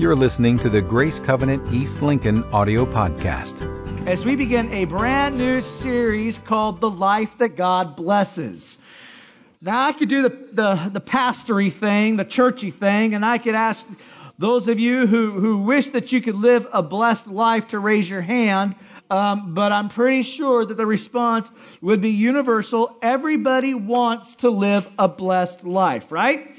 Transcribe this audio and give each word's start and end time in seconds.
You're 0.00 0.16
listening 0.16 0.58
to 0.60 0.70
the 0.70 0.80
Grace 0.80 1.20
Covenant 1.20 1.74
East 1.74 2.00
Lincoln 2.00 2.42
audio 2.54 2.86
podcast. 2.86 4.06
As 4.06 4.24
we 4.24 4.34
begin 4.34 4.72
a 4.72 4.86
brand 4.86 5.36
new 5.36 5.60
series 5.60 6.38
called 6.38 6.80
The 6.80 6.88
Life 6.88 7.36
That 7.36 7.54
God 7.54 7.96
Blesses. 7.96 8.78
Now, 9.60 9.86
I 9.88 9.92
could 9.92 10.08
do 10.08 10.22
the, 10.22 10.30
the, 10.30 10.90
the 10.94 11.00
pastory 11.02 11.70
thing, 11.70 12.16
the 12.16 12.24
churchy 12.24 12.70
thing, 12.70 13.12
and 13.12 13.26
I 13.26 13.36
could 13.36 13.54
ask 13.54 13.86
those 14.38 14.68
of 14.68 14.80
you 14.80 15.06
who, 15.06 15.32
who 15.32 15.58
wish 15.58 15.90
that 15.90 16.12
you 16.12 16.22
could 16.22 16.36
live 16.36 16.66
a 16.72 16.82
blessed 16.82 17.26
life 17.26 17.68
to 17.68 17.78
raise 17.78 18.08
your 18.08 18.22
hand. 18.22 18.76
Um, 19.10 19.52
but 19.52 19.70
I'm 19.70 19.90
pretty 19.90 20.22
sure 20.22 20.64
that 20.64 20.78
the 20.78 20.86
response 20.86 21.50
would 21.82 22.00
be 22.00 22.12
universal. 22.12 22.96
Everybody 23.02 23.74
wants 23.74 24.36
to 24.36 24.48
live 24.48 24.88
a 24.98 25.08
blessed 25.08 25.64
life, 25.64 26.10
right? 26.10 26.56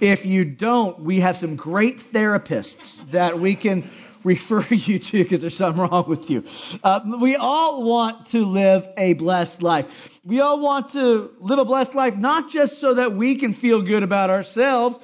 If 0.00 0.26
you 0.26 0.44
don't, 0.44 1.00
we 1.00 1.20
have 1.20 1.36
some 1.36 1.56
great 1.56 1.98
therapists 1.98 3.10
that 3.10 3.40
we 3.40 3.56
can 3.56 3.90
refer 4.22 4.62
you 4.70 4.98
to 4.98 5.22
because 5.22 5.40
there's 5.40 5.56
something 5.56 5.82
wrong 5.82 6.08
with 6.08 6.30
you. 6.30 6.44
Uh, 6.82 7.00
we 7.20 7.36
all 7.36 7.82
want 7.82 8.26
to 8.26 8.44
live 8.44 8.86
a 8.96 9.14
blessed 9.14 9.62
life. 9.62 10.10
We 10.24 10.40
all 10.40 10.60
want 10.60 10.90
to 10.90 11.32
live 11.40 11.58
a 11.58 11.64
blessed 11.64 11.94
life, 11.94 12.16
not 12.16 12.50
just 12.50 12.80
so 12.80 12.94
that 12.94 13.14
we 13.14 13.36
can 13.36 13.52
feel 13.52 13.82
good 13.82 14.02
about 14.02 14.30
ourselves, 14.30 14.98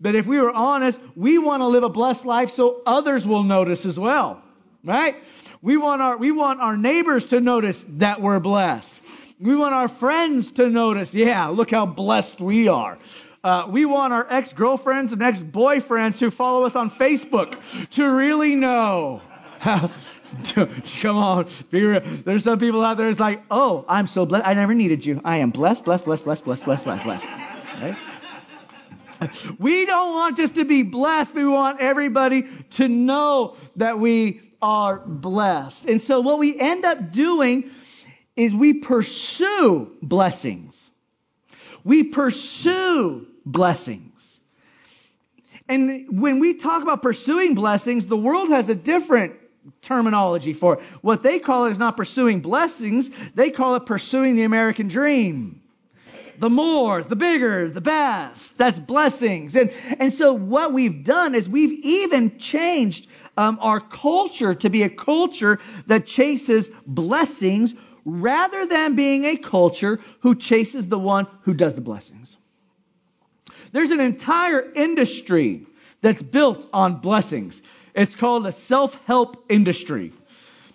but 0.00 0.14
if 0.14 0.26
we 0.26 0.40
were 0.40 0.50
honest, 0.50 0.98
we 1.14 1.38
want 1.38 1.60
to 1.60 1.66
live 1.66 1.82
a 1.82 1.88
blessed 1.88 2.24
life 2.24 2.50
so 2.50 2.82
others 2.86 3.26
will 3.26 3.44
notice 3.44 3.86
as 3.86 3.98
well. 3.98 4.42
Right? 4.82 5.16
We 5.62 5.76
want 5.76 6.00
our, 6.00 6.16
we 6.16 6.30
want 6.30 6.60
our 6.60 6.76
neighbors 6.76 7.26
to 7.26 7.40
notice 7.40 7.84
that 7.98 8.22
we're 8.22 8.40
blessed. 8.40 9.00
We 9.38 9.56
want 9.56 9.74
our 9.74 9.88
friends 9.88 10.52
to 10.52 10.68
notice, 10.68 11.12
yeah, 11.14 11.46
look 11.48 11.70
how 11.70 11.86
blessed 11.86 12.40
we 12.40 12.68
are. 12.68 12.98
Uh, 13.42 13.66
we 13.70 13.86
want 13.86 14.12
our 14.12 14.26
ex 14.28 14.52
girlfriends 14.52 15.12
and 15.12 15.22
ex 15.22 15.40
boyfriends 15.40 16.18
who 16.18 16.30
follow 16.30 16.64
us 16.64 16.76
on 16.76 16.90
Facebook 16.90 17.58
to 17.90 18.04
really 18.04 18.54
know. 18.54 19.22
Come 19.60 21.16
on, 21.16 21.48
be 21.70 21.84
real. 21.84 22.00
There's 22.00 22.44
some 22.44 22.58
people 22.58 22.84
out 22.84 22.96
there 22.96 23.06
that's 23.06 23.20
like, 23.20 23.42
oh, 23.50 23.84
I'm 23.88 24.06
so 24.06 24.26
blessed. 24.26 24.46
I 24.46 24.54
never 24.54 24.74
needed 24.74 25.04
you. 25.04 25.20
I 25.24 25.38
am 25.38 25.50
blessed, 25.50 25.84
blessed, 25.84 26.04
blessed, 26.04 26.24
blessed, 26.24 26.44
blessed, 26.44 26.64
blessed, 26.64 26.84
blessed, 26.84 27.04
blessed. 27.04 27.28
Right? 27.80 27.96
We 29.58 29.84
don't 29.84 30.14
want 30.14 30.38
just 30.38 30.54
to 30.54 30.64
be 30.64 30.82
blessed, 30.82 31.34
but 31.34 31.42
we 31.42 31.48
want 31.48 31.78
everybody 31.78 32.48
to 32.70 32.88
know 32.88 33.56
that 33.76 33.98
we 33.98 34.40
are 34.62 34.98
blessed. 34.98 35.84
And 35.84 36.00
so 36.00 36.22
what 36.22 36.38
we 36.38 36.58
end 36.58 36.86
up 36.86 37.12
doing 37.12 37.70
is 38.34 38.54
we 38.54 38.72
pursue 38.72 39.92
blessings. 40.00 40.90
We 41.84 42.04
pursue 42.04 43.26
blessings. 43.50 44.40
And 45.68 46.20
when 46.20 46.40
we 46.40 46.54
talk 46.54 46.82
about 46.82 47.02
pursuing 47.02 47.54
blessings, 47.54 48.06
the 48.06 48.16
world 48.16 48.48
has 48.48 48.68
a 48.68 48.74
different 48.74 49.34
terminology 49.82 50.52
for 50.52 50.74
it. 50.74 50.80
What 51.00 51.22
they 51.22 51.38
call 51.38 51.66
it 51.66 51.70
is 51.70 51.78
not 51.78 51.96
pursuing 51.96 52.40
blessings, 52.40 53.10
they 53.34 53.50
call 53.50 53.76
it 53.76 53.86
pursuing 53.86 54.34
the 54.34 54.42
American 54.42 54.88
dream. 54.88 55.62
The 56.38 56.50
more, 56.50 57.02
the 57.02 57.16
bigger, 57.16 57.68
the 57.68 57.82
best. 57.82 58.56
That's 58.56 58.78
blessings. 58.78 59.56
And, 59.56 59.70
and 59.98 60.12
so 60.12 60.32
what 60.32 60.72
we've 60.72 61.04
done 61.04 61.34
is 61.34 61.46
we've 61.46 61.84
even 61.84 62.38
changed 62.38 63.06
um, 63.36 63.58
our 63.60 63.78
culture 63.78 64.54
to 64.54 64.70
be 64.70 64.82
a 64.82 64.88
culture 64.88 65.60
that 65.86 66.06
chases 66.06 66.70
blessings 66.86 67.74
rather 68.06 68.64
than 68.64 68.94
being 68.94 69.26
a 69.26 69.36
culture 69.36 70.00
who 70.20 70.34
chases 70.34 70.88
the 70.88 70.98
one 70.98 71.26
who 71.42 71.52
does 71.52 71.74
the 71.74 71.82
blessings. 71.82 72.36
There's 73.72 73.90
an 73.90 74.00
entire 74.00 74.70
industry 74.74 75.66
that's 76.00 76.22
built 76.22 76.66
on 76.72 77.00
blessings. 77.00 77.62
It's 77.94 78.14
called 78.14 78.46
a 78.46 78.52
self-help 78.52 79.44
industry. 79.48 80.12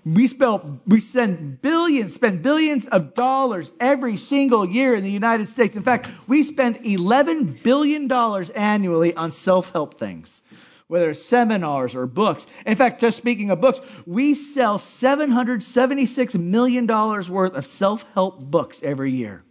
We 0.05 0.27
spell, 0.27 0.79
we 0.85 0.99
send 0.99 1.61
billions, 1.63 2.13
spend 2.13 2.43
billions 2.43 2.85
of 2.85 3.15
dollars 3.15 3.71
every 3.79 4.17
single 4.17 4.63
year 4.63 4.93
in 4.93 5.03
the 5.03 5.09
United 5.09 5.49
States. 5.49 5.75
In 5.75 5.81
fact, 5.81 6.07
we 6.27 6.43
spend 6.43 6.83
$11 6.83 7.63
billion 7.63 8.11
annually 8.11 9.15
on 9.15 9.31
self-help 9.31 9.95
things, 9.95 10.43
whether 10.87 11.09
it's 11.09 11.23
seminars 11.23 11.95
or 11.95 12.05
books. 12.05 12.45
In 12.67 12.75
fact, 12.75 13.01
just 13.01 13.17
speaking 13.17 13.49
of 13.49 13.59
books, 13.61 13.79
we 14.05 14.35
sell 14.35 14.77
$776 14.77 16.39
million 16.39 16.85
worth 16.85 17.55
of 17.55 17.65
self-help 17.65 18.39
books 18.39 18.81
every 18.83 19.11
year. 19.11 19.44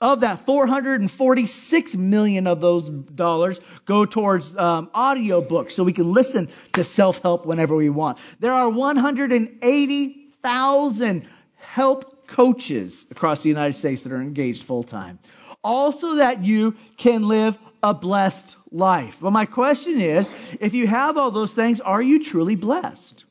Of 0.00 0.20
that, 0.20 0.46
446 0.46 1.96
million 1.96 2.46
of 2.46 2.60
those 2.60 2.88
dollars 2.88 3.58
go 3.84 4.04
towards 4.04 4.56
um, 4.56 4.90
audio 4.94 5.40
books, 5.40 5.74
so 5.74 5.82
we 5.82 5.92
can 5.92 6.12
listen 6.12 6.50
to 6.74 6.84
self-help 6.84 7.46
whenever 7.46 7.74
we 7.74 7.90
want. 7.90 8.18
There 8.38 8.52
are 8.52 8.70
180,000 8.70 11.28
help 11.56 12.28
coaches 12.28 13.06
across 13.10 13.42
the 13.42 13.48
United 13.48 13.72
States 13.72 14.04
that 14.04 14.12
are 14.12 14.22
engaged 14.22 14.62
full 14.62 14.84
time, 14.84 15.18
also 15.64 16.14
that 16.16 16.44
you 16.44 16.76
can 16.96 17.26
live 17.26 17.58
a 17.82 17.92
blessed 17.92 18.56
life. 18.70 19.18
But 19.20 19.32
my 19.32 19.46
question 19.46 20.00
is, 20.00 20.30
if 20.60 20.74
you 20.74 20.86
have 20.86 21.18
all 21.18 21.32
those 21.32 21.54
things, 21.54 21.80
are 21.80 22.02
you 22.02 22.22
truly 22.22 22.54
blessed? 22.54 23.24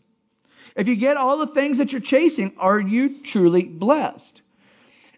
If 0.76 0.90
you 0.90 0.98
get 0.98 1.16
all 1.16 1.38
the 1.38 1.48
things 1.48 1.78
that 1.78 1.94
you're 1.94 2.02
chasing, 2.02 2.56
are 2.58 2.80
you 2.80 3.22
truly 3.22 3.64
blessed? 3.64 4.42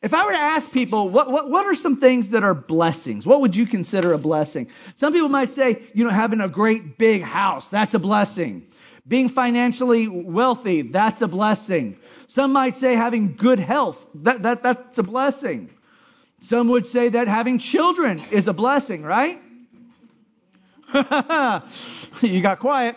If 0.01 0.13
I 0.13 0.25
were 0.25 0.31
to 0.31 0.37
ask 0.37 0.71
people, 0.71 1.09
what, 1.09 1.29
what, 1.29 1.49
what 1.49 1.65
are 1.65 1.75
some 1.75 1.97
things 1.97 2.29
that 2.29 2.43
are 2.43 2.53
blessings? 2.53 3.25
What 3.25 3.41
would 3.41 3.55
you 3.55 3.65
consider 3.65 4.13
a 4.13 4.17
blessing? 4.17 4.69
Some 4.95 5.11
people 5.11 5.27
might 5.27 5.51
say, 5.51 5.83
you 5.93 6.05
know, 6.05 6.09
having 6.09 6.39
a 6.39 6.47
great 6.47 6.97
big 6.97 7.21
house, 7.21 7.67
that's 7.69 7.93
a 7.93 7.99
blessing. 7.99 8.67
Being 9.05 9.27
financially 9.27 10.07
wealthy, 10.07 10.83
that's 10.83 11.21
a 11.21 11.27
blessing. 11.27 11.97
Some 12.27 12.53
might 12.53 12.77
say 12.77 12.95
having 12.95 13.35
good 13.35 13.59
health, 13.59 14.05
that, 14.15 14.43
that, 14.43 14.63
that's 14.63 14.97
a 14.99 15.03
blessing. 15.03 15.69
Some 16.43 16.69
would 16.69 16.87
say 16.87 17.09
that 17.09 17.27
having 17.27 17.57
children 17.57 18.21
is 18.31 18.47
a 18.47 18.53
blessing, 18.53 19.03
right? 19.03 19.41
you 22.21 22.41
got 22.41 22.59
quiet. 22.59 22.95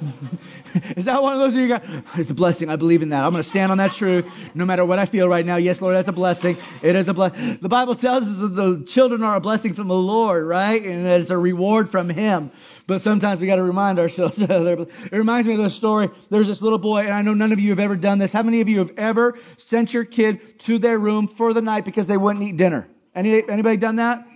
Is 0.96 1.06
that 1.06 1.22
one 1.22 1.34
of 1.34 1.40
those 1.40 1.54
you 1.54 1.68
got? 1.68 1.82
Oh, 1.86 2.02
it's 2.16 2.30
a 2.30 2.34
blessing. 2.34 2.68
I 2.68 2.76
believe 2.76 3.02
in 3.02 3.10
that. 3.10 3.24
I'm 3.24 3.32
going 3.32 3.42
to 3.42 3.48
stand 3.48 3.72
on 3.72 3.78
that 3.78 3.92
truth 3.92 4.26
no 4.54 4.64
matter 4.64 4.84
what 4.84 4.98
I 4.98 5.06
feel 5.06 5.28
right 5.28 5.44
now. 5.44 5.56
Yes, 5.56 5.80
Lord, 5.80 5.94
that's 5.94 6.08
a 6.08 6.12
blessing. 6.12 6.56
It 6.82 6.96
is 6.96 7.08
a 7.08 7.14
blessing. 7.14 7.58
The 7.60 7.68
Bible 7.68 7.94
tells 7.94 8.26
us 8.26 8.38
that 8.38 8.48
the 8.48 8.84
children 8.84 9.22
are 9.22 9.36
a 9.36 9.40
blessing 9.40 9.74
from 9.74 9.88
the 9.88 9.94
Lord, 9.94 10.44
right? 10.44 10.82
And 10.84 11.06
that 11.06 11.20
it's 11.20 11.30
a 11.30 11.38
reward 11.38 11.90
from 11.90 12.08
Him. 12.08 12.50
But 12.86 13.00
sometimes 13.00 13.40
we 13.40 13.46
got 13.46 13.56
to 13.56 13.62
remind 13.62 13.98
ourselves. 13.98 14.40
it 14.40 14.88
reminds 15.12 15.46
me 15.46 15.54
of 15.54 15.60
the 15.60 15.70
story. 15.70 16.10
There's 16.28 16.46
this 16.46 16.62
little 16.62 16.78
boy, 16.78 17.00
and 17.00 17.12
I 17.12 17.22
know 17.22 17.34
none 17.34 17.52
of 17.52 17.60
you 17.60 17.70
have 17.70 17.80
ever 17.80 17.96
done 17.96 18.18
this. 18.18 18.32
How 18.32 18.42
many 18.42 18.60
of 18.60 18.68
you 18.68 18.78
have 18.78 18.92
ever 18.96 19.38
sent 19.56 19.92
your 19.92 20.04
kid 20.04 20.60
to 20.60 20.78
their 20.78 20.98
room 20.98 21.26
for 21.26 21.52
the 21.52 21.62
night 21.62 21.84
because 21.84 22.06
they 22.06 22.16
wouldn't 22.16 22.44
eat 22.44 22.56
dinner? 22.56 22.88
Any, 23.14 23.48
anybody 23.48 23.76
done 23.76 23.96
that? 23.96 24.26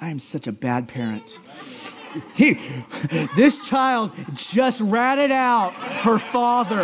I 0.00 0.10
am 0.10 0.18
such 0.18 0.46
a 0.46 0.52
bad 0.52 0.88
parent. 0.88 1.38
He, 2.34 2.58
this 3.36 3.58
child 3.66 4.12
just 4.34 4.80
ratted 4.80 5.30
out 5.30 5.74
her 5.74 6.18
father. 6.18 6.82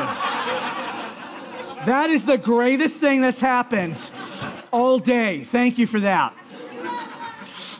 That 1.86 2.10
is 2.10 2.24
the 2.24 2.38
greatest 2.38 3.00
thing 3.00 3.20
that's 3.20 3.40
happened 3.40 3.98
all 4.70 4.98
day. 4.98 5.44
Thank 5.44 5.78
you 5.78 5.86
for 5.86 6.00
that. 6.00 6.34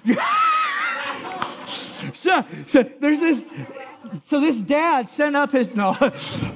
so, 2.12 2.44
so 2.66 2.82
there's 2.82 3.21
this 3.21 3.47
so 4.25 4.41
this 4.41 4.59
dad 4.59 5.09
sent 5.09 5.37
up 5.37 5.53
his 5.53 5.75
no 5.75 5.93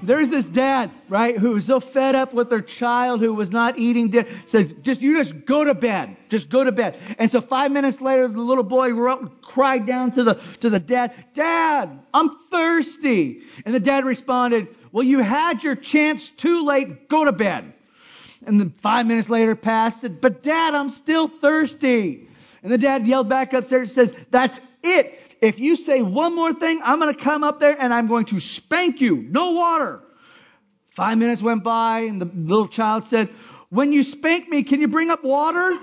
there's 0.02 0.28
this 0.28 0.46
dad 0.46 0.90
right 1.08 1.36
who 1.36 1.50
was 1.50 1.66
so 1.66 1.80
fed 1.80 2.14
up 2.14 2.32
with 2.32 2.50
their 2.50 2.60
child 2.60 3.20
who 3.20 3.34
was 3.34 3.50
not 3.50 3.78
eating 3.78 4.10
dinner 4.10 4.28
said 4.46 4.82
just 4.84 5.00
you 5.00 5.16
just 5.16 5.44
go 5.44 5.64
to 5.64 5.74
bed. 5.74 6.16
Just 6.28 6.50
go 6.50 6.62
to 6.62 6.72
bed. 6.72 6.98
And 7.18 7.30
so 7.30 7.40
five 7.40 7.72
minutes 7.72 8.00
later 8.00 8.28
the 8.28 8.40
little 8.40 8.64
boy 8.64 8.92
cried 9.42 9.86
down 9.86 10.10
to 10.12 10.24
the 10.24 10.34
to 10.60 10.70
the 10.70 10.78
dad 10.78 11.12
dad 11.34 12.00
i'm 12.12 12.38
thirsty. 12.50 13.42
And 13.64 13.74
the 13.74 13.80
dad 13.80 14.04
responded 14.04 14.68
well 14.92 15.04
you 15.04 15.20
had 15.20 15.62
your 15.62 15.74
chance. 15.74 16.28
Too 16.28 16.64
late. 16.64 17.08
Go 17.08 17.24
to 17.24 17.32
bed. 17.32 17.72
And 18.46 18.60
then 18.60 18.70
five 18.70 19.06
minutes 19.06 19.28
later 19.28 19.56
passed 19.56 20.02
said 20.02 20.20
but 20.20 20.42
dad 20.42 20.74
i'm 20.74 20.90
still 20.90 21.28
thirsty 21.28 22.27
and 22.62 22.72
the 22.72 22.78
dad 22.78 23.06
yelled 23.06 23.28
back 23.28 23.52
upstairs 23.52 23.96
and 23.96 24.08
says 24.08 24.24
that's 24.30 24.60
it 24.82 25.18
if 25.40 25.60
you 25.60 25.76
say 25.76 26.02
one 26.02 26.34
more 26.34 26.52
thing, 26.52 26.80
I'm 26.82 26.98
going 26.98 27.14
to 27.14 27.20
come 27.20 27.44
up 27.44 27.60
there 27.60 27.80
and 27.80 27.94
I'm 27.94 28.08
going 28.08 28.24
to 28.26 28.40
spank 28.40 29.00
you. 29.00 29.16
No 29.16 29.52
water. 29.52 30.02
Five 30.90 31.16
minutes 31.18 31.40
went 31.40 31.62
by 31.62 32.00
and 32.00 32.20
the 32.20 32.26
little 32.26 32.66
child 32.68 33.04
said, 33.04 33.28
when 33.70 33.92
you 33.92 34.02
spank 34.02 34.48
me, 34.48 34.64
can 34.64 34.80
you 34.80 34.88
bring 34.88 35.10
up 35.10 35.22
water? 35.22 35.70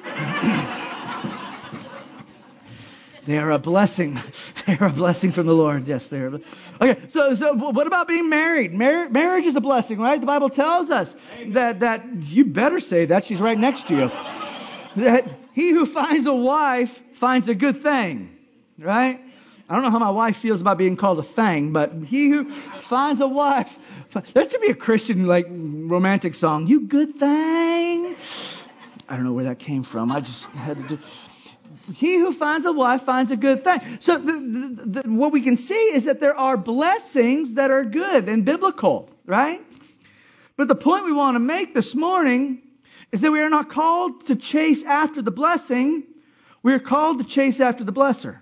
they 3.26 3.38
are 3.38 3.52
a 3.52 3.60
blessing. 3.60 4.20
They 4.66 4.76
are 4.80 4.88
a 4.88 4.92
blessing 4.92 5.32
from 5.32 5.46
the 5.46 5.54
Lord. 5.54 5.88
Yes, 5.88 6.10
they 6.10 6.18
are. 6.18 6.40
Okay, 6.82 7.00
so, 7.10 7.36
so 7.36 7.54
what 7.54 7.86
about 7.86 8.08
being 8.08 8.30
married? 8.30 8.74
Mar- 8.74 9.10
marriage 9.10 9.46
is 9.46 9.56
a 9.56 9.62
blessing, 9.62 10.00
right? 10.00 10.20
The 10.20 10.26
Bible 10.26 10.50
tells 10.50 10.90
us 10.90 11.16
that, 11.50 11.82
that 11.82 12.04
you 12.24 12.46
better 12.46 12.80
say 12.80 13.06
that. 13.06 13.26
She's 13.26 13.40
right 13.40 13.60
next 13.60 13.90
to 13.90 13.96
you. 13.96 14.12
That 14.96 15.45
he 15.56 15.72
who 15.72 15.86
finds 15.86 16.26
a 16.26 16.34
wife 16.34 17.02
finds 17.14 17.48
a 17.48 17.56
good 17.56 17.78
thing, 17.78 18.38
right? 18.78 19.22
I 19.70 19.74
don't 19.74 19.84
know 19.84 19.90
how 19.90 20.00
my 20.00 20.12
wife 20.12 20.36
feels 20.36 20.60
about 20.60 20.78
being 20.78 20.98
called 20.98 21.18
a 21.18 21.24
thing, 21.24 21.72
but 21.72 21.94
he 22.06 22.28
who 22.28 22.52
finds 22.52 23.22
a 23.22 23.28
wife, 23.28 23.80
there 24.34 24.48
should 24.48 24.62
be 24.62 24.68
a 24.68 24.76
Christian 24.76 25.26
like 25.26 25.48
romantic 25.50 26.36
song. 26.36 26.68
You 26.68 26.82
good 26.82 27.16
thing. 27.16 28.16
I 29.08 29.16
don't 29.16 29.24
know 29.24 29.32
where 29.32 29.46
that 29.46 29.60
came 29.60 29.84
from. 29.84 30.12
I 30.12 30.20
just 30.20 30.46
had 30.50 30.78
to 30.78 30.98
do. 30.98 31.00
He 31.94 32.18
who 32.18 32.34
finds 32.34 32.66
a 32.66 32.74
wife 32.74 33.04
finds 33.04 33.32
a 33.32 33.38
good 33.38 33.64
thing. 33.64 33.80
So 34.02 34.18
the, 34.18 34.34
the, 34.34 35.02
the, 35.04 35.10
what 35.10 35.32
we 35.32 35.42
can 35.42 35.56
see 35.56 35.94
is 35.96 36.06
that 36.06 36.20
there 36.20 36.38
are 36.38 36.58
blessings 36.58 37.54
that 37.54 37.72
are 37.72 37.86
good 37.86 38.28
and 38.28 38.44
biblical, 38.44 39.10
right? 39.26 39.62
But 40.58 40.68
the 40.68 40.76
point 40.76 41.06
we 41.06 41.14
want 41.14 41.36
to 41.36 41.40
make 41.40 41.74
this 41.74 41.96
morning 41.96 42.62
is 43.12 43.22
that 43.22 43.32
we 43.32 43.42
are 43.42 43.50
not 43.50 43.70
called 43.70 44.28
to 44.28 44.36
chase 44.36 44.84
after 44.84 45.22
the 45.22 45.32
blessing. 45.32 46.04
We 46.64 46.74
are 46.74 46.80
called 46.80 47.20
to 47.20 47.26
chase 47.26 47.60
after 47.60 47.84
the 47.84 47.94
blesser. 47.94 48.42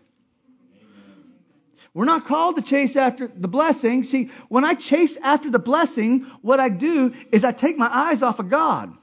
We're 1.93 2.05
not 2.05 2.25
called 2.25 2.55
to 2.55 2.63
chase 2.63 2.95
after 2.95 3.27
the 3.27 3.47
blessing. 3.47 4.03
See, 4.03 4.31
when 4.49 4.65
I 4.65 4.73
chase 4.73 5.15
after 5.17 5.51
the 5.51 5.59
blessing, 5.59 6.21
what 6.41 6.59
I 6.59 6.69
do 6.69 7.13
is 7.31 7.43
I 7.43 7.51
take 7.51 7.77
my 7.77 7.87
eyes 7.87 8.23
off 8.23 8.39
of 8.39 8.49
God. 8.49 8.97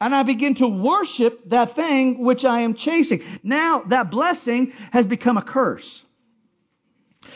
And 0.00 0.14
I 0.14 0.22
begin 0.22 0.54
to 0.56 0.66
worship 0.66 1.50
that 1.50 1.76
thing 1.76 2.24
which 2.24 2.44
I 2.44 2.60
am 2.60 2.74
chasing. 2.74 3.22
Now 3.42 3.80
that 3.88 4.10
blessing 4.10 4.72
has 4.92 5.06
become 5.06 5.36
a 5.36 5.42
curse. 5.42 6.02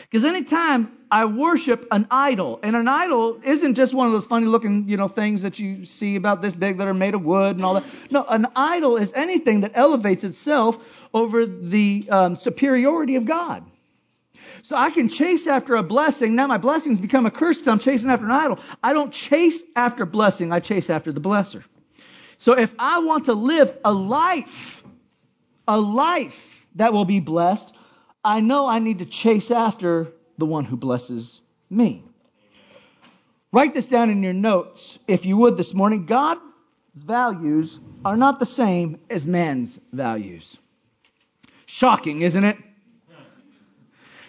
Because 0.09 0.23
anytime 0.25 0.91
I 1.11 1.25
worship 1.25 1.87
an 1.91 2.07
idol, 2.11 2.59
and 2.63 2.75
an 2.75 2.87
idol 2.87 3.39
isn't 3.43 3.75
just 3.75 3.93
one 3.93 4.07
of 4.07 4.13
those 4.13 4.25
funny 4.25 4.45
looking, 4.45 4.89
you 4.89 4.97
know, 4.97 5.07
things 5.07 5.43
that 5.43 5.59
you 5.59 5.85
see 5.85 6.15
about 6.15 6.41
this 6.41 6.53
big 6.53 6.77
that 6.77 6.87
are 6.87 6.93
made 6.93 7.13
of 7.13 7.23
wood 7.23 7.55
and 7.55 7.65
all 7.65 7.75
that. 7.75 7.83
No, 8.11 8.23
an 8.23 8.47
idol 8.55 8.97
is 8.97 9.13
anything 9.13 9.61
that 9.61 9.71
elevates 9.75 10.23
itself 10.23 10.77
over 11.13 11.45
the 11.45 12.07
um, 12.09 12.35
superiority 12.35 13.15
of 13.15 13.25
God. 13.25 13.65
So 14.63 14.75
I 14.75 14.89
can 14.89 15.09
chase 15.09 15.47
after 15.47 15.75
a 15.75 15.83
blessing. 15.83 16.35
Now 16.35 16.47
my 16.47 16.57
blessings 16.57 16.99
become 16.99 17.25
a 17.25 17.31
curse 17.31 17.57
because 17.57 17.69
I'm 17.69 17.79
chasing 17.79 18.09
after 18.09 18.25
an 18.25 18.31
idol. 18.31 18.59
I 18.83 18.93
don't 18.93 19.13
chase 19.13 19.63
after 19.75 20.05
blessing. 20.05 20.51
I 20.51 20.59
chase 20.59 20.89
after 20.89 21.11
the 21.11 21.21
blesser. 21.21 21.63
So 22.39 22.53
if 22.53 22.75
I 22.77 22.99
want 22.99 23.25
to 23.25 23.33
live 23.33 23.75
a 23.83 23.93
life, 23.93 24.83
a 25.67 25.79
life 25.79 26.65
that 26.75 26.93
will 26.93 27.05
be 27.05 27.19
blessed, 27.19 27.73
I 28.27 28.41
know 28.41 28.67
I 28.67 28.79
need 28.79 28.99
to 28.99 29.05
chase 29.05 29.51
after 29.51 30.09
the 30.37 30.45
one 30.45 30.65
who 30.65 30.75
blesses 30.75 31.39
me. 31.69 32.03
Write 33.53 33.73
this 33.73 33.85
down 33.85 34.09
in 34.09 34.21
your 34.21 34.33
notes, 34.33 34.99
if 35.07 35.25
you 35.25 35.37
would, 35.37 35.55
this 35.55 35.73
morning. 35.73 36.05
God's 36.05 36.41
values 36.93 37.79
are 38.03 38.17
not 38.17 38.41
the 38.41 38.45
same 38.45 38.99
as 39.09 39.25
man's 39.25 39.79
values. 39.93 40.57
Shocking, 41.67 42.21
isn't 42.21 42.43
it? 42.43 42.57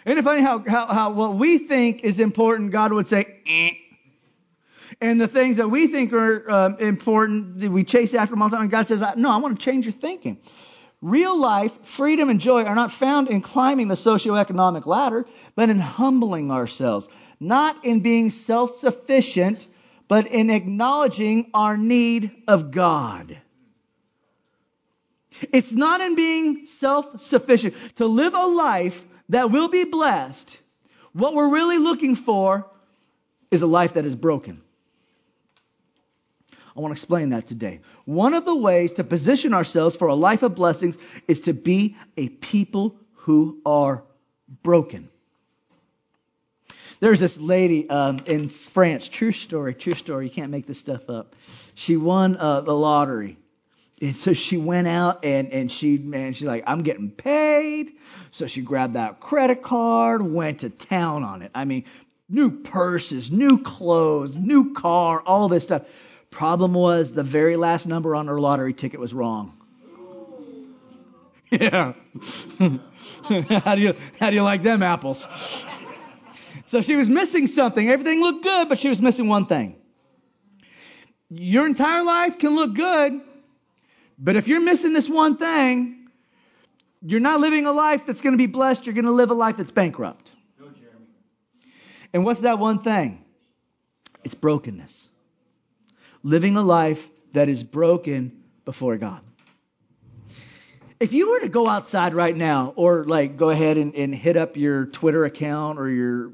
Isn't 0.06 0.18
it 0.18 0.22
funny 0.22 0.42
how, 0.42 0.62
how, 0.64 0.86
how 0.86 1.10
what 1.10 1.34
we 1.34 1.58
think 1.58 2.04
is 2.04 2.20
important, 2.20 2.70
God 2.70 2.92
would 2.92 3.08
say, 3.08 3.40
eh. 3.48 3.70
And 5.00 5.20
the 5.20 5.26
things 5.26 5.56
that 5.56 5.70
we 5.70 5.88
think 5.88 6.12
are 6.12 6.48
um, 6.48 6.76
important, 6.78 7.68
we 7.68 7.82
chase 7.82 8.14
after 8.14 8.30
them 8.30 8.42
all 8.42 8.48
the 8.48 8.56
time, 8.56 8.62
and 8.62 8.70
God 8.70 8.86
says, 8.86 9.02
no, 9.16 9.28
I 9.28 9.38
want 9.38 9.58
to 9.58 9.64
change 9.64 9.86
your 9.86 9.92
thinking. 9.92 10.38
Real 11.00 11.38
life, 11.38 11.86
freedom, 11.86 12.28
and 12.28 12.40
joy 12.40 12.64
are 12.64 12.74
not 12.74 12.90
found 12.90 13.28
in 13.28 13.40
climbing 13.40 13.86
the 13.86 13.94
socioeconomic 13.94 14.84
ladder, 14.84 15.26
but 15.54 15.70
in 15.70 15.78
humbling 15.78 16.50
ourselves. 16.50 17.08
Not 17.38 17.84
in 17.84 18.00
being 18.00 18.30
self 18.30 18.70
sufficient, 18.76 19.66
but 20.08 20.26
in 20.26 20.50
acknowledging 20.50 21.50
our 21.54 21.76
need 21.76 22.42
of 22.48 22.72
God. 22.72 23.38
It's 25.52 25.72
not 25.72 26.00
in 26.00 26.16
being 26.16 26.66
self 26.66 27.20
sufficient. 27.20 27.74
To 27.96 28.06
live 28.06 28.34
a 28.34 28.46
life 28.46 29.06
that 29.28 29.52
will 29.52 29.68
be 29.68 29.84
blessed, 29.84 30.58
what 31.12 31.34
we're 31.34 31.48
really 31.48 31.78
looking 31.78 32.16
for 32.16 32.68
is 33.52 33.62
a 33.62 33.66
life 33.68 33.94
that 33.94 34.04
is 34.04 34.16
broken. 34.16 34.62
I 36.78 36.80
want 36.80 36.94
to 36.94 37.00
explain 37.00 37.30
that 37.30 37.48
today. 37.48 37.80
One 38.04 38.34
of 38.34 38.44
the 38.44 38.54
ways 38.54 38.92
to 38.92 39.04
position 39.04 39.52
ourselves 39.52 39.96
for 39.96 40.06
a 40.06 40.14
life 40.14 40.44
of 40.44 40.54
blessings 40.54 40.96
is 41.26 41.40
to 41.42 41.52
be 41.52 41.96
a 42.16 42.28
people 42.28 42.94
who 43.14 43.60
are 43.66 44.04
broken. 44.62 45.08
There's 47.00 47.18
this 47.18 47.36
lady 47.36 47.90
um, 47.90 48.20
in 48.26 48.48
France, 48.48 49.08
true 49.08 49.32
story, 49.32 49.74
true 49.74 49.94
story. 49.94 50.26
You 50.26 50.30
can't 50.30 50.52
make 50.52 50.66
this 50.66 50.78
stuff 50.78 51.10
up. 51.10 51.34
She 51.74 51.96
won 51.96 52.36
uh, 52.36 52.60
the 52.60 52.74
lottery. 52.74 53.38
And 54.00 54.16
so 54.16 54.32
she 54.32 54.56
went 54.56 54.86
out 54.86 55.24
and, 55.24 55.52
and 55.52 55.72
she, 55.72 55.98
man, 55.98 56.32
she's 56.32 56.46
like, 56.46 56.62
I'm 56.68 56.84
getting 56.84 57.10
paid. 57.10 57.90
So 58.30 58.46
she 58.46 58.60
grabbed 58.60 58.94
that 58.94 59.18
credit 59.18 59.62
card, 59.62 60.22
went 60.22 60.60
to 60.60 60.70
town 60.70 61.24
on 61.24 61.42
it. 61.42 61.50
I 61.56 61.64
mean, 61.64 61.86
new 62.28 62.52
purses, 62.52 63.32
new 63.32 63.62
clothes, 63.64 64.36
new 64.36 64.74
car, 64.74 65.20
all 65.20 65.48
this 65.48 65.64
stuff. 65.64 65.82
Problem 66.30 66.74
was, 66.74 67.12
the 67.12 67.22
very 67.22 67.56
last 67.56 67.86
number 67.86 68.14
on 68.14 68.26
her 68.26 68.38
lottery 68.38 68.74
ticket 68.74 69.00
was 69.00 69.14
wrong. 69.14 69.54
Yeah. 71.50 71.94
how 72.58 73.74
do 73.74 73.80
you 73.80 73.94
how 74.20 74.28
do 74.28 74.36
you 74.36 74.42
like 74.42 74.62
them 74.62 74.82
apples? 74.82 75.26
So 76.66 76.82
she 76.82 76.94
was 76.94 77.08
missing 77.08 77.46
something. 77.46 77.88
Everything 77.88 78.20
looked 78.20 78.42
good, 78.42 78.68
but 78.68 78.78
she 78.78 78.90
was 78.90 79.00
missing 79.00 79.28
one 79.28 79.46
thing. 79.46 79.76
Your 81.30 81.64
entire 81.64 82.02
life 82.02 82.38
can 82.38 82.54
look 82.54 82.74
good, 82.74 83.22
but 84.18 84.36
if 84.36 84.46
you're 84.46 84.60
missing 84.60 84.92
this 84.92 85.08
one 85.08 85.38
thing, 85.38 86.08
you're 87.00 87.20
not 87.20 87.40
living 87.40 87.64
a 87.64 87.72
life 87.72 88.04
that's 88.04 88.20
going 88.20 88.34
to 88.34 88.38
be 88.38 88.46
blessed. 88.46 88.84
You're 88.84 88.94
going 88.94 89.06
to 89.06 89.12
live 89.12 89.30
a 89.30 89.34
life 89.34 89.56
that's 89.56 89.70
bankrupt. 89.70 90.30
And 92.12 92.26
what's 92.26 92.40
that 92.40 92.58
one 92.58 92.80
thing? 92.80 93.24
It's 94.22 94.34
brokenness 94.34 95.08
living 96.22 96.56
a 96.56 96.62
life 96.62 97.08
that 97.32 97.48
is 97.48 97.62
broken 97.62 98.42
before 98.64 98.96
God. 98.96 99.20
If 101.00 101.12
you 101.12 101.30
were 101.30 101.40
to 101.40 101.48
go 101.48 101.68
outside 101.68 102.12
right 102.12 102.36
now, 102.36 102.72
or 102.74 103.04
like 103.04 103.36
go 103.36 103.50
ahead 103.50 103.76
and, 103.76 103.94
and 103.94 104.14
hit 104.14 104.36
up 104.36 104.56
your 104.56 104.86
Twitter 104.86 105.24
account 105.24 105.78
or 105.78 105.88
your 105.88 106.32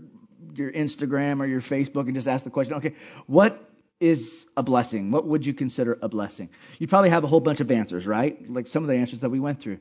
your 0.55 0.73
Instagram 0.73 1.41
or 1.41 1.47
your 1.47 1.61
Facebook 1.61 2.07
and 2.07 2.15
just 2.15 2.29
ask 2.29 2.45
the 2.45 2.51
question, 2.51 2.75
okay, 2.75 2.95
what 3.27 3.71
is 4.01 4.47
a 4.57 4.63
blessing? 4.63 5.11
What 5.11 5.27
would 5.27 5.45
you 5.45 5.55
consider 5.55 5.99
a 6.01 6.09
blessing? 6.09 6.49
You 6.79 6.87
probably 6.87 7.11
have 7.11 7.25
a 7.25 7.27
whole 7.27 7.41
bunch 7.41 7.61
of 7.61 7.71
answers, 7.71 8.07
right? 8.07 8.49
Like 8.51 8.69
some 8.69 8.85
of 8.85 8.89
the 8.89 8.97
answers 8.97 9.21
that 9.21 9.31
we 9.31 9.41
went 9.41 9.61
through. 9.61 9.81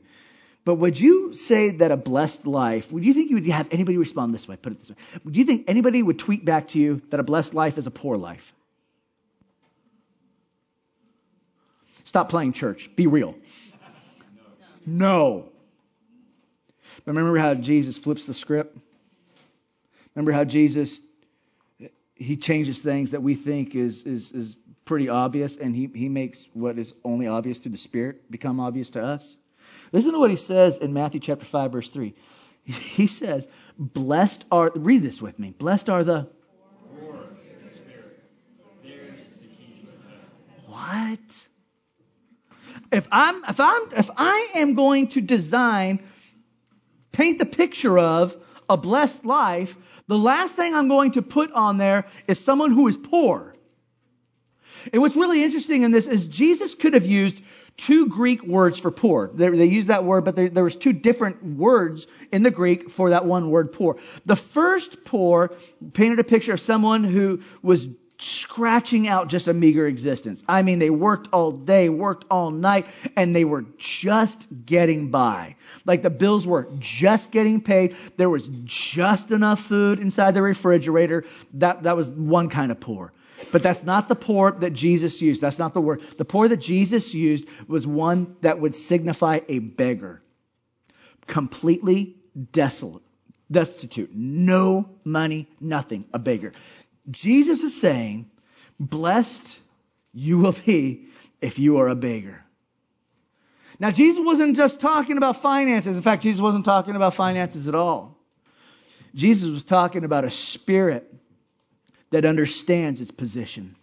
But 0.64 0.76
would 0.76 0.98
you 0.98 1.34
say 1.34 1.70
that 1.70 1.90
a 1.90 1.96
blessed 1.96 2.46
life, 2.46 2.90
would 2.90 3.04
you 3.04 3.12
think 3.12 3.30
you 3.30 3.36
would 3.36 3.46
have 3.46 3.68
anybody 3.70 3.98
respond 3.98 4.34
this 4.34 4.48
way? 4.48 4.56
Put 4.56 4.72
it 4.72 4.80
this 4.80 4.90
way. 4.90 4.96
Would 5.24 5.36
you 5.36 5.44
think 5.44 5.64
anybody 5.68 6.02
would 6.02 6.18
tweet 6.18 6.44
back 6.44 6.68
to 6.68 6.78
you 6.78 7.02
that 7.10 7.20
a 7.20 7.22
blessed 7.22 7.54
life 7.54 7.76
is 7.76 7.86
a 7.86 7.90
poor 7.90 8.16
life? 8.16 8.54
Stop 12.04 12.28
playing 12.28 12.52
church. 12.52 12.90
Be 12.94 13.06
real. 13.06 13.34
No. 14.86 15.48
But 17.04 17.14
remember 17.14 17.38
how 17.38 17.54
Jesus 17.54 17.98
flips 17.98 18.26
the 18.26 18.34
script? 18.34 18.76
Remember 20.14 20.32
how 20.32 20.44
Jesus 20.44 21.00
he 22.16 22.36
changes 22.36 22.80
things 22.80 23.10
that 23.10 23.22
we 23.22 23.34
think 23.34 23.74
is 23.74 24.02
is 24.04 24.30
is 24.32 24.56
pretty 24.84 25.08
obvious 25.08 25.56
and 25.56 25.74
he, 25.74 25.90
he 25.92 26.08
makes 26.08 26.48
what 26.52 26.78
is 26.78 26.92
only 27.04 27.26
obvious 27.26 27.58
through 27.58 27.72
the 27.72 27.78
Spirit 27.78 28.30
become 28.30 28.60
obvious 28.60 28.90
to 28.90 29.02
us? 29.02 29.36
Listen 29.92 30.12
to 30.12 30.18
what 30.18 30.30
he 30.30 30.36
says 30.36 30.78
in 30.78 30.92
Matthew 30.92 31.20
chapter 31.20 31.44
5, 31.44 31.72
verse 31.72 31.88
3. 31.88 32.14
He 32.64 33.06
says, 33.06 33.48
Blessed 33.78 34.44
are 34.50 34.70
read 34.74 35.02
this 35.02 35.20
with 35.20 35.38
me. 35.38 35.50
Blessed 35.50 35.90
are 35.90 36.04
the 36.04 36.28
What? 40.66 41.48
if 42.94 43.03
I'm 43.14 43.44
if 43.44 43.60
I'm 43.60 43.82
if 43.96 44.10
I 44.16 44.48
am 44.56 44.74
going 44.74 45.06
to 45.08 45.20
design 45.20 46.02
paint 47.12 47.38
the 47.38 47.46
picture 47.46 47.96
of 47.96 48.36
a 48.68 48.76
blessed 48.76 49.24
life, 49.24 49.76
the 50.08 50.18
last 50.18 50.56
thing 50.56 50.74
I'm 50.74 50.88
going 50.88 51.12
to 51.12 51.22
put 51.22 51.52
on 51.52 51.76
there 51.76 52.06
is 52.26 52.40
someone 52.40 52.72
who 52.72 52.88
is 52.88 52.96
poor. 52.96 53.54
And 54.92 55.00
what's 55.00 55.14
really 55.14 55.44
interesting 55.44 55.84
in 55.84 55.92
this 55.92 56.08
is 56.08 56.26
Jesus 56.26 56.74
could 56.74 56.94
have 56.94 57.06
used 57.06 57.40
two 57.76 58.08
Greek 58.08 58.42
words 58.42 58.80
for 58.80 58.90
poor. 58.90 59.30
They, 59.32 59.48
they 59.48 59.66
use 59.66 59.86
that 59.86 60.04
word, 60.04 60.24
but 60.24 60.34
there, 60.34 60.50
there 60.50 60.64
was 60.64 60.74
two 60.74 60.92
different 60.92 61.42
words 61.44 62.08
in 62.32 62.42
the 62.42 62.50
Greek 62.50 62.90
for 62.90 63.10
that 63.10 63.24
one 63.24 63.48
word 63.48 63.72
poor. 63.72 63.98
The 64.24 64.36
first 64.36 65.04
poor 65.04 65.52
painted 65.92 66.18
a 66.18 66.24
picture 66.24 66.52
of 66.52 66.60
someone 66.60 67.04
who 67.04 67.42
was 67.62 67.86
scratching 68.18 69.08
out 69.08 69.28
just 69.28 69.48
a 69.48 69.54
meager 69.54 69.86
existence. 69.86 70.44
I 70.48 70.62
mean, 70.62 70.78
they 70.78 70.90
worked 70.90 71.28
all 71.32 71.52
day, 71.52 71.88
worked 71.88 72.24
all 72.30 72.50
night, 72.50 72.86
and 73.16 73.34
they 73.34 73.44
were 73.44 73.64
just 73.76 74.46
getting 74.64 75.10
by. 75.10 75.56
Like 75.84 76.02
the 76.02 76.10
bills 76.10 76.46
were 76.46 76.68
just 76.78 77.30
getting 77.30 77.60
paid. 77.60 77.96
There 78.16 78.30
was 78.30 78.48
just 78.64 79.30
enough 79.30 79.60
food 79.60 79.98
inside 79.98 80.34
the 80.34 80.42
refrigerator. 80.42 81.24
That, 81.54 81.82
that 81.82 81.96
was 81.96 82.08
one 82.08 82.48
kind 82.48 82.70
of 82.70 82.80
poor. 82.80 83.12
But 83.50 83.62
that's 83.62 83.82
not 83.82 84.08
the 84.08 84.14
poor 84.14 84.52
that 84.52 84.72
Jesus 84.72 85.20
used. 85.20 85.40
That's 85.42 85.58
not 85.58 85.74
the 85.74 85.80
word. 85.80 86.02
The 86.16 86.24
poor 86.24 86.48
that 86.48 86.58
Jesus 86.58 87.14
used 87.14 87.46
was 87.68 87.86
one 87.86 88.36
that 88.40 88.60
would 88.60 88.74
signify 88.74 89.40
a 89.48 89.58
beggar. 89.58 90.22
Completely 91.26 92.16
desolate, 92.52 93.02
destitute, 93.50 94.10
no 94.14 94.88
money, 95.04 95.48
nothing, 95.60 96.04
a 96.12 96.18
beggar. 96.18 96.52
Jesus 97.10 97.62
is 97.62 97.78
saying, 97.80 98.30
blessed 98.80 99.60
you 100.12 100.38
will 100.38 100.54
be 100.66 101.06
if 101.40 101.58
you 101.58 101.78
are 101.78 101.88
a 101.88 101.94
beggar. 101.94 102.44
Now, 103.78 103.90
Jesus 103.90 104.24
wasn't 104.24 104.56
just 104.56 104.80
talking 104.80 105.16
about 105.16 105.36
finances. 105.36 105.96
In 105.96 106.02
fact, 106.02 106.22
Jesus 106.22 106.40
wasn't 106.40 106.64
talking 106.64 106.94
about 106.94 107.14
finances 107.14 107.66
at 107.68 107.74
all. 107.74 108.16
Jesus 109.14 109.50
was 109.50 109.64
talking 109.64 110.04
about 110.04 110.24
a 110.24 110.30
spirit 110.30 111.12
that 112.10 112.24
understands 112.24 113.00
its 113.00 113.10
position, 113.10 113.76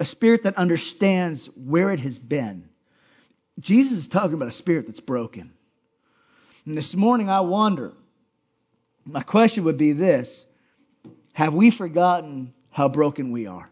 a 0.00 0.04
spirit 0.04 0.42
that 0.42 0.56
understands 0.56 1.46
where 1.56 1.90
it 1.90 2.00
has 2.00 2.18
been. 2.18 2.68
Jesus 3.60 3.98
is 3.98 4.08
talking 4.08 4.34
about 4.34 4.48
a 4.48 4.52
spirit 4.52 4.86
that's 4.86 5.00
broken. 5.00 5.52
And 6.66 6.74
this 6.74 6.94
morning, 6.94 7.30
I 7.30 7.40
wonder 7.40 7.92
my 9.04 9.22
question 9.22 9.64
would 9.64 9.76
be 9.76 9.92
this 9.92 10.44
Have 11.34 11.54
we 11.54 11.70
forgotten 11.70 12.54
how 12.70 12.88
broken 12.88 13.30
we 13.30 13.46
are? 13.46 13.68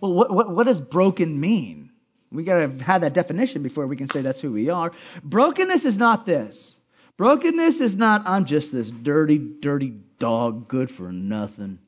Well, 0.00 0.12
what, 0.12 0.30
what, 0.30 0.50
what 0.50 0.64
does 0.64 0.80
broken 0.80 1.38
mean? 1.38 1.90
We 2.30 2.44
got 2.44 2.78
to 2.78 2.84
have 2.84 3.00
that 3.00 3.14
definition 3.14 3.62
before 3.62 3.86
we 3.86 3.96
can 3.96 4.08
say 4.08 4.20
that's 4.20 4.40
who 4.40 4.52
we 4.52 4.68
are. 4.68 4.92
Brokenness 5.24 5.84
is 5.84 5.96
not 5.96 6.26
this. 6.26 6.76
Brokenness 7.16 7.80
is 7.80 7.96
not, 7.96 8.22
I'm 8.26 8.44
just 8.44 8.70
this 8.70 8.90
dirty, 8.90 9.38
dirty 9.38 9.94
dog, 10.18 10.68
good 10.68 10.90
for 10.90 11.10
nothing. 11.10 11.78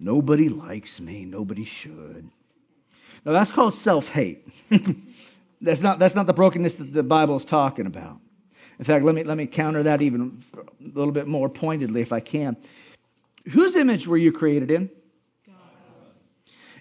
Nobody 0.00 0.48
likes 0.48 0.98
me. 0.98 1.26
Nobody 1.26 1.64
should. 1.64 2.28
No, 3.24 3.32
that's 3.32 3.52
called 3.52 3.74
self 3.74 4.08
hate. 4.08 4.48
that's, 5.60 5.80
not, 5.80 5.98
that's 5.98 6.14
not 6.14 6.26
the 6.26 6.32
brokenness 6.32 6.76
that 6.76 6.92
the 6.92 7.02
Bible 7.02 7.36
is 7.36 7.44
talking 7.44 7.86
about. 7.86 8.20
In 8.78 8.84
fact, 8.84 9.04
let 9.04 9.14
me, 9.14 9.24
let 9.24 9.36
me 9.36 9.46
counter 9.46 9.84
that 9.84 10.02
even 10.02 10.40
a 10.56 10.98
little 10.98 11.12
bit 11.12 11.26
more 11.26 11.48
pointedly 11.48 12.02
if 12.02 12.12
I 12.12 12.20
can. 12.20 12.56
Whose 13.48 13.76
image 13.76 14.06
were 14.06 14.16
you 14.16 14.32
created 14.32 14.70
in? 14.70 14.90
God's. 15.46 16.02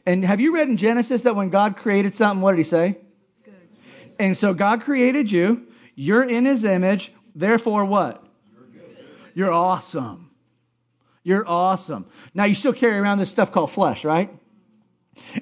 And 0.05 0.25
have 0.25 0.41
you 0.41 0.53
read 0.53 0.67
in 0.67 0.77
Genesis 0.77 1.21
that 1.23 1.35
when 1.35 1.49
God 1.49 1.77
created 1.77 2.13
something, 2.13 2.41
what 2.41 2.51
did 2.51 2.57
he 2.57 2.63
say? 2.63 2.97
Good. 3.43 3.53
And 4.19 4.35
so 4.35 4.53
God 4.53 4.81
created 4.81 5.31
you. 5.31 5.67
You're 5.95 6.23
in 6.23 6.45
his 6.45 6.63
image. 6.63 7.13
Therefore, 7.33 7.85
what? 7.85 8.23
You're, 8.53 8.83
good. 8.83 9.05
You're 9.33 9.53
awesome. 9.53 10.31
You're 11.23 11.47
awesome. 11.47 12.05
Now, 12.33 12.45
you 12.45 12.55
still 12.55 12.73
carry 12.73 12.97
around 12.97 13.19
this 13.19 13.29
stuff 13.29 13.51
called 13.51 13.71
flesh, 13.71 14.03
right? 14.03 14.31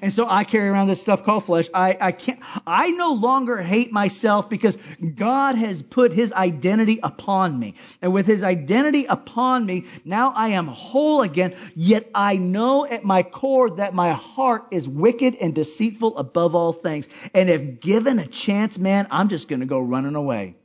And 0.00 0.12
so 0.12 0.26
I 0.28 0.44
carry 0.44 0.68
around 0.68 0.88
this 0.88 1.00
stuff 1.00 1.24
called 1.24 1.44
flesh. 1.44 1.68
I, 1.74 1.96
I 2.00 2.12
can't, 2.12 2.40
I 2.66 2.90
no 2.90 3.12
longer 3.12 3.60
hate 3.60 3.92
myself 3.92 4.48
because 4.48 4.76
God 5.14 5.56
has 5.56 5.82
put 5.82 6.12
his 6.12 6.32
identity 6.32 7.00
upon 7.02 7.58
me. 7.58 7.74
And 8.00 8.12
with 8.12 8.26
his 8.26 8.42
identity 8.42 9.06
upon 9.06 9.66
me, 9.66 9.86
now 10.04 10.32
I 10.34 10.50
am 10.50 10.66
whole 10.66 11.22
again. 11.22 11.56
Yet 11.74 12.08
I 12.14 12.36
know 12.36 12.86
at 12.86 13.04
my 13.04 13.22
core 13.22 13.70
that 13.70 13.94
my 13.94 14.12
heart 14.12 14.66
is 14.70 14.88
wicked 14.88 15.36
and 15.36 15.54
deceitful 15.54 16.18
above 16.18 16.54
all 16.54 16.72
things. 16.72 17.08
And 17.32 17.50
if 17.50 17.80
given 17.80 18.18
a 18.18 18.26
chance, 18.26 18.78
man, 18.78 19.06
I'm 19.10 19.28
just 19.28 19.48
to 19.60 19.66
go 19.66 19.80
running 19.80 20.14
away. 20.14 20.56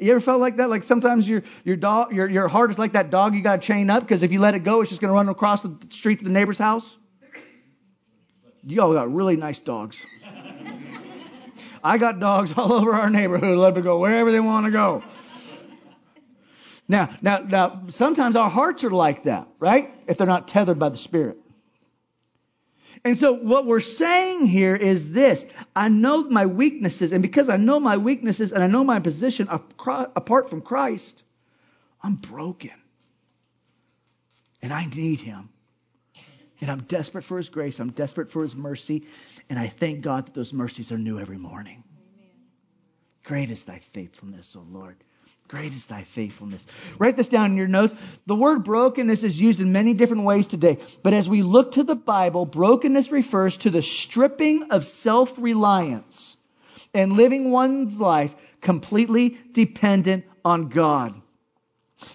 You 0.00 0.10
ever 0.12 0.20
felt 0.20 0.40
like 0.40 0.56
that? 0.56 0.68
Like 0.68 0.82
sometimes 0.82 1.28
your 1.28 1.42
your 1.64 1.76
dog, 1.76 2.12
your 2.12 2.28
your 2.28 2.48
heart 2.48 2.70
is 2.70 2.78
like 2.78 2.94
that 2.94 3.10
dog 3.10 3.34
you 3.34 3.42
got 3.42 3.60
to 3.60 3.66
chain 3.66 3.88
up 3.88 4.02
because 4.02 4.22
if 4.22 4.32
you 4.32 4.40
let 4.40 4.54
it 4.54 4.64
go, 4.64 4.80
it's 4.80 4.90
just 4.90 5.00
to 5.10 5.14
run 5.14 5.28
across 5.28 5.62
the 5.62 5.76
street 5.90 6.20
to 6.20 6.24
the 6.24 6.30
neighbor's 6.30 6.58
house. 6.58 6.96
Y'all 8.64 8.92
got 8.92 9.12
really 9.12 9.36
nice 9.36 9.60
dogs. 9.60 10.04
I 11.84 11.98
got 11.98 12.20
dogs 12.20 12.52
all 12.56 12.72
over 12.80 12.94
our 12.94 13.10
neighborhood, 13.10 13.58
let 13.58 13.74
them 13.74 13.82
go 13.82 13.98
wherever 13.98 14.30
they 14.30 14.40
want 14.40 14.66
to 14.66 14.72
go. 14.72 15.02
Now, 16.88 17.16
now, 17.22 17.38
now, 17.38 17.82
sometimes 17.88 18.36
our 18.36 18.50
hearts 18.50 18.84
are 18.84 18.90
like 18.90 19.24
that, 19.24 19.48
right? 19.58 19.92
If 20.06 20.18
they're 20.18 20.26
not 20.26 20.48
tethered 20.48 20.78
by 20.78 20.90
the 20.90 20.96
Spirit. 20.96 21.38
And 23.04 23.16
so 23.16 23.32
what 23.32 23.66
we're 23.66 23.80
saying 23.80 24.46
here 24.46 24.76
is 24.76 25.12
this. 25.12 25.44
I 25.74 25.88
know 25.88 26.22
my 26.22 26.46
weaknesses, 26.46 27.12
and 27.12 27.22
because 27.22 27.48
I 27.48 27.56
know 27.56 27.80
my 27.80 27.96
weaknesses 27.96 28.52
and 28.52 28.62
I 28.62 28.68
know 28.68 28.84
my 28.84 29.00
position 29.00 29.48
apart 29.50 30.50
from 30.50 30.60
Christ, 30.60 31.24
I'm 32.02 32.14
broken. 32.14 32.70
And 34.60 34.72
I 34.72 34.84
need 34.84 35.20
Him. 35.20 35.48
And 36.62 36.70
I'm 36.70 36.82
desperate 36.82 37.24
for 37.24 37.36
His 37.36 37.48
grace. 37.48 37.80
I'm 37.80 37.90
desperate 37.90 38.30
for 38.30 38.42
His 38.42 38.54
mercy. 38.54 39.04
And 39.50 39.58
I 39.58 39.66
thank 39.66 40.00
God 40.00 40.26
that 40.26 40.34
those 40.34 40.52
mercies 40.52 40.92
are 40.92 40.96
new 40.96 41.18
every 41.18 41.36
morning. 41.36 41.82
Amen. 42.14 42.30
Great 43.24 43.50
is 43.50 43.64
thy 43.64 43.80
faithfulness, 43.80 44.54
O 44.56 44.64
Lord. 44.70 44.96
Great 45.48 45.72
is 45.72 45.86
thy 45.86 46.04
faithfulness. 46.04 46.64
Write 46.98 47.16
this 47.16 47.26
down 47.26 47.50
in 47.50 47.56
your 47.56 47.66
notes. 47.66 47.92
The 48.26 48.36
word 48.36 48.62
brokenness 48.62 49.24
is 49.24 49.40
used 49.40 49.60
in 49.60 49.72
many 49.72 49.92
different 49.92 50.22
ways 50.22 50.46
today. 50.46 50.78
But 51.02 51.14
as 51.14 51.28
we 51.28 51.42
look 51.42 51.72
to 51.72 51.82
the 51.82 51.96
Bible, 51.96 52.46
brokenness 52.46 53.10
refers 53.10 53.56
to 53.58 53.70
the 53.70 53.82
stripping 53.82 54.70
of 54.70 54.84
self 54.84 55.36
reliance 55.38 56.36
and 56.94 57.14
living 57.14 57.50
one's 57.50 57.98
life 57.98 58.36
completely 58.60 59.36
dependent 59.50 60.26
on 60.44 60.68
God. 60.68 61.20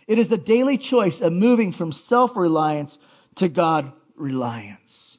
It 0.07 0.19
is 0.19 0.29
the 0.29 0.37
daily 0.37 0.77
choice 0.77 1.19
of 1.19 1.33
moving 1.33 1.73
from 1.73 1.91
self 1.91 2.37
reliance 2.37 2.97
to 3.35 3.49
God 3.49 3.91
reliance. 4.17 5.17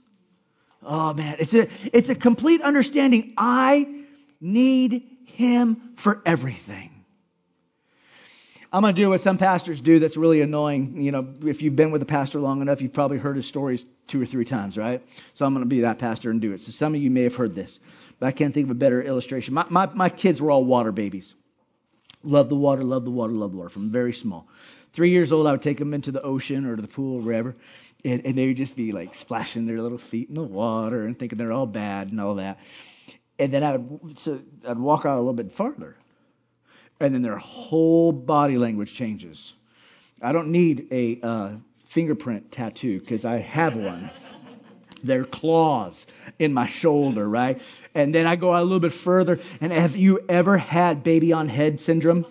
Oh 0.83 1.15
man, 1.15 1.37
it's 1.39 1.55
a, 1.55 1.69
it's 1.93 2.09
a 2.09 2.15
complete 2.15 2.63
understanding. 2.63 3.35
I 3.37 4.05
need 4.41 5.03
him 5.27 5.95
for 5.97 6.23
everything. 6.25 6.99
I'm 8.71 8.83
going 8.83 8.95
to 8.95 9.01
do 9.01 9.09
what 9.09 9.23
some 9.23 9.39
pastors 9.39 9.81
do 9.81 9.99
that's 9.99 10.19
really 10.19 10.43
annoying. 10.43 11.01
You 11.01 11.11
know, 11.11 11.27
if 11.47 11.63
you've 11.63 11.75
been 11.75 11.91
with 11.91 12.03
a 12.03 12.07
pastor 12.07 12.39
long 12.39 12.61
enough, 12.61 12.83
you've 12.83 12.93
probably 12.93 13.17
heard 13.17 13.37
his 13.37 13.47
stories 13.47 13.85
two 14.07 14.21
or 14.21 14.27
three 14.27 14.45
times, 14.45 14.77
right? 14.77 15.03
So 15.35 15.47
I'm 15.47 15.55
going 15.55 15.65
to 15.65 15.69
be 15.69 15.81
that 15.81 15.99
pastor 15.99 16.31
and 16.31 16.41
do 16.41 16.53
it. 16.53 16.61
So 16.61 16.73
some 16.73 16.95
of 16.95 17.01
you 17.01 17.11
may 17.11 17.23
have 17.23 17.35
heard 17.35 17.55
this, 17.55 17.81
but 18.19 18.27
I 18.27 18.31
can't 18.31 18.53
think 18.53 18.67
of 18.67 18.71
a 18.71 18.75
better 18.75 19.03
illustration. 19.03 19.55
My, 19.55 19.65
my, 19.71 19.87
my 19.87 20.09
kids 20.11 20.43
were 20.43 20.51
all 20.51 20.65
water 20.65 20.93
babies. 20.93 21.35
Love 22.23 22.49
the 22.49 22.57
water, 22.57 22.83
love 22.83 23.05
the 23.05 23.11
water, 23.11 23.33
love 23.33 23.53
the 23.53 23.57
water 23.57 23.71
from 23.71 23.91
very 23.91 24.13
small. 24.13 24.49
Three 24.93 25.11
years 25.11 25.33
old, 25.33 25.47
I 25.47 25.53
would 25.53 25.63
take 25.63 25.79
them 25.79 25.95
into 25.95 26.11
the 26.11 26.23
ocean 26.23 26.67
or 26.67 26.77
to 26.77 26.83
the 26.83 26.89
pool 26.89 27.19
or 27.19 27.23
wherever 27.23 27.55
and, 28.05 28.25
and 28.25 28.37
they 28.37 28.47
would 28.47 28.57
just 28.57 28.77
be 28.77 28.93
like 28.93 29.15
splashing 29.15 29.67
their 29.67 29.81
little 29.83 29.99
feet 29.99 30.29
in 30.29 30.35
the 30.35 30.43
water 30.43 31.05
and 31.05 31.19
thinking 31.19 31.39
they're 31.39 31.53
all 31.53 31.67
bad 31.67 32.11
and 32.11 32.21
all 32.21 32.37
that. 32.37 32.59
And 33.39 33.53
then 33.53 33.63
I 33.63 33.77
would 33.77 34.19
so 34.19 34.41
I'd 34.67 34.79
walk 34.79 35.05
out 35.05 35.17
a 35.17 35.21
little 35.21 35.33
bit 35.33 35.53
farther, 35.53 35.97
and 36.99 37.15
then 37.15 37.23
their 37.23 37.37
whole 37.37 38.11
body 38.13 38.59
language 38.59 38.95
changes. 38.95 39.53
I 40.21 40.33
don't 40.33 40.51
need 40.51 40.89
a 40.91 41.21
uh, 41.23 41.51
fingerprint 41.85 42.51
tattoo 42.51 42.99
because 42.99 43.25
I 43.25 43.39
have 43.39 43.77
one. 43.77 44.11
Their 45.03 45.25
claws 45.25 46.07
in 46.39 46.53
my 46.53 46.67
shoulder, 46.67 47.29
right? 47.29 47.61
And 47.95 48.15
then 48.15 48.27
I 48.27 48.37
go 48.37 48.53
out 48.53 48.63
a 48.63 48.65
little 48.65 48.81
bit 48.81 48.93
further. 48.93 49.41
And 49.61 49.73
have 49.73 49.97
you 49.97 50.25
ever 50.29 50.57
had 50.57 51.03
baby 51.03 51.33
on 51.33 51.49
head 51.49 51.81
syndrome? 51.81 52.27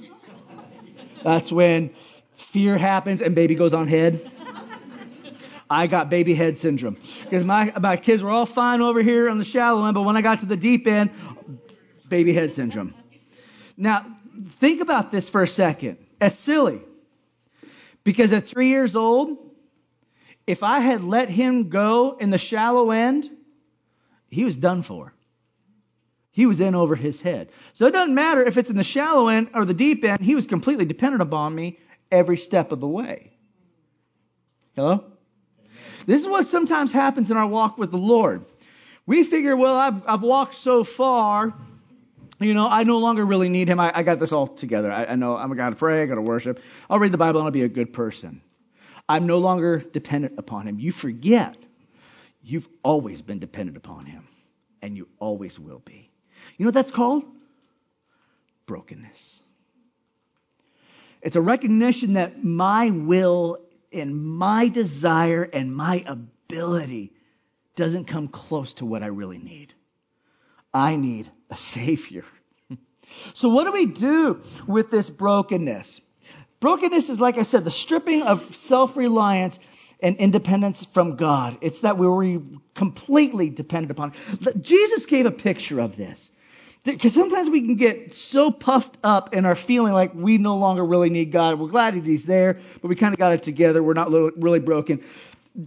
That's 1.24 1.52
when 1.52 1.92
fear 2.36 2.78
happens 2.78 3.22
and 3.22 3.36
baby 3.36 3.56
goes 3.56 3.74
on 3.74 3.88
head. 3.88 4.32
I 5.70 5.88
got 5.88 6.10
baby 6.10 6.34
head 6.34 6.58
syndrome. 6.58 6.98
Because 7.24 7.44
my, 7.44 7.74
my 7.80 7.98
kids 7.98 8.24
were 8.24 8.30
all 8.30 8.46
fine 8.46 8.82
over 8.82 9.02
here 9.02 9.30
on 9.30 9.38
the 9.38 9.44
shallow 9.44 9.86
end, 9.86 9.96
but 9.96 10.04
when 10.04 10.16
I 10.16 10.22
got 10.22 10.40
to 10.40 10.46
the 10.46 10.56
deep 10.56 10.88
end, 10.88 11.12
baby 12.08 12.32
head 12.32 12.54
syndrome. 12.54 12.94
Now, 13.76 14.06
think 14.60 14.82
about 14.82 15.12
this 15.12 15.30
for 15.30 15.42
a 15.42 15.48
second. 15.48 15.98
It's 16.22 16.36
silly. 16.36 16.82
Because 18.04 18.32
at 18.32 18.48
three 18.48 18.70
years 18.70 18.96
old, 18.96 19.38
if 20.48 20.64
I 20.64 20.80
had 20.80 21.04
let 21.04 21.30
him 21.30 21.70
go 21.70 22.18
in 22.18 22.30
the 22.30 22.38
shallow 22.38 22.92
end, 22.92 23.30
he 24.30 24.46
was 24.46 24.56
done 24.56 24.82
for. 24.82 25.14
He 26.32 26.46
was 26.46 26.62
in 26.62 26.74
over 26.74 26.96
his 26.96 27.22
head. 27.22 27.50
So 27.74 27.86
it 27.86 27.92
doesn't 27.92 28.16
matter 28.16 28.42
if 28.42 28.58
it's 28.58 28.70
in 28.70 28.78
the 28.78 28.84
shallow 28.84 29.28
end 29.28 29.50
or 29.54 29.66
the 29.66 29.74
deep 29.74 30.04
end, 30.04 30.22
he 30.22 30.36
was 30.36 30.48
completely 30.48 30.86
dependent 30.86 31.22
upon 31.22 31.54
me 31.54 31.80
every 32.12 32.38
step 32.38 32.72
of 32.72 32.80
the 32.80 32.88
way. 32.88 33.32
Hello? 34.76 35.04
This 36.06 36.22
is 36.22 36.28
what 36.28 36.48
sometimes 36.48 36.94
happens 36.94 37.30
in 37.30 37.38
our 37.38 37.48
walk 37.48 37.78
with 37.78 37.92
the 37.92 37.98
Lord. 37.98 38.46
We 39.06 39.24
figure, 39.24 39.56
well, 39.56 39.76
I've, 39.76 40.08
I've 40.08 40.22
walked 40.22 40.56
so 40.56 40.84
far, 40.84 41.54
you 42.40 42.54
know, 42.54 42.68
I 42.70 42.84
no 42.84 43.00
longer 43.00 43.26
really 43.26 43.50
need 43.50 43.68
him. 43.68 43.80
I, 43.80 43.92
I 43.94 44.04
got 44.04 44.20
this 44.20 44.32
all 44.32 44.48
together. 44.48 44.92
I, 44.92 45.06
I 45.06 45.16
know 45.16 45.36
I'm 45.36 45.52
got 45.56 45.72
to 45.72 45.76
pray, 45.76 46.04
I 46.04 46.06
got 46.06 46.16
to 46.16 46.22
worship. 46.22 46.62
I'll 46.90 47.00
read 47.00 47.12
the 47.12 47.18
Bible 47.18 47.40
and 47.40 47.48
I'll 47.48 47.52
be 47.52 47.64
a 47.64 47.68
good 47.68 47.92
person. 47.94 48.42
I'm 49.10 49.28
no 49.28 49.38
longer 49.38 49.80
dependent 49.80 50.38
upon 50.38 50.68
him. 50.68 50.80
You 50.80 50.92
forget 50.92 51.56
you've 52.44 52.68
always 52.84 53.22
been 53.22 53.40
dependent 53.40 53.78
upon 53.78 54.06
him, 54.06 54.28
and 54.82 54.98
you 54.98 55.08
always 55.20 55.60
will 55.60 55.80
be. 55.80 56.10
You 56.58 56.66
know 56.66 56.68
what 56.68 56.74
that's 56.74 56.92
called? 56.92 57.24
Brokenness. 58.66 59.42
It's 61.22 61.36
a 61.36 61.42
recognition 61.42 62.14
that 62.14 62.44
my 62.44 62.90
will 62.92 63.60
and 63.92 64.16
my 64.16 64.68
desire 64.68 65.44
and 65.44 65.76
my 65.76 66.04
ability 66.06 67.14
doesn't 67.76 68.06
come 68.06 68.28
close 68.28 68.74
to 68.74 68.86
what 68.86 69.04
I 69.04 69.08
really 69.08 69.38
need. 69.38 69.74
I 70.74 70.96
need 70.96 71.30
a 71.50 71.56
Savior. 71.56 72.26
So, 73.36 73.48
what 73.48 73.64
do 73.64 73.72
we 73.72 73.86
do 73.86 74.42
with 74.68 74.92
this 74.92 75.10
brokenness? 75.10 76.02
Brokenness 76.60 77.10
is, 77.10 77.20
like 77.20 77.38
I 77.38 77.44
said, 77.44 77.64
the 77.64 77.72
stripping 77.72 78.24
of 78.24 78.56
self 78.56 78.98
reliance 78.98 79.60
and 80.00 80.18
independence 80.18 80.86
from 80.86 81.16
God. 81.16 81.58
It's 81.62 81.80
that 81.80 81.98
we 81.98 82.08
were 82.08 82.42
completely 82.76 83.50
dependent 83.50 83.92
upon. 83.92 84.14
Jesus 84.62 85.06
gave 85.06 85.26
a 85.26 85.32
picture 85.32 85.80
of 85.80 85.96
this. 85.96 86.30
Because 86.84 87.14
sometimes 87.14 87.50
we 87.50 87.62
can 87.62 87.76
get 87.76 88.14
so 88.14 88.50
puffed 88.50 88.98
up 89.04 89.34
in 89.34 89.46
our 89.46 89.56
feeling 89.56 89.92
like 89.92 90.14
we 90.14 90.38
no 90.38 90.56
longer 90.58 90.86
really 90.86 91.10
need 91.10 91.34
God. 91.34 91.60
We're 91.60 91.68
glad 91.68 91.96
that 91.96 92.06
He's 92.06 92.26
there, 92.26 92.60
but 92.82 92.88
we 92.88 92.96
kind 92.96 93.14
of 93.14 93.20
got 93.20 93.34
it 93.34 93.44
together. 93.44 93.84
We're 93.84 93.94
not 93.94 94.10
really 94.10 94.60
broken. 94.60 95.04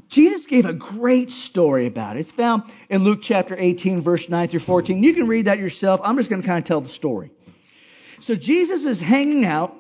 Jesus 0.09 0.47
gave 0.47 0.67
a 0.67 0.73
great 0.73 1.31
story 1.31 1.87
about 1.87 2.17
it. 2.17 2.21
It's 2.21 2.33
found 2.33 2.63
in 2.89 3.05
Luke 3.05 3.19
chapter 3.23 3.57
18, 3.59 4.01
verse 4.01 4.29
9 4.29 4.49
through 4.49 4.61
14. 4.61 5.03
You 5.03 5.13
can 5.13 5.27
read 5.27 5.47
that 5.47 5.59
yourself. 5.59 6.01
I'm 6.03 6.17
just 6.17 6.31
going 6.31 6.41
to 6.41 6.47
kind 6.47 6.59
of 6.59 6.65
tell 6.65 6.81
the 6.81 6.89
story. 6.89 7.33
So 8.21 8.35
Jesus 8.35 8.85
is 8.85 9.01
hanging 9.01 9.45
out, 9.45 9.77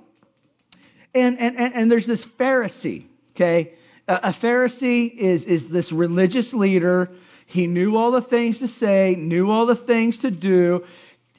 and, 1.14 1.38
and, 1.40 1.56
and, 1.56 1.74
and 1.74 1.90
there's 1.90 2.06
this 2.06 2.24
Pharisee, 2.24 3.06
okay? 3.34 3.74
A, 4.06 4.30
Pharisee 4.30 5.12
is, 5.12 5.44
is 5.44 5.68
this 5.68 5.92
religious 5.92 6.52
leader. 6.52 7.10
He 7.46 7.66
knew 7.66 7.96
all 7.96 8.10
the 8.10 8.22
things 8.22 8.58
to 8.58 8.68
say, 8.68 9.14
knew 9.16 9.50
all 9.50 9.66
the 9.66 9.76
things 9.76 10.18
to 10.20 10.30
do. 10.30 10.84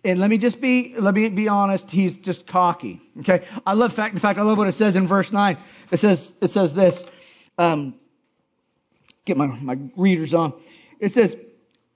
And 0.03 0.19
let 0.19 0.29
me 0.29 0.37
just 0.37 0.59
be, 0.59 0.95
let 0.97 1.13
me 1.13 1.29
be 1.29 1.47
honest, 1.47 1.91
he's 1.91 2.15
just 2.15 2.47
cocky. 2.47 3.01
Okay? 3.19 3.43
I 3.65 3.73
love 3.73 3.93
fact, 3.93 4.13
in 4.13 4.19
fact, 4.19 4.39
I 4.39 4.41
love 4.41 4.57
what 4.57 4.67
it 4.67 4.73
says 4.73 4.95
in 4.95 5.05
verse 5.07 5.31
9. 5.31 5.57
It 5.91 5.97
says, 5.97 6.33
it 6.41 6.49
says 6.49 6.73
this, 6.73 7.03
um, 7.57 7.93
get 9.25 9.37
my, 9.37 9.47
my 9.47 9.77
readers 9.95 10.33
on. 10.33 10.53
It 10.99 11.11
says, 11.11 11.35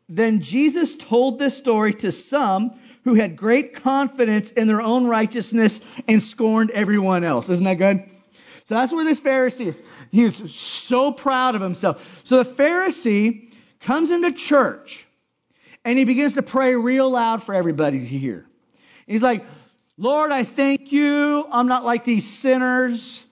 Then 0.07 0.41
Jesus 0.41 0.95
told 0.95 1.39
this 1.39 1.57
story 1.57 1.93
to 1.95 2.11
some 2.11 2.79
who 3.03 3.15
had 3.15 3.35
great 3.35 3.75
confidence 3.75 4.51
in 4.51 4.67
their 4.67 4.81
own 4.81 5.05
righteousness 5.05 5.79
and 6.07 6.21
scorned 6.21 6.71
everyone 6.71 7.23
else. 7.23 7.49
Isn't 7.49 7.65
that 7.65 7.75
good? 7.75 8.03
So 8.65 8.75
that's 8.75 8.91
where 8.91 9.05
this 9.05 9.19
Pharisee 9.19 9.67
is. 9.67 9.81
He 10.11 10.23
is 10.23 10.55
so 10.55 11.11
proud 11.11 11.55
of 11.55 11.61
himself. 11.61 12.21
So 12.25 12.41
the 12.41 12.49
Pharisee 12.49 13.53
comes 13.81 14.11
into 14.11 14.31
church 14.31 15.05
and 15.83 15.97
he 15.97 16.05
begins 16.05 16.33
to 16.33 16.41
pray 16.41 16.75
real 16.75 17.09
loud 17.09 17.43
for 17.43 17.53
everybody 17.53 17.99
to 17.99 18.05
hear. 18.05 18.45
He's 19.05 19.21
like, 19.21 19.45
Lord, 19.97 20.31
I 20.31 20.43
thank 20.43 20.91
you. 20.91 21.45
I'm 21.49 21.67
not 21.67 21.85
like 21.85 22.03
these 22.03 22.27
sinners. 22.27 23.23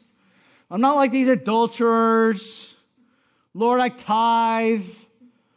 I'm 0.70 0.82
not 0.82 0.96
like 0.96 1.12
these 1.12 1.28
adulterers. 1.28 2.74
Lord, 3.54 3.80
I 3.80 3.90
tithe. 3.90 4.86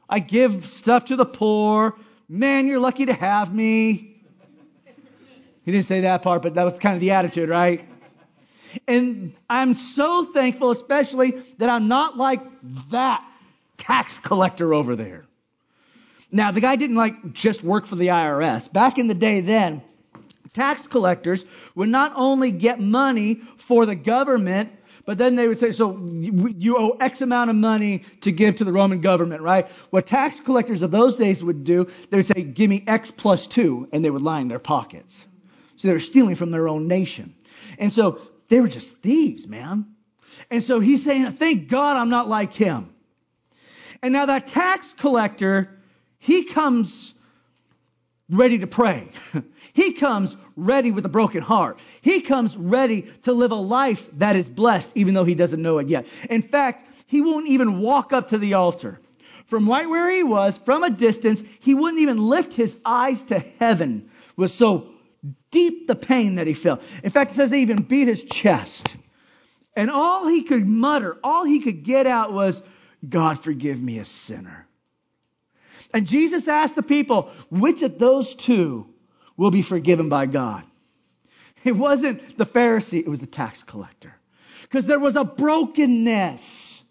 I 0.09 0.21
give 0.21 0.67
stuff 0.67 1.07
to 1.07 1.17
the 1.17 1.27
poor. 1.27 1.97
Man, 2.29 2.67
you're 2.67 2.79
lucky 2.79 3.07
to 3.07 3.13
have 3.13 3.53
me. 3.53 4.17
He 5.65 5.73
didn't 5.73 5.87
say 5.87 6.03
that 6.03 6.23
part, 6.23 6.43
but 6.43 6.55
that 6.55 6.65
was 6.65 6.79
kind 6.79 6.95
of 6.95 7.01
the 7.01 7.13
attitude, 7.13 7.49
right? 7.49 7.85
And 8.87 9.35
I'm 9.51 9.75
so 9.75 10.25
thankful, 10.25 10.71
especially, 10.71 11.43
that 11.59 11.69
I'm 11.69 11.89
not 11.89 12.17
like 12.17 12.41
that 12.91 13.25
tax 13.79 14.19
collector 14.19 14.75
over 14.75 14.95
there. 14.95 15.25
Now, 16.31 16.51
the 16.53 16.61
guy 16.61 16.77
didn't 16.77 16.97
like 16.97 17.33
just 17.33 17.63
work 17.63 17.87
for 17.87 17.97
the 17.97 18.09
IRS. 18.09 18.73
Back 18.73 18.99
in 18.99 19.07
the 19.07 19.15
day 19.15 19.41
then, 19.41 19.83
tax 20.53 20.87
collectors 20.87 21.45
would 21.75 21.89
not 21.89 22.13
only 22.15 22.51
get 22.51 22.81
money 22.81 23.37
for 23.57 23.87
the 23.87 23.95
government, 23.95 24.71
but 25.07 25.19
then 25.19 25.37
they 25.37 25.47
would 25.47 25.57
say, 25.57 25.71
so 25.71 25.97
you 25.97 26.77
owe 26.77 26.97
X 27.01 27.21
amount 27.23 27.49
of 27.49 27.57
money 27.57 28.03
to 28.23 28.33
give 28.33 28.57
to 28.57 28.65
the 28.65 28.73
Roman 28.73 29.01
government, 29.01 29.41
right? 29.41 29.69
What 29.91 30.07
tax 30.07 30.41
collectors 30.41 30.83
of 30.83 30.91
those 30.91 31.17
days 31.17 31.43
would 31.43 31.63
do, 31.63 31.89
they 32.11 32.17
would 32.19 32.27
say, 32.27 32.43
give 32.43 32.69
me 32.69 32.83
X 32.85 33.13
plus 33.13 33.47
two, 33.47 33.89
and 33.93 34.05
they 34.05 34.11
would 34.11 34.21
line 34.23 34.49
their 34.49 34.59
pockets. 34.59 35.25
So 35.77 35.87
they 35.87 35.95
were 35.95 36.01
stealing 36.01 36.35
from 36.35 36.51
their 36.51 36.69
own 36.69 36.89
nation. 36.89 37.37
And 37.79 37.93
so 37.93 38.21
they 38.49 38.61
were 38.61 38.69
just 38.69 38.99
thieves, 38.99 39.47
man. 39.47 39.95
And 40.51 40.63
so 40.63 40.81
he's 40.81 41.05
saying, 41.05 41.33
thank 41.33 41.69
God 41.69 41.97
I'm 41.97 42.11
not 42.11 42.29
like 42.29 42.53
him. 42.53 42.93
And 44.03 44.13
now 44.13 44.27
that 44.27 44.49
tax 44.49 44.93
collector, 44.93 45.79
he 46.19 46.45
comes 46.45 47.15
ready 48.29 48.59
to 48.59 48.67
pray. 48.67 49.09
He 49.77 49.93
comes 49.93 50.35
ready 50.57 50.91
with 50.91 51.05
a 51.05 51.11
broken 51.11 51.43
heart. 51.43 51.79
He 52.01 52.23
comes 52.23 52.57
ready 52.57 53.13
to 53.25 53.35
live 53.35 53.51
a 53.51 53.57
life 53.57 54.09
that 54.15 54.35
is 54.35 54.49
blessed, 54.49 54.91
even 54.95 55.13
though 55.13 55.25
he 55.25 55.35
doesn't 55.35 55.61
know 55.61 55.77
it 55.77 55.89
yet. 55.89 56.07
In 56.31 56.41
fact, 56.41 56.83
he 57.07 57.21
won't 57.21 57.47
even 57.47 57.81
walk 57.81 58.15
up 58.15 58.29
to 58.29 58.39
the 58.39 58.55
altar. 58.55 58.99
From 59.45 59.69
right 59.69 59.87
where 59.87 60.11
he 60.11 60.23
was, 60.23 60.57
from 60.57 60.83
a 60.83 60.89
distance, 60.89 61.43
he 61.61 61.75
wouldn't 61.75 62.01
even 62.01 62.17
lift 62.17 62.55
his 62.55 62.75
eyes 62.87 63.25
to 63.25 63.39
heaven. 63.39 64.09
It 64.31 64.39
was 64.39 64.55
so 64.55 64.95
deep 65.51 65.87
the 65.87 65.95
pain 65.95 66.37
that 66.37 66.47
he 66.47 66.55
felt. 66.55 66.83
In 67.05 67.11
fact, 67.11 67.33
it 67.33 67.35
says 67.35 67.51
they 67.51 67.61
even 67.61 67.83
beat 67.83 68.09
his 68.09 68.25
chest. 68.25 68.97
And 69.77 69.91
all 69.91 70.27
he 70.27 70.45
could 70.45 70.67
mutter, 70.67 71.19
all 71.23 71.45
he 71.45 71.61
could 71.61 71.83
get 71.83 72.07
out 72.07 72.33
was, 72.33 72.63
God 73.07 73.39
forgive 73.45 73.83
me 73.83 73.99
a 73.99 74.07
sinner. 74.07 74.67
And 75.93 76.07
Jesus 76.07 76.49
asked 76.49 76.77
the 76.77 76.83
people, 76.83 77.31
which 77.51 77.83
of 77.83 77.99
those 77.99 78.35
two 78.35 78.87
will 79.37 79.51
be 79.51 79.63
forgiven 79.63 80.09
by 80.09 80.27
God. 80.27 80.65
It 81.65 81.77
wasn't 81.77 82.39
the 82.39 82.47
Pharisee, 82.47 83.01
it 83.01 83.09
was 83.09 83.21
the 83.21 83.27
tax 83.27 83.63
collector. 83.63 84.15
Because 84.63 84.87
there 84.87 84.99
was 84.99 85.17
a 85.17 85.25
brokenness. 85.25 86.83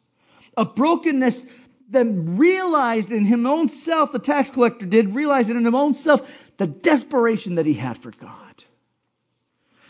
A 0.57 0.65
brokenness 0.65 1.45
that 1.89 2.05
realized 2.05 3.11
in 3.11 3.25
him 3.25 3.45
own 3.45 3.67
self, 3.67 4.11
the 4.11 4.19
tax 4.19 4.49
collector 4.49 4.85
did 4.85 5.15
realize 5.15 5.49
it 5.49 5.55
in 5.55 5.65
his 5.65 5.73
own 5.73 5.93
self, 5.93 6.29
the 6.57 6.67
desperation 6.67 7.55
that 7.55 7.65
he 7.65 7.73
had 7.73 7.97
for 7.97 8.11
God. 8.11 8.63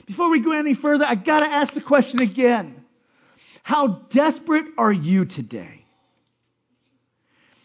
Before 0.05 0.29
we 0.29 0.39
go 0.39 0.51
any 0.51 0.73
further, 0.73 1.05
I 1.05 1.15
gotta 1.15 1.45
ask 1.45 1.73
the 1.73 1.81
question 1.81 2.21
again. 2.21 2.83
How 3.63 3.87
desperate 4.09 4.65
are 4.77 4.91
you 4.91 5.25
today? 5.25 5.85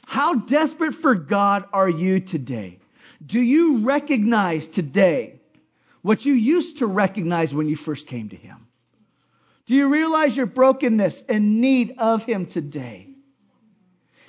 How 0.06 0.34
desperate 0.34 0.94
for 0.94 1.14
God 1.14 1.66
are 1.72 1.88
you 1.88 2.20
today? 2.20 2.79
Do 3.24 3.40
you 3.40 3.78
recognize 3.78 4.66
today 4.66 5.40
what 6.02 6.24
you 6.24 6.32
used 6.32 6.78
to 6.78 6.86
recognize 6.86 7.52
when 7.52 7.68
you 7.68 7.76
first 7.76 8.06
came 8.06 8.30
to 8.30 8.36
Him? 8.36 8.66
Do 9.66 9.74
you 9.74 9.88
realize 9.88 10.36
your 10.36 10.46
brokenness 10.46 11.22
and 11.28 11.60
need 11.60 11.94
of 11.98 12.24
Him 12.24 12.46
today? 12.46 13.08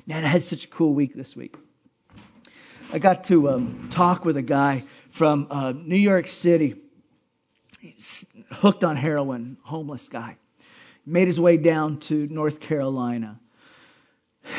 Man, 0.06 0.23
I 0.23 0.27
had 0.27 0.43
such 0.43 0.65
a 0.65 0.67
cool 0.67 0.93
week 0.93 1.15
this 1.15 1.36
week. 1.36 1.56
I 2.93 2.99
got 2.99 3.25
to 3.25 3.49
um, 3.49 3.88
talk 3.89 4.25
with 4.25 4.36
a 4.38 4.41
guy 4.41 4.84
from 5.12 5.47
uh, 5.49 5.73
New 5.75 5.97
York 5.97 6.27
City, 6.27 6.75
He's 7.82 8.25
hooked 8.51 8.84
on 8.84 8.95
heroin, 8.95 9.58
homeless 9.63 10.08
guy. 10.08 10.38
Made 11.04 11.25
his 11.25 11.39
way 11.39 11.58
down 11.58 11.97
to 12.01 12.27
North 12.27 12.60
Carolina. 12.60 13.39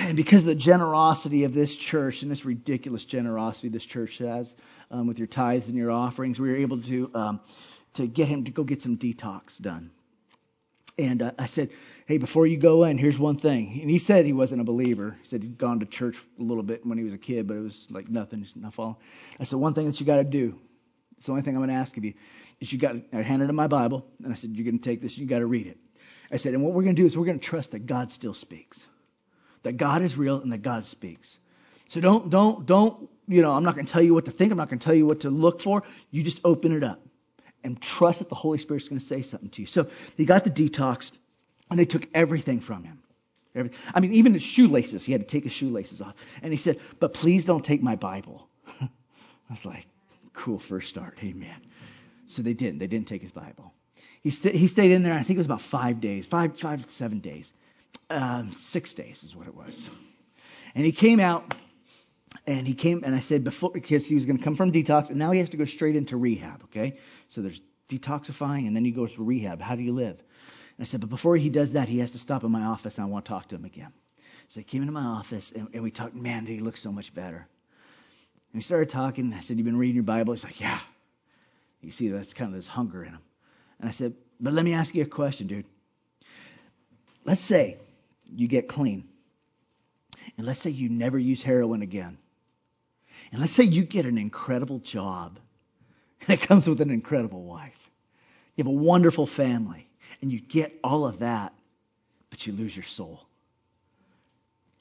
And 0.00 0.16
because 0.16 0.40
of 0.40 0.46
the 0.46 0.54
generosity 0.54 1.44
of 1.44 1.54
this 1.54 1.76
church 1.76 2.22
and 2.22 2.30
this 2.30 2.44
ridiculous 2.44 3.04
generosity 3.04 3.68
this 3.68 3.84
church 3.84 4.18
has 4.18 4.54
um, 4.90 5.06
with 5.06 5.18
your 5.18 5.28
tithes 5.28 5.68
and 5.68 5.76
your 5.76 5.90
offerings, 5.90 6.40
we 6.40 6.50
were 6.50 6.56
able 6.56 6.80
to 6.82 7.10
um, 7.14 7.40
to 7.94 8.06
get 8.06 8.28
him 8.28 8.44
to 8.44 8.50
go 8.50 8.64
get 8.64 8.82
some 8.82 8.96
detox 8.96 9.60
done. 9.60 9.90
And 10.98 11.22
uh, 11.22 11.32
I 11.38 11.46
said, 11.46 11.70
"Hey, 12.06 12.18
before 12.18 12.46
you 12.46 12.58
go 12.58 12.84
in, 12.84 12.98
here's 12.98 13.18
one 13.18 13.36
thing." 13.36 13.80
And 13.80 13.90
he 13.90 13.98
said 13.98 14.26
he 14.26 14.32
wasn't 14.32 14.60
a 14.60 14.64
believer. 14.64 15.16
He 15.22 15.28
said 15.28 15.42
he'd 15.42 15.58
gone 15.58 15.80
to 15.80 15.86
church 15.86 16.22
a 16.38 16.42
little 16.42 16.62
bit 16.62 16.84
when 16.84 16.98
he 16.98 17.04
was 17.04 17.14
a 17.14 17.18
kid, 17.18 17.46
but 17.46 17.56
it 17.56 17.60
was 17.60 17.86
like 17.90 18.08
nothing, 18.08 18.42
just 18.42 18.56
not 18.56 18.74
following. 18.74 18.96
I 19.40 19.44
said, 19.44 19.58
"One 19.58 19.74
thing 19.74 19.86
that 19.86 20.00
you 20.00 20.06
got 20.06 20.16
to 20.16 20.24
do. 20.24 20.58
It's 21.16 21.26
the 21.26 21.32
only 21.32 21.42
thing 21.42 21.54
I'm 21.54 21.60
going 21.60 21.70
to 21.70 21.76
ask 21.76 21.96
of 21.96 22.04
you 22.04 22.14
is 22.60 22.72
you 22.72 22.78
got." 22.78 22.92
To, 22.92 23.02
I 23.16 23.22
handed 23.22 23.48
him 23.48 23.56
my 23.56 23.68
Bible, 23.68 24.06
and 24.22 24.32
I 24.32 24.36
said, 24.36 24.50
"You're 24.54 24.64
going 24.64 24.78
to 24.78 24.84
take 24.84 25.00
this. 25.00 25.12
and 25.14 25.22
You 25.22 25.28
got 25.28 25.38
to 25.38 25.46
read 25.46 25.66
it." 25.66 25.78
I 26.30 26.36
said, 26.36 26.54
"And 26.54 26.62
what 26.62 26.72
we're 26.72 26.82
going 26.82 26.96
to 26.96 27.02
do 27.02 27.06
is 27.06 27.16
we're 27.16 27.26
going 27.26 27.40
to 27.40 27.44
trust 27.44 27.70
that 27.70 27.86
God 27.86 28.10
still 28.10 28.34
speaks." 28.34 28.86
That 29.62 29.76
God 29.76 30.02
is 30.02 30.16
real 30.16 30.40
and 30.40 30.52
that 30.52 30.62
God 30.62 30.86
speaks. 30.86 31.38
So 31.88 32.00
don't, 32.00 32.30
don't, 32.30 32.66
don't, 32.66 33.08
you 33.28 33.42
know, 33.42 33.52
I'm 33.52 33.64
not 33.64 33.74
going 33.74 33.86
to 33.86 33.92
tell 33.92 34.02
you 34.02 34.14
what 34.14 34.24
to 34.24 34.30
think. 34.30 34.50
I'm 34.50 34.58
not 34.58 34.68
going 34.68 34.78
to 34.78 34.84
tell 34.84 34.94
you 34.94 35.06
what 35.06 35.20
to 35.20 35.30
look 35.30 35.60
for. 35.60 35.82
You 36.10 36.22
just 36.22 36.40
open 36.44 36.72
it 36.72 36.82
up 36.82 37.00
and 37.62 37.80
trust 37.80 38.20
that 38.20 38.28
the 38.28 38.34
Holy 38.34 38.58
Spirit's 38.58 38.88
going 38.88 38.98
to 38.98 39.04
say 39.04 39.22
something 39.22 39.50
to 39.50 39.62
you. 39.62 39.66
So 39.66 39.88
he 40.16 40.24
got 40.24 40.44
the 40.44 40.50
detox 40.50 41.10
and 41.70 41.78
they 41.78 41.84
took 41.84 42.08
everything 42.14 42.60
from 42.60 42.84
him. 42.84 43.02
Everything. 43.54 43.78
I 43.94 44.00
mean, 44.00 44.14
even 44.14 44.32
his 44.32 44.42
shoelaces, 44.42 45.04
he 45.04 45.12
had 45.12 45.20
to 45.20 45.26
take 45.26 45.44
his 45.44 45.52
shoelaces 45.52 46.00
off. 46.00 46.14
And 46.42 46.52
he 46.52 46.56
said, 46.56 46.80
but 46.98 47.14
please 47.14 47.44
don't 47.44 47.64
take 47.64 47.82
my 47.82 47.96
Bible. 47.96 48.48
I 48.80 48.88
was 49.50 49.64
like, 49.64 49.86
cool 50.32 50.58
first 50.58 50.88
start. 50.88 51.18
Amen. 51.22 51.54
So 52.26 52.42
they 52.42 52.54
didn't. 52.54 52.78
They 52.78 52.86
didn't 52.86 53.08
take 53.08 53.22
his 53.22 53.32
Bible. 53.32 53.74
He, 54.22 54.30
st- 54.30 54.54
he 54.54 54.66
stayed 54.66 54.92
in 54.92 55.02
there, 55.02 55.12
I 55.12 55.22
think 55.22 55.36
it 55.36 55.38
was 55.38 55.46
about 55.46 55.60
five 55.60 56.00
days, 56.00 56.26
five, 56.26 56.58
five, 56.58 56.88
seven 56.88 57.18
days 57.18 57.52
um, 58.12 58.52
six 58.52 58.94
days 58.94 59.24
is 59.24 59.34
what 59.34 59.46
it 59.46 59.54
was. 59.54 59.90
And 60.74 60.84
he 60.84 60.92
came 60.92 61.20
out, 61.20 61.54
and 62.46 62.66
he 62.66 62.74
came, 62.74 63.02
and 63.04 63.14
I 63.14 63.20
said 63.20 63.44
before 63.44 63.70
because 63.70 64.06
he 64.06 64.14
was 64.14 64.26
going 64.26 64.38
to 64.38 64.44
come 64.44 64.56
from 64.56 64.72
detox, 64.72 65.10
and 65.10 65.18
now 65.18 65.30
he 65.30 65.38
has 65.40 65.50
to 65.50 65.56
go 65.56 65.64
straight 65.64 65.96
into 65.96 66.16
rehab. 66.16 66.64
Okay, 66.64 66.98
so 67.28 67.42
there's 67.42 67.60
detoxifying, 67.88 68.66
and 68.66 68.76
then 68.76 68.84
he 68.84 68.90
goes 68.90 69.12
to 69.14 69.24
rehab. 69.24 69.60
How 69.60 69.76
do 69.76 69.82
you 69.82 69.92
live? 69.92 70.18
And 70.18 70.80
I 70.80 70.84
said, 70.84 71.00
but 71.00 71.10
before 71.10 71.36
he 71.36 71.50
does 71.50 71.72
that, 71.72 71.88
he 71.88 71.98
has 71.98 72.12
to 72.12 72.18
stop 72.18 72.44
in 72.44 72.50
my 72.50 72.64
office, 72.64 72.96
and 72.98 73.06
I 73.06 73.10
want 73.10 73.26
to 73.26 73.30
talk 73.30 73.48
to 73.48 73.56
him 73.56 73.64
again. 73.64 73.92
So 74.48 74.60
he 74.60 74.64
came 74.64 74.82
into 74.82 74.92
my 74.92 75.04
office, 75.04 75.52
and, 75.52 75.68
and 75.74 75.82
we 75.82 75.90
talked. 75.90 76.14
Man, 76.14 76.44
did 76.44 76.52
he 76.52 76.60
look 76.60 76.76
so 76.76 76.92
much 76.92 77.14
better? 77.14 77.36
And 77.36 78.54
we 78.54 78.62
started 78.62 78.90
talking. 78.90 79.26
And 79.26 79.34
I 79.34 79.40
said, 79.40 79.56
"You've 79.56 79.66
been 79.66 79.78
reading 79.78 79.96
your 79.96 80.04
Bible?" 80.04 80.34
He's 80.34 80.44
like, 80.44 80.60
"Yeah." 80.60 80.78
You 81.82 81.90
see, 81.90 82.08
that's 82.08 82.32
kind 82.32 82.50
of 82.50 82.54
this 82.54 82.68
hunger 82.68 83.04
in 83.04 83.10
him. 83.10 83.20
And 83.80 83.88
I 83.88 83.92
said, 83.92 84.14
But 84.40 84.54
let 84.54 84.64
me 84.64 84.72
ask 84.72 84.94
you 84.94 85.02
a 85.02 85.06
question, 85.06 85.48
dude. 85.48 85.66
Let's 87.24 87.40
say 87.40 87.76
you 88.26 88.48
get 88.48 88.68
clean. 88.68 89.08
And 90.36 90.46
let's 90.46 90.60
say 90.60 90.70
you 90.70 90.88
never 90.88 91.18
use 91.18 91.42
heroin 91.42 91.82
again. 91.82 92.18
And 93.30 93.40
let's 93.40 93.52
say 93.52 93.64
you 93.64 93.82
get 93.84 94.06
an 94.06 94.18
incredible 94.18 94.78
job. 94.78 95.38
And 96.20 96.30
it 96.30 96.46
comes 96.46 96.68
with 96.68 96.80
an 96.80 96.90
incredible 96.90 97.42
wife. 97.42 97.90
You 98.56 98.64
have 98.64 98.72
a 98.72 98.76
wonderful 98.76 99.26
family. 99.26 99.88
And 100.20 100.32
you 100.32 100.40
get 100.40 100.78
all 100.84 101.06
of 101.06 101.20
that, 101.20 101.52
but 102.30 102.46
you 102.46 102.52
lose 102.52 102.76
your 102.76 102.84
soul. 102.84 103.26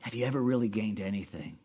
Have 0.01 0.13
you 0.13 0.25
ever 0.25 0.41
really 0.41 0.69
gained 0.69 0.99
anything? 0.99 1.57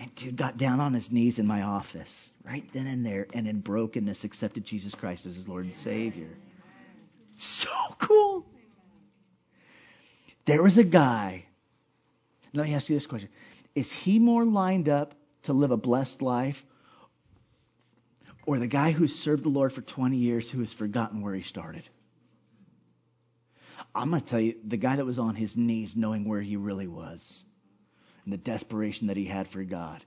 And 0.00 0.14
dude 0.14 0.36
got 0.36 0.56
down 0.56 0.80
on 0.80 0.94
his 0.94 1.10
knees 1.10 1.38
in 1.38 1.46
my 1.46 1.62
office, 1.62 2.32
right 2.44 2.64
then 2.72 2.86
and 2.86 3.04
there, 3.04 3.26
and 3.34 3.48
in 3.48 3.60
brokenness 3.60 4.24
accepted 4.24 4.64
Jesus 4.64 4.94
Christ 4.94 5.26
as 5.26 5.34
his 5.34 5.48
Lord 5.48 5.64
and 5.64 5.74
Savior. 5.74 6.30
So 7.38 7.70
cool. 7.98 8.46
There 10.48 10.62
was 10.62 10.78
a 10.78 10.84
guy. 10.84 11.44
Let 12.54 12.66
me 12.66 12.74
ask 12.74 12.88
you 12.88 12.96
this 12.96 13.06
question 13.06 13.28
Is 13.74 13.92
he 13.92 14.18
more 14.18 14.46
lined 14.46 14.88
up 14.88 15.14
to 15.42 15.52
live 15.52 15.72
a 15.72 15.76
blessed 15.76 16.22
life, 16.22 16.64
or 18.46 18.58
the 18.58 18.66
guy 18.66 18.92
who 18.92 19.08
served 19.08 19.44
the 19.44 19.50
Lord 19.50 19.74
for 19.74 19.82
20 19.82 20.16
years 20.16 20.50
who 20.50 20.60
has 20.60 20.72
forgotten 20.72 21.20
where 21.20 21.34
he 21.34 21.42
started? 21.42 21.86
I'm 23.94 24.08
going 24.08 24.22
to 24.22 24.26
tell 24.26 24.40
you, 24.40 24.54
the 24.64 24.78
guy 24.78 24.96
that 24.96 25.04
was 25.04 25.18
on 25.18 25.34
his 25.34 25.54
knees 25.54 25.96
knowing 25.96 26.24
where 26.24 26.40
he 26.40 26.56
really 26.56 26.88
was 26.88 27.44
and 28.24 28.32
the 28.32 28.38
desperation 28.38 29.08
that 29.08 29.18
he 29.18 29.26
had 29.26 29.48
for 29.48 29.62
God, 29.64 30.02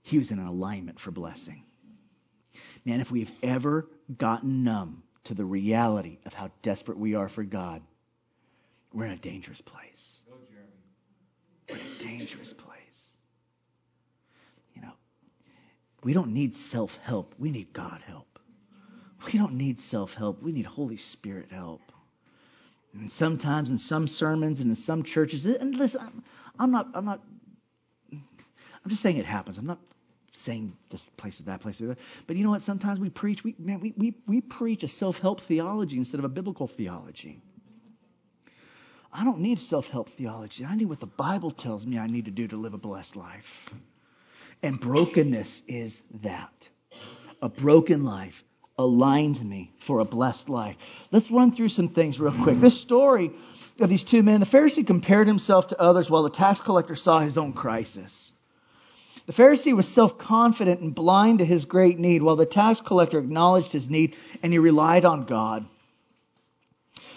he 0.00 0.16
was 0.16 0.30
in 0.30 0.38
an 0.38 0.46
alignment 0.46 0.98
for 0.98 1.10
blessing. 1.10 1.62
Man, 2.86 3.00
if 3.00 3.12
we've 3.12 3.32
ever 3.42 3.86
gotten 4.16 4.64
numb 4.64 5.02
to 5.24 5.34
the 5.34 5.44
reality 5.44 6.20
of 6.24 6.32
how 6.32 6.50
desperate 6.62 6.96
we 6.96 7.16
are 7.16 7.28
for 7.28 7.44
God, 7.44 7.82
we're 8.94 9.06
in 9.06 9.10
a 9.10 9.16
dangerous 9.16 9.60
place. 9.60 10.22
We're 11.68 11.76
in 11.76 11.80
a 11.80 12.02
dangerous 12.02 12.52
place. 12.52 13.10
You 14.74 14.82
know, 14.82 14.92
we 16.02 16.12
don't 16.12 16.32
need 16.32 16.54
self 16.54 16.98
help, 17.02 17.34
we 17.38 17.50
need 17.50 17.72
God 17.72 18.00
help. 18.06 18.38
We 19.26 19.38
don't 19.38 19.54
need 19.54 19.80
self 19.80 20.14
help, 20.14 20.42
we 20.42 20.52
need 20.52 20.66
Holy 20.66 20.96
Spirit 20.96 21.48
help. 21.50 21.80
And 22.92 23.10
sometimes 23.10 23.70
in 23.70 23.78
some 23.78 24.06
sermons 24.06 24.60
and 24.60 24.68
in 24.68 24.74
some 24.76 25.02
churches, 25.02 25.46
and 25.46 25.74
listen, 25.74 26.00
I'm, 26.00 26.22
I'm 26.58 26.70
not, 26.70 26.88
I'm 26.94 27.04
not, 27.04 27.20
I'm 28.12 28.88
just 28.88 29.02
saying 29.02 29.16
it 29.16 29.26
happens. 29.26 29.58
I'm 29.58 29.66
not 29.66 29.80
saying 30.30 30.76
this 30.90 31.02
place 31.16 31.40
or 31.40 31.44
that 31.44 31.60
place 31.60 31.80
or 31.80 31.88
that. 31.88 31.98
But 32.28 32.36
you 32.36 32.44
know 32.44 32.50
what? 32.50 32.62
Sometimes 32.62 33.00
we 33.00 33.10
preach, 33.10 33.42
we, 33.42 33.56
man, 33.58 33.80
we, 33.80 33.94
we, 33.96 34.14
we 34.28 34.40
preach 34.40 34.84
a 34.84 34.88
self 34.88 35.18
help 35.18 35.40
theology 35.40 35.98
instead 35.98 36.20
of 36.20 36.24
a 36.24 36.28
biblical 36.28 36.68
theology. 36.68 37.40
I 39.16 39.22
don't 39.22 39.38
need 39.38 39.60
self 39.60 39.88
help 39.88 40.08
theology. 40.08 40.64
I 40.64 40.74
need 40.74 40.86
what 40.86 40.98
the 40.98 41.06
Bible 41.06 41.52
tells 41.52 41.86
me 41.86 41.98
I 41.98 42.08
need 42.08 42.24
to 42.24 42.32
do 42.32 42.48
to 42.48 42.56
live 42.56 42.74
a 42.74 42.78
blessed 42.78 43.14
life. 43.14 43.70
And 44.60 44.80
brokenness 44.80 45.62
is 45.68 46.02
that. 46.22 46.68
A 47.40 47.48
broken 47.48 48.04
life 48.04 48.42
aligned 48.76 49.42
me 49.44 49.70
for 49.78 50.00
a 50.00 50.04
blessed 50.04 50.48
life. 50.48 50.76
Let's 51.12 51.30
run 51.30 51.52
through 51.52 51.68
some 51.68 51.88
things 51.88 52.18
real 52.18 52.32
quick. 52.32 52.58
This 52.58 52.80
story 52.80 53.30
of 53.78 53.88
these 53.88 54.02
two 54.02 54.24
men, 54.24 54.40
the 54.40 54.46
Pharisee 54.46 54.84
compared 54.84 55.28
himself 55.28 55.68
to 55.68 55.80
others 55.80 56.10
while 56.10 56.24
the 56.24 56.30
tax 56.30 56.58
collector 56.58 56.96
saw 56.96 57.20
his 57.20 57.38
own 57.38 57.52
crisis. 57.52 58.32
The 59.26 59.32
Pharisee 59.32 59.76
was 59.76 59.86
self 59.86 60.18
confident 60.18 60.80
and 60.80 60.92
blind 60.92 61.38
to 61.38 61.44
his 61.44 61.66
great 61.66 62.00
need, 62.00 62.20
while 62.20 62.36
the 62.36 62.46
tax 62.46 62.80
collector 62.80 63.20
acknowledged 63.20 63.72
his 63.72 63.88
need 63.88 64.16
and 64.42 64.52
he 64.52 64.58
relied 64.58 65.04
on 65.04 65.24
God. 65.24 65.66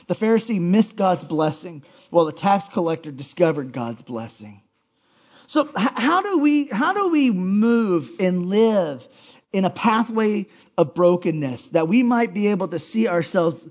The 0.08 0.14
Pharisee 0.14 0.60
missed 0.60 0.96
God's 0.96 1.26
blessing, 1.26 1.84
while 2.10 2.26
the 2.26 2.32
tax 2.32 2.70
collector 2.70 3.12
discovered 3.12 3.74
God's 3.74 4.02
blessing. 4.02 4.62
So 5.48 5.70
how 5.76 6.22
do 6.22 6.40
we 6.40 6.66
how 6.66 6.94
do 6.94 7.10
we 7.10 7.32
move 7.32 8.12
and 8.20 8.48
live 8.48 9.08
in 9.54 9.66
a 9.66 9.70
pathway 9.70 10.48
of 10.78 10.94
brokenness 10.94 11.70
that 11.70 11.88
we 11.88 12.04
might 12.04 12.34
be 12.34 12.48
able 12.48 12.68
to 12.70 12.80
see 12.80 13.08
ourselves 13.08 13.68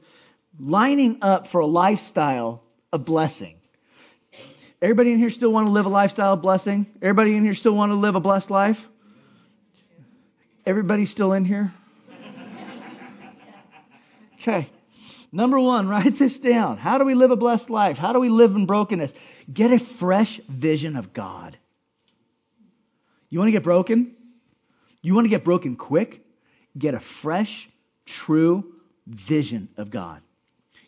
lining 0.58 1.18
up 1.22 1.46
for 1.48 1.60
a 1.60 1.66
lifestyle 1.66 2.62
of 2.92 3.04
blessing. 3.04 3.56
Everybody 4.80 5.12
in 5.12 5.18
here 5.18 5.30
still 5.30 5.52
want 5.52 5.66
to 5.66 5.70
live 5.70 5.86
a 5.86 5.90
lifestyle 5.90 6.34
of 6.34 6.42
blessing? 6.42 6.86
Everybody 7.02 7.34
in 7.34 7.44
here 7.44 7.54
still 7.54 7.74
want 7.74 7.92
to 7.92 7.96
live 7.96 8.14
a 8.14 8.20
blessed 8.20 8.50
life? 8.50 8.86
Everybody 10.64 11.04
still 11.04 11.32
in 11.32 11.44
here? 11.44 11.72
Okay. 14.38 14.70
Number 15.32 15.58
one, 15.58 15.88
write 15.96 16.16
this 16.16 16.38
down. 16.38 16.78
How 16.78 16.98
do 16.98 17.04
we 17.04 17.14
live 17.14 17.30
a 17.30 17.36
blessed 17.36 17.70
life? 17.70 17.98
How 17.98 18.12
do 18.12 18.20
we 18.20 18.28
live 18.28 18.54
in 18.54 18.66
brokenness? 18.66 19.12
Get 19.52 19.72
a 19.72 19.78
fresh 19.78 20.40
vision 20.48 20.96
of 20.96 21.12
God. 21.12 21.56
You 23.28 23.38
want 23.38 23.48
to 23.48 23.52
get 23.52 23.62
broken? 23.62 24.14
You 25.02 25.14
want 25.14 25.24
to 25.24 25.30
get 25.30 25.44
broken 25.44 25.76
quick? 25.76 26.24
Get 26.76 26.94
a 26.94 27.00
fresh, 27.00 27.68
true 28.04 28.72
vision 29.06 29.68
of 29.76 29.90
God. 29.90 30.20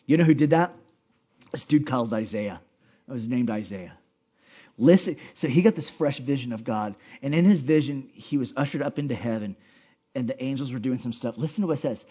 You 0.05 0.17
know 0.17 0.23
who 0.23 0.33
did 0.33 0.51
that? 0.51 0.73
This 1.51 1.65
dude 1.65 1.87
called 1.87 2.13
Isaiah. 2.13 2.61
That 3.07 3.13
was 3.13 3.27
named 3.27 3.49
Isaiah. 3.49 3.93
Listen, 4.77 5.17
so 5.33 5.47
he 5.47 5.61
got 5.61 5.75
this 5.75 5.89
fresh 5.89 6.19
vision 6.19 6.53
of 6.53 6.63
God, 6.63 6.95
and 7.21 7.35
in 7.35 7.43
his 7.43 7.61
vision, 7.61 8.09
he 8.13 8.37
was 8.37 8.53
ushered 8.55 8.81
up 8.81 8.97
into 8.97 9.13
heaven, 9.13 9.57
and 10.15 10.27
the 10.27 10.41
angels 10.41 10.71
were 10.71 10.79
doing 10.79 10.99
some 10.99 11.11
stuff. 11.11 11.37
Listen 11.37 11.61
to 11.61 11.67
what 11.67 11.79
it 11.79 11.81
says. 11.81 12.05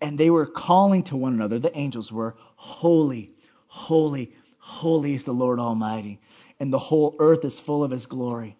And 0.00 0.18
they 0.18 0.30
were 0.30 0.46
calling 0.46 1.04
to 1.04 1.16
one 1.16 1.32
another, 1.32 1.58
the 1.58 1.76
angels 1.76 2.12
were, 2.12 2.36
Holy, 2.56 3.32
holy, 3.66 4.32
holy 4.58 5.14
is 5.14 5.24
the 5.24 5.32
Lord 5.32 5.58
Almighty, 5.58 6.20
and 6.60 6.72
the 6.72 6.78
whole 6.78 7.16
earth 7.18 7.44
is 7.44 7.58
full 7.58 7.82
of 7.82 7.90
his 7.90 8.06
glory. 8.06 8.56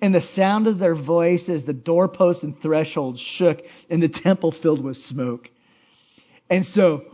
And 0.00 0.14
the 0.14 0.20
sound 0.20 0.66
of 0.66 0.78
their 0.78 0.94
voices, 0.94 1.64
the 1.64 1.72
doorposts 1.72 2.42
and 2.42 2.58
thresholds 2.58 3.20
shook, 3.20 3.64
and 3.88 4.02
the 4.02 4.08
temple 4.08 4.50
filled 4.50 4.82
with 4.82 4.96
smoke. 4.96 5.50
And 6.48 6.64
so 6.64 7.04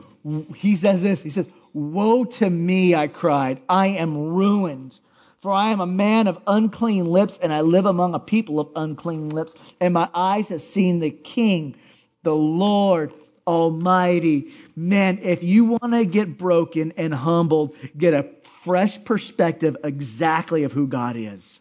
he 0.55 0.77
says 0.77 1.03
this 1.03 1.23
He 1.23 1.31
says, 1.31 1.49
Woe 1.73 2.25
to 2.25 2.49
me, 2.49 2.95
I 2.95 3.09
cried. 3.09 3.61
I 3.69 3.89
am 3.89 4.17
ruined. 4.17 4.99
For 5.43 5.53
I 5.53 5.71
am 5.71 5.81
a 5.81 5.87
man 5.87 6.27
of 6.27 6.41
unclean 6.47 7.05
lips, 7.05 7.39
and 7.39 7.53
I 7.53 7.61
live 7.61 7.87
among 7.87 8.15
a 8.15 8.19
people 8.19 8.59
of 8.59 8.71
unclean 8.75 9.29
lips. 9.29 9.55
And 9.79 9.95
my 9.95 10.09
eyes 10.15 10.49
have 10.49 10.63
seen 10.63 10.99
the 10.99 11.11
King, 11.11 11.77
the 12.23 12.35
Lord 12.35 13.13
Almighty. 13.47 14.53
Man, 14.75 15.21
if 15.23 15.45
you 15.45 15.65
want 15.65 15.93
to 15.93 16.05
get 16.05 16.37
broken 16.37 16.93
and 16.97 17.15
humbled, 17.15 17.77
get 17.97 18.15
a 18.15 18.29
fresh 18.65 19.03
perspective 19.05 19.77
exactly 19.85 20.65
of 20.65 20.73
who 20.73 20.87
God 20.87 21.17
is. 21.17 21.59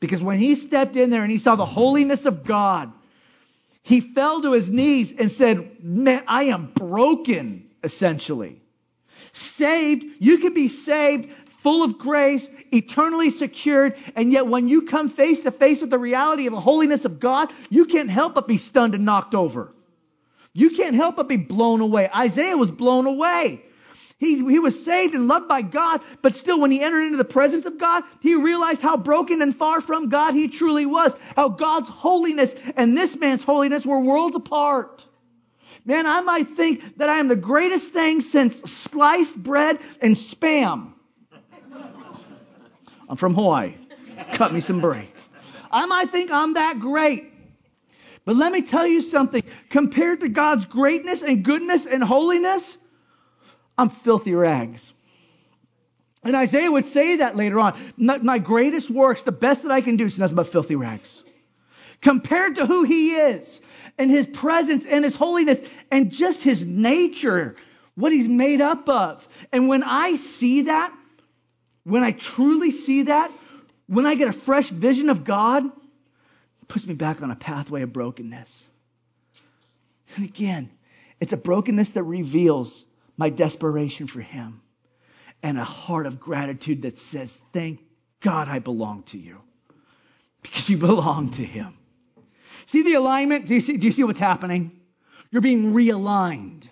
Because 0.00 0.22
when 0.22 0.38
he 0.38 0.54
stepped 0.54 0.96
in 0.96 1.10
there 1.10 1.22
and 1.22 1.30
he 1.30 1.38
saw 1.38 1.56
the 1.56 1.66
holiness 1.66 2.26
of 2.26 2.44
God, 2.44 2.92
he 3.82 4.00
fell 4.00 4.42
to 4.42 4.52
his 4.52 4.70
knees 4.70 5.12
and 5.12 5.30
said, 5.30 5.82
Man, 5.84 6.24
I 6.26 6.44
am 6.44 6.72
broken, 6.74 7.68
essentially. 7.82 8.60
Saved, 9.32 10.04
you 10.18 10.38
can 10.38 10.54
be 10.54 10.68
saved, 10.68 11.30
full 11.60 11.82
of 11.82 11.98
grace, 11.98 12.46
eternally 12.72 13.30
secured, 13.30 13.96
and 14.16 14.32
yet 14.32 14.46
when 14.46 14.68
you 14.68 14.82
come 14.82 15.08
face 15.08 15.42
to 15.42 15.50
face 15.50 15.80
with 15.80 15.90
the 15.90 15.98
reality 15.98 16.46
of 16.46 16.52
the 16.52 16.60
holiness 16.60 17.04
of 17.04 17.20
God, 17.20 17.52
you 17.68 17.84
can't 17.84 18.10
help 18.10 18.34
but 18.34 18.48
be 18.48 18.56
stunned 18.56 18.94
and 18.94 19.04
knocked 19.04 19.34
over. 19.34 19.72
You 20.52 20.70
can't 20.70 20.96
help 20.96 21.16
but 21.16 21.28
be 21.28 21.36
blown 21.36 21.80
away. 21.80 22.08
Isaiah 22.14 22.56
was 22.56 22.70
blown 22.70 23.06
away. 23.06 23.64
He, 24.18 24.36
he 24.36 24.58
was 24.58 24.84
saved 24.84 25.14
and 25.14 25.28
loved 25.28 25.48
by 25.48 25.62
God, 25.62 26.02
but 26.20 26.34
still, 26.34 26.60
when 26.60 26.70
he 26.70 26.82
entered 26.82 27.04
into 27.04 27.16
the 27.16 27.24
presence 27.24 27.64
of 27.64 27.78
God, 27.78 28.04
he 28.20 28.34
realized 28.34 28.82
how 28.82 28.98
broken 28.98 29.40
and 29.40 29.56
far 29.56 29.80
from 29.80 30.10
God 30.10 30.34
he 30.34 30.48
truly 30.48 30.84
was. 30.84 31.14
How 31.34 31.48
God's 31.48 31.88
holiness 31.88 32.54
and 32.76 32.98
this 32.98 33.16
man's 33.16 33.42
holiness 33.42 33.86
were 33.86 33.98
worlds 33.98 34.36
apart. 34.36 35.06
Man, 35.86 36.06
I 36.06 36.20
might 36.20 36.48
think 36.48 36.98
that 36.98 37.08
I 37.08 37.18
am 37.18 37.28
the 37.28 37.36
greatest 37.36 37.92
thing 37.92 38.20
since 38.20 38.60
sliced 38.70 39.42
bread 39.42 39.78
and 40.02 40.14
spam. 40.14 40.92
I'm 43.08 43.16
from 43.16 43.34
Hawaii. 43.34 43.74
Cut 44.32 44.52
me 44.52 44.60
some 44.60 44.82
break. 44.82 45.10
I 45.72 45.86
might 45.86 46.10
think 46.10 46.30
I'm 46.30 46.54
that 46.54 46.78
great. 46.78 47.29
But 48.30 48.36
let 48.36 48.52
me 48.52 48.62
tell 48.62 48.86
you 48.86 49.02
something. 49.02 49.42
Compared 49.70 50.20
to 50.20 50.28
God's 50.28 50.64
greatness 50.64 51.22
and 51.22 51.42
goodness 51.42 51.84
and 51.84 52.00
holiness, 52.00 52.76
I'm 53.76 53.90
filthy 53.90 54.36
rags. 54.36 54.92
And 56.22 56.36
Isaiah 56.36 56.70
would 56.70 56.84
say 56.84 57.16
that 57.16 57.34
later 57.34 57.58
on. 57.58 57.76
My 57.96 58.38
greatest 58.38 58.88
works, 58.88 59.22
the 59.22 59.32
best 59.32 59.64
that 59.64 59.72
I 59.72 59.80
can 59.80 59.96
do, 59.96 60.04
is 60.04 60.16
nothing 60.16 60.36
but 60.36 60.46
filthy 60.46 60.76
rags. 60.76 61.24
Compared 62.02 62.54
to 62.54 62.66
who 62.66 62.84
he 62.84 63.16
is 63.16 63.60
and 63.98 64.12
his 64.12 64.28
presence 64.28 64.86
and 64.86 65.02
his 65.02 65.16
holiness 65.16 65.60
and 65.90 66.12
just 66.12 66.44
his 66.44 66.64
nature, 66.64 67.56
what 67.96 68.12
he's 68.12 68.28
made 68.28 68.60
up 68.60 68.88
of. 68.88 69.26
And 69.50 69.66
when 69.66 69.82
I 69.82 70.14
see 70.14 70.60
that, 70.62 70.94
when 71.82 72.04
I 72.04 72.12
truly 72.12 72.70
see 72.70 73.02
that, 73.02 73.32
when 73.88 74.06
I 74.06 74.14
get 74.14 74.28
a 74.28 74.32
fresh 74.32 74.68
vision 74.68 75.10
of 75.10 75.24
God, 75.24 75.64
puts 76.70 76.86
me 76.86 76.94
back 76.94 77.20
on 77.20 77.30
a 77.30 77.36
pathway 77.36 77.82
of 77.82 77.92
brokenness. 77.92 78.64
And 80.16 80.24
again, 80.24 80.70
it's 81.20 81.32
a 81.32 81.36
brokenness 81.36 81.92
that 81.92 82.04
reveals 82.04 82.84
my 83.16 83.28
desperation 83.28 84.06
for 84.06 84.20
Him 84.20 84.62
and 85.42 85.58
a 85.58 85.64
heart 85.64 86.06
of 86.06 86.20
gratitude 86.20 86.82
that 86.82 86.98
says, 86.98 87.38
Thank 87.52 87.80
God 88.20 88.48
I 88.48 88.60
belong 88.60 89.02
to 89.04 89.18
you. 89.18 89.38
Because 90.42 90.70
you 90.70 90.78
belong 90.78 91.30
to 91.30 91.44
Him. 91.44 91.76
See 92.66 92.82
the 92.82 92.94
alignment? 92.94 93.46
Do 93.46 93.54
you 93.54 93.60
see, 93.60 93.76
do 93.76 93.86
you 93.86 93.92
see 93.92 94.04
what's 94.04 94.20
happening? 94.20 94.80
You're 95.30 95.42
being 95.42 95.74
realigned 95.74 96.68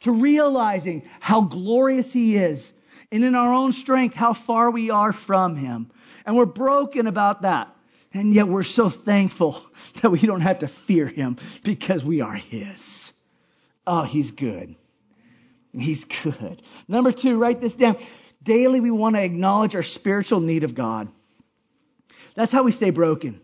to 0.00 0.12
realizing 0.12 1.02
how 1.20 1.42
glorious 1.42 2.12
He 2.12 2.36
is, 2.36 2.72
and 3.12 3.24
in 3.24 3.34
our 3.34 3.52
own 3.52 3.72
strength, 3.72 4.14
how 4.14 4.32
far 4.32 4.70
we 4.70 4.90
are 4.90 5.12
from 5.12 5.56
Him. 5.56 5.90
And 6.24 6.34
we're 6.36 6.46
broken 6.46 7.06
about 7.06 7.42
that. 7.42 7.76
And 8.12 8.34
yet 8.34 8.48
we're 8.48 8.64
so 8.64 8.88
thankful 8.88 9.62
that 10.02 10.10
we 10.10 10.20
don't 10.20 10.40
have 10.40 10.60
to 10.60 10.68
fear 10.68 11.06
Him 11.06 11.38
because 11.62 12.04
we 12.04 12.20
are 12.20 12.34
His. 12.34 13.12
Oh, 13.86 14.02
He's 14.02 14.30
good. 14.30 14.76
He's 15.72 16.04
good. 16.04 16.62
Number 16.88 17.12
two, 17.12 17.38
write 17.38 17.60
this 17.60 17.74
down. 17.74 17.96
Daily, 18.42 18.80
we 18.80 18.90
want 18.90 19.16
to 19.16 19.22
acknowledge 19.22 19.76
our 19.76 19.82
spiritual 19.82 20.40
need 20.40 20.64
of 20.64 20.74
God. 20.74 21.08
That's 22.34 22.50
how 22.50 22.62
we 22.62 22.72
stay 22.72 22.90
broken. 22.90 23.40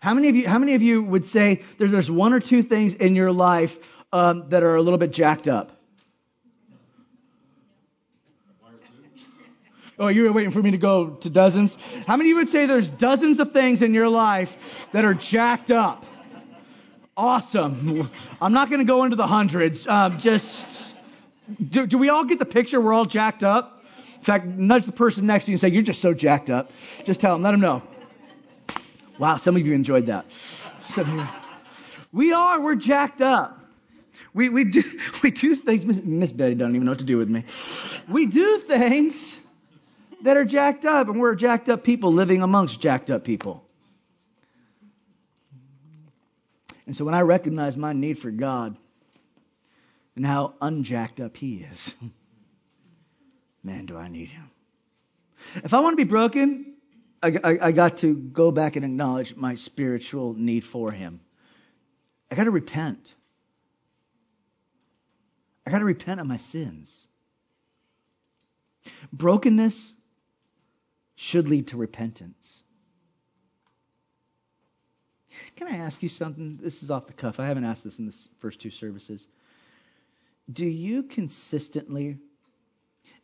How 0.00 0.14
many 0.14 0.28
of 0.28 0.36
you, 0.36 0.48
how 0.48 0.58
many 0.58 0.74
of 0.74 0.82
you 0.82 1.02
would 1.02 1.24
say 1.24 1.62
there's 1.78 2.10
one 2.10 2.32
or 2.32 2.40
two 2.40 2.62
things 2.62 2.94
in 2.94 3.14
your 3.14 3.32
life 3.32 3.88
um, 4.12 4.48
that 4.48 4.62
are 4.62 4.74
a 4.74 4.82
little 4.82 4.98
bit 4.98 5.12
jacked 5.12 5.48
up? 5.48 5.81
Oh, 10.02 10.08
you 10.08 10.24
were 10.24 10.32
waiting 10.32 10.50
for 10.50 10.60
me 10.60 10.72
to 10.72 10.78
go 10.78 11.10
to 11.10 11.30
dozens? 11.30 11.76
How 12.08 12.16
many 12.16 12.30
of 12.30 12.30
you 12.30 12.36
would 12.38 12.48
say 12.48 12.66
there's 12.66 12.88
dozens 12.88 13.38
of 13.38 13.52
things 13.52 13.82
in 13.82 13.94
your 13.94 14.08
life 14.08 14.88
that 14.90 15.04
are 15.04 15.14
jacked 15.14 15.70
up? 15.70 16.04
Awesome. 17.16 18.10
I'm 18.40 18.52
not 18.52 18.68
going 18.68 18.80
to 18.80 18.84
go 18.84 19.04
into 19.04 19.14
the 19.14 19.28
hundreds. 19.28 19.86
Um, 19.86 20.18
just, 20.18 20.92
do, 21.64 21.86
do 21.86 21.98
we 21.98 22.08
all 22.08 22.24
get 22.24 22.40
the 22.40 22.44
picture? 22.44 22.80
We're 22.80 22.92
all 22.92 23.04
jacked 23.04 23.44
up? 23.44 23.84
In 24.16 24.24
fact, 24.24 24.44
nudge 24.44 24.86
the 24.86 24.92
person 24.92 25.26
next 25.26 25.44
to 25.44 25.52
you 25.52 25.54
and 25.54 25.60
say, 25.60 25.68
You're 25.68 25.82
just 25.82 26.02
so 26.02 26.14
jacked 26.14 26.50
up. 26.50 26.72
Just 27.04 27.20
tell 27.20 27.36
them, 27.36 27.42
let 27.42 27.52
them 27.52 27.60
know. 27.60 27.82
Wow, 29.20 29.36
some 29.36 29.54
of 29.54 29.64
you 29.64 29.72
enjoyed 29.72 30.06
that. 30.06 30.26
You, 30.96 31.26
we 32.12 32.32
are, 32.32 32.60
we're 32.60 32.74
jacked 32.74 33.22
up. 33.22 33.62
We, 34.34 34.48
we, 34.48 34.64
do, 34.64 34.82
we 35.22 35.30
do 35.30 35.54
things, 35.54 36.02
Miss 36.02 36.32
Betty 36.32 36.56
doesn't 36.56 36.74
even 36.74 36.86
know 36.86 36.90
what 36.90 36.98
to 36.98 37.04
do 37.04 37.18
with 37.18 37.28
me. 37.30 37.44
We 38.08 38.26
do 38.26 38.58
things 38.58 39.38
that 40.22 40.36
are 40.36 40.44
jacked 40.44 40.84
up, 40.84 41.08
and 41.08 41.20
we're 41.20 41.34
jacked 41.34 41.68
up 41.68 41.84
people 41.84 42.12
living 42.12 42.42
amongst 42.42 42.80
jacked 42.80 43.10
up 43.10 43.24
people. 43.24 43.64
And 46.86 46.96
so 46.96 47.04
when 47.04 47.14
I 47.14 47.20
recognize 47.20 47.76
my 47.76 47.92
need 47.92 48.18
for 48.18 48.30
God 48.30 48.76
and 50.16 50.26
how 50.26 50.54
unjacked 50.60 51.20
up 51.20 51.36
He 51.36 51.66
is, 51.70 51.94
man, 53.62 53.86
do 53.86 53.96
I 53.96 54.08
need 54.08 54.28
Him. 54.28 54.50
If 55.56 55.74
I 55.74 55.80
want 55.80 55.92
to 55.92 56.04
be 56.04 56.08
broken, 56.08 56.74
I, 57.22 57.38
I, 57.42 57.58
I 57.68 57.72
got 57.72 57.98
to 57.98 58.14
go 58.14 58.50
back 58.50 58.76
and 58.76 58.84
acknowledge 58.84 59.36
my 59.36 59.54
spiritual 59.54 60.34
need 60.34 60.64
for 60.64 60.90
Him. 60.90 61.20
I 62.30 62.34
got 62.34 62.44
to 62.44 62.50
repent. 62.50 63.14
I 65.66 65.70
got 65.70 65.78
to 65.78 65.84
repent 65.84 66.20
of 66.20 66.26
my 66.26 66.36
sins. 66.36 67.06
Brokenness 69.12 69.94
should 71.16 71.48
lead 71.48 71.68
to 71.68 71.76
repentance. 71.76 72.62
Can 75.56 75.68
I 75.68 75.76
ask 75.76 76.02
you 76.02 76.08
something? 76.08 76.58
This 76.60 76.82
is 76.82 76.90
off 76.90 77.06
the 77.06 77.12
cuff. 77.12 77.40
I 77.40 77.46
haven't 77.46 77.64
asked 77.64 77.84
this 77.84 77.98
in 77.98 78.06
the 78.06 78.28
first 78.40 78.60
two 78.60 78.70
services. 78.70 79.26
Do 80.52 80.66
you 80.66 81.02
consistently, 81.04 82.18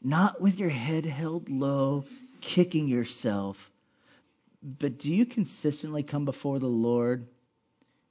not 0.02 0.40
with 0.40 0.58
your 0.58 0.68
head 0.68 1.04
held 1.04 1.50
low, 1.50 2.04
kicking 2.40 2.88
yourself, 2.88 3.70
but 4.62 4.98
do 4.98 5.12
you 5.12 5.26
consistently 5.26 6.02
come 6.02 6.24
before 6.24 6.58
the 6.58 6.66
Lord 6.66 7.26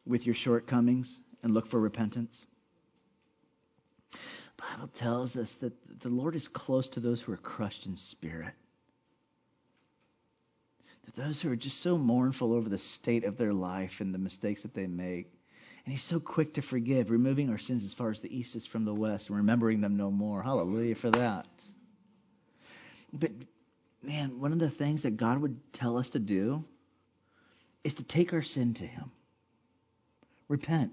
with 0.05 0.25
your 0.25 0.35
shortcomings 0.35 1.17
and 1.43 1.53
look 1.53 1.67
for 1.67 1.79
repentance? 1.79 2.45
The 4.11 4.17
Bible 4.57 4.87
tells 4.87 5.35
us 5.35 5.55
that 5.55 5.73
the 6.01 6.09
Lord 6.09 6.35
is 6.35 6.47
close 6.47 6.89
to 6.89 6.99
those 6.99 7.21
who 7.21 7.31
are 7.31 7.37
crushed 7.37 7.85
in 7.85 7.97
spirit. 7.97 8.53
Those 11.15 11.41
who 11.41 11.51
are 11.51 11.55
just 11.55 11.81
so 11.81 11.97
mournful 11.97 12.53
over 12.53 12.69
the 12.69 12.77
state 12.77 13.23
of 13.23 13.37
their 13.37 13.53
life 13.53 14.01
and 14.01 14.13
the 14.13 14.19
mistakes 14.19 14.61
that 14.61 14.73
they 14.73 14.87
make. 14.87 15.31
And 15.85 15.93
he's 15.93 16.03
so 16.03 16.19
quick 16.19 16.55
to 16.55 16.61
forgive, 16.61 17.09
removing 17.09 17.49
our 17.49 17.57
sins 17.57 17.85
as 17.85 17.93
far 17.93 18.09
as 18.09 18.21
the 18.21 18.37
east 18.37 18.55
is 18.55 18.65
from 18.65 18.85
the 18.85 18.93
west 18.93 19.29
and 19.29 19.37
remembering 19.37 19.81
them 19.81 19.95
no 19.95 20.11
more. 20.11 20.43
Hallelujah 20.43 20.95
for 20.95 21.09
that. 21.11 21.47
But 23.13 23.31
man, 24.03 24.39
one 24.39 24.51
of 24.51 24.59
the 24.59 24.69
things 24.69 25.03
that 25.03 25.17
God 25.17 25.39
would 25.39 25.57
tell 25.73 25.97
us 25.97 26.11
to 26.11 26.19
do 26.19 26.65
is 27.83 27.95
to 27.95 28.03
take 28.03 28.33
our 28.33 28.41
sin 28.41 28.73
to 28.75 28.85
Him. 28.85 29.11
Repent. 30.49 30.91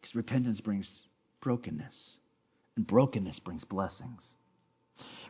Because 0.00 0.14
repentance 0.14 0.60
brings 0.60 1.06
brokenness, 1.40 2.18
and 2.76 2.86
brokenness 2.86 3.38
brings 3.38 3.64
blessings. 3.64 4.34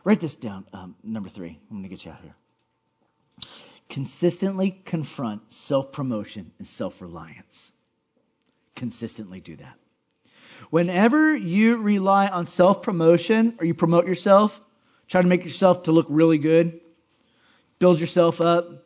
Write 0.03 0.19
this 0.19 0.35
down, 0.35 0.65
um, 0.73 0.95
number 1.03 1.29
three. 1.29 1.57
I'm 1.69 1.77
going 1.77 1.83
to 1.83 1.89
get 1.89 2.05
you 2.05 2.11
out 2.11 2.21
here. 2.21 2.35
Consistently 3.89 4.71
confront 4.71 5.51
self 5.51 5.91
promotion 5.91 6.51
and 6.57 6.67
self 6.67 7.01
reliance. 7.01 7.71
Consistently 8.75 9.39
do 9.41 9.55
that. 9.55 9.75
Whenever 10.69 11.35
you 11.35 11.77
rely 11.77 12.27
on 12.27 12.45
self 12.45 12.81
promotion 12.81 13.55
or 13.59 13.65
you 13.65 13.73
promote 13.73 14.07
yourself, 14.07 14.61
Try 15.09 15.23
to 15.23 15.27
make 15.27 15.43
yourself 15.43 15.83
to 15.83 15.91
look 15.91 16.05
really 16.09 16.37
good. 16.37 16.79
Build 17.79 17.99
yourself 17.99 18.41
up. 18.41 18.85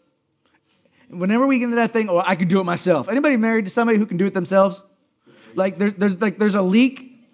Whenever 1.10 1.46
we 1.46 1.60
get 1.60 1.66
into 1.66 1.76
that 1.76 1.92
thing, 1.92 2.10
oh, 2.10 2.18
I 2.18 2.36
can 2.36 2.48
do 2.48 2.62
it 2.62 2.63
myself. 2.63 3.10
Anybody 3.10 3.38
married 3.38 3.66
to 3.66 3.72
somebody 3.72 4.00
who 4.00 4.06
can 4.06 4.18
do 4.18 4.26
it 4.26 4.34
themselves? 4.34 4.82
Like 5.54 5.78
there, 5.78 5.92
there's 5.92 6.20
like 6.20 6.39
there's 6.39 6.56
a 6.56 6.62
leak 6.62 7.28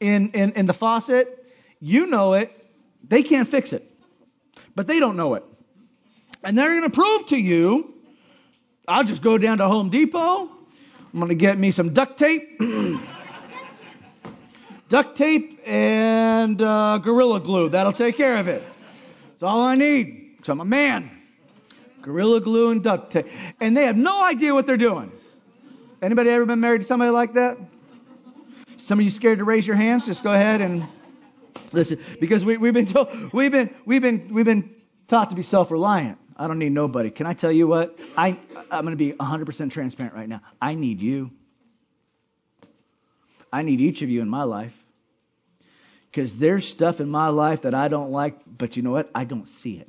in, 0.00 0.30
in 0.32 0.52
in 0.52 0.66
the 0.66 0.74
faucet. 0.74 1.46
You 1.80 2.06
know 2.06 2.34
it. 2.34 2.52
They 3.06 3.22
can't 3.22 3.48
fix 3.48 3.72
it, 3.72 3.88
but 4.74 4.86
they 4.88 4.98
don't 4.98 5.16
know 5.16 5.34
it, 5.34 5.44
and 6.42 6.56
they're 6.56 6.70
going 6.70 6.82
to 6.82 6.90
prove 6.90 7.26
to 7.28 7.36
you. 7.36 7.94
I'll 8.86 9.04
just 9.04 9.22
go 9.22 9.38
down 9.38 9.58
to 9.58 9.68
Home 9.68 9.90
Depot. 9.90 10.50
I'm 11.12 11.18
going 11.18 11.28
to 11.28 11.34
get 11.34 11.58
me 11.58 11.70
some 11.70 11.92
duct 11.92 12.18
tape. 12.18 12.58
duct 14.88 15.16
tape 15.16 15.60
and 15.66 16.60
uh, 16.60 16.98
Gorilla 16.98 17.40
Glue. 17.40 17.70
That'll 17.70 17.92
take 17.92 18.16
care 18.16 18.36
of 18.36 18.48
it. 18.48 18.62
That's 19.32 19.42
all 19.42 19.60
I 19.60 19.74
need. 19.74 20.36
Because 20.36 20.50
I'm 20.50 20.60
a 20.60 20.64
man. 20.64 21.10
Gorilla 22.02 22.40
Glue 22.40 22.70
and 22.70 22.82
duct 22.82 23.12
tape. 23.12 23.26
And 23.60 23.76
they 23.76 23.84
have 23.84 23.96
no 23.96 24.22
idea 24.22 24.54
what 24.54 24.66
they're 24.66 24.76
doing. 24.76 25.12
Anybody 26.00 26.30
ever 26.30 26.46
been 26.46 26.60
married 26.60 26.80
to 26.80 26.86
somebody 26.86 27.10
like 27.10 27.34
that? 27.34 27.58
Some 28.76 29.00
of 29.00 29.04
you 29.04 29.10
scared 29.10 29.38
to 29.38 29.44
raise 29.44 29.66
your 29.66 29.76
hands? 29.76 30.06
Just 30.06 30.22
go 30.22 30.32
ahead 30.32 30.60
and 30.60 30.86
listen. 31.72 31.98
Because 32.20 32.44
we, 32.44 32.56
we've 32.56 32.72
been 32.72 32.86
told, 32.86 33.32
we've 33.32 33.50
been, 33.50 33.74
we've 33.84 34.00
been, 34.00 34.32
we've 34.32 34.44
been 34.44 34.74
taught 35.08 35.30
to 35.30 35.36
be 35.36 35.42
self-reliant. 35.42 36.18
I 36.38 36.46
don't 36.46 36.58
need 36.58 36.72
nobody. 36.72 37.10
Can 37.10 37.26
I 37.26 37.34
tell 37.34 37.50
you 37.50 37.66
what? 37.66 37.98
I, 38.16 38.38
I'm 38.70 38.84
going 38.84 38.92
to 38.92 38.96
be 38.96 39.12
100% 39.12 39.70
transparent 39.72 40.14
right 40.14 40.28
now. 40.28 40.40
I 40.62 40.74
need 40.74 41.02
you. 41.02 41.32
I 43.52 43.62
need 43.62 43.80
each 43.80 44.02
of 44.02 44.10
you 44.10 44.22
in 44.22 44.28
my 44.28 44.44
life. 44.44 44.74
Because 46.10 46.36
there's 46.36 46.66
stuff 46.66 47.00
in 47.00 47.08
my 47.08 47.28
life 47.28 47.62
that 47.62 47.74
I 47.74 47.88
don't 47.88 48.12
like, 48.12 48.38
but 48.46 48.76
you 48.76 48.82
know 48.82 48.92
what? 48.92 49.10
I 49.14 49.24
don't 49.24 49.48
see 49.48 49.78
it. 49.78 49.88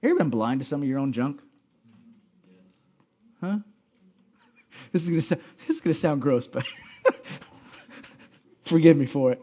You 0.00 0.10
ever 0.10 0.18
been 0.18 0.30
blind 0.30 0.60
to 0.60 0.66
some 0.66 0.82
of 0.82 0.88
your 0.88 0.98
own 0.98 1.12
junk? 1.12 1.40
Huh? 3.40 3.58
This 4.92 5.02
is 5.02 5.08
gonna 5.08 5.22
sound, 5.22 5.42
this 5.66 5.76
is 5.76 5.80
gonna 5.80 5.94
sound 5.94 6.22
gross, 6.22 6.46
but 6.46 6.64
forgive 8.62 8.96
me 8.96 9.06
for 9.06 9.32
it. 9.32 9.42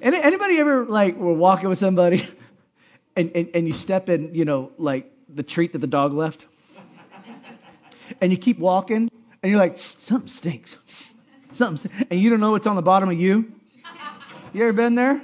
Anybody 0.00 0.58
ever 0.58 0.84
like 0.84 1.16
were 1.16 1.32
walking 1.32 1.68
with 1.68 1.78
somebody 1.78 2.26
and, 3.18 3.32
and, 3.34 3.50
and 3.54 3.66
you 3.66 3.72
step 3.72 4.08
in, 4.08 4.34
you 4.34 4.44
know, 4.44 4.70
like 4.78 5.10
the 5.28 5.42
treat 5.42 5.72
that 5.72 5.78
the 5.78 5.86
dog 5.86 6.14
left? 6.14 6.46
And 8.20 8.32
you 8.32 8.38
keep 8.38 8.58
walking 8.58 9.10
and 9.42 9.50
you're 9.50 9.58
like, 9.58 9.78
something 9.78 10.28
stinks. 10.28 10.78
Something, 11.52 11.90
and 12.10 12.20
you 12.20 12.30
don't 12.30 12.40
know 12.40 12.52
what's 12.52 12.66
on 12.66 12.76
the 12.76 12.82
bottom 12.82 13.08
of 13.08 13.18
you. 13.18 13.52
You 14.52 14.62
ever 14.62 14.72
been 14.72 14.94
there? 14.94 15.20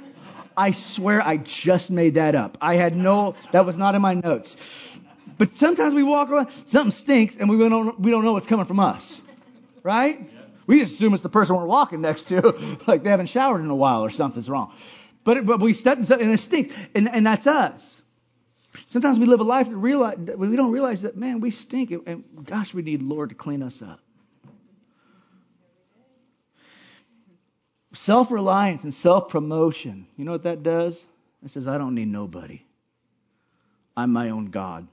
I 0.57 0.71
swear 0.71 1.21
I 1.21 1.37
just 1.37 1.89
made 1.89 2.15
that 2.15 2.35
up. 2.35 2.57
I 2.61 2.75
had 2.75 2.95
no, 2.95 3.35
that 3.51 3.65
was 3.65 3.77
not 3.77 3.95
in 3.95 4.01
my 4.01 4.13
notes. 4.13 4.57
But 5.37 5.55
sometimes 5.55 5.93
we 5.93 6.03
walk 6.03 6.29
around, 6.29 6.51
something 6.51 6.91
stinks, 6.91 7.35
and 7.37 7.49
we 7.49 7.57
don't, 7.57 7.99
we 7.99 8.11
don't 8.11 8.23
know 8.23 8.33
what's 8.33 8.45
coming 8.45 8.65
from 8.65 8.79
us. 8.79 9.21
Right? 9.83 10.29
We 10.67 10.79
just 10.79 10.93
assume 10.93 11.13
it's 11.13 11.23
the 11.23 11.29
person 11.29 11.55
we're 11.55 11.65
walking 11.65 12.01
next 12.01 12.23
to, 12.29 12.77
like 12.87 13.03
they 13.03 13.09
haven't 13.09 13.27
showered 13.27 13.61
in 13.61 13.69
a 13.69 13.75
while 13.75 14.01
or 14.01 14.09
something's 14.09 14.49
wrong. 14.49 14.73
But, 15.25 15.43
but 15.45 15.59
we 15.59 15.73
step 15.73 15.97
and 15.97 16.31
it 16.31 16.39
stinks, 16.39 16.73
and, 16.93 17.09
and 17.09 17.25
that's 17.25 17.47
us. 17.47 18.01
Sometimes 18.89 19.17
we 19.17 19.25
live 19.25 19.39
a 19.39 19.43
life 19.43 19.67
that 19.67 19.75
realize, 19.75 20.17
we 20.17 20.55
don't 20.55 20.71
realize 20.71 21.01
that, 21.01 21.17
man, 21.17 21.39
we 21.39 21.49
stink, 21.49 21.91
and 21.91 22.23
gosh, 22.45 22.73
we 22.73 22.83
need 22.83 23.01
Lord 23.01 23.29
to 23.29 23.35
clean 23.35 23.63
us 23.63 23.81
up. 23.81 23.99
Self 27.93 28.31
reliance 28.31 28.83
and 28.83 28.93
self 28.93 29.29
promotion. 29.29 30.05
You 30.15 30.25
know 30.25 30.33
what 30.33 30.43
that 30.43 30.61
does? 30.61 31.03
It 31.43 31.49
says, 31.49 31.67
I 31.67 31.77
don't 31.79 31.95
need 31.95 32.09
nobody. 32.09 32.61
I'm 33.97 34.11
my 34.11 34.29
own 34.29 34.47
God. 34.47 34.87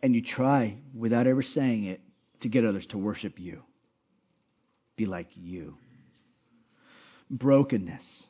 And 0.00 0.14
you 0.14 0.22
try, 0.22 0.76
without 0.94 1.26
ever 1.26 1.42
saying 1.42 1.84
it, 1.84 2.00
to 2.40 2.48
get 2.48 2.64
others 2.64 2.86
to 2.86 2.98
worship 2.98 3.40
you. 3.40 3.62
Be 4.96 5.06
like 5.06 5.28
you. 5.34 5.76
Brokenness. 7.30 8.24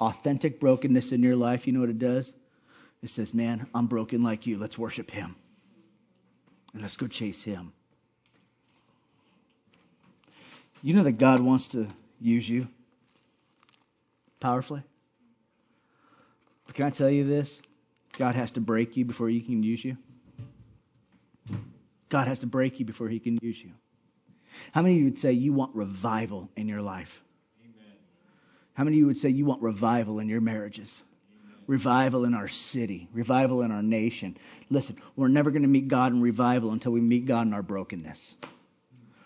Authentic 0.00 0.60
brokenness 0.60 1.12
in 1.12 1.22
your 1.22 1.36
life, 1.36 1.66
you 1.66 1.72
know 1.72 1.80
what 1.80 1.88
it 1.88 1.98
does? 1.98 2.32
It 3.02 3.10
says, 3.10 3.32
Man, 3.32 3.66
I'm 3.74 3.86
broken 3.86 4.22
like 4.22 4.46
you. 4.46 4.58
Let's 4.58 4.76
worship 4.76 5.10
him. 5.10 5.36
And 6.72 6.82
let's 6.82 6.96
go 6.96 7.06
chase 7.06 7.42
him. 7.42 7.72
You 10.82 10.94
know 10.94 11.04
that 11.04 11.12
God 11.12 11.40
wants 11.40 11.68
to 11.68 11.88
use 12.20 12.48
you 12.48 12.68
powerfully? 14.40 14.82
But 16.66 16.74
can 16.74 16.86
I 16.86 16.90
tell 16.90 17.10
you 17.10 17.24
this? 17.24 17.62
God 18.18 18.34
has 18.34 18.52
to 18.52 18.60
break 18.60 18.96
you 18.96 19.04
before 19.04 19.28
he 19.28 19.40
can 19.40 19.62
use 19.62 19.84
you. 19.84 19.96
God 22.08 22.28
has 22.28 22.40
to 22.40 22.46
break 22.46 22.78
you 22.78 22.86
before 22.86 23.08
he 23.08 23.18
can 23.18 23.38
use 23.42 23.60
you. 23.60 23.72
How 24.72 24.82
many 24.82 24.94
of 24.94 24.98
you 25.00 25.04
would 25.06 25.18
say 25.18 25.32
you 25.32 25.52
want 25.52 25.74
revival 25.74 26.50
in 26.56 26.68
your 26.68 26.82
life? 26.82 27.22
How 28.76 28.84
many 28.84 28.96
of 28.96 28.98
you 28.98 29.06
would 29.06 29.16
say 29.16 29.30
you 29.30 29.46
want 29.46 29.62
revival 29.62 30.18
in 30.18 30.28
your 30.28 30.42
marriages? 30.42 31.02
Revival 31.66 32.26
in 32.26 32.34
our 32.34 32.46
city, 32.46 33.08
revival 33.14 33.62
in 33.62 33.72
our 33.72 33.82
nation. 33.82 34.36
Listen, 34.68 34.98
we're 35.16 35.28
never 35.28 35.50
going 35.50 35.62
to 35.62 35.68
meet 35.68 35.88
God 35.88 36.12
in 36.12 36.20
revival 36.20 36.72
until 36.72 36.92
we 36.92 37.00
meet 37.00 37.24
God 37.24 37.46
in 37.46 37.54
our 37.54 37.62
brokenness. 37.62 38.36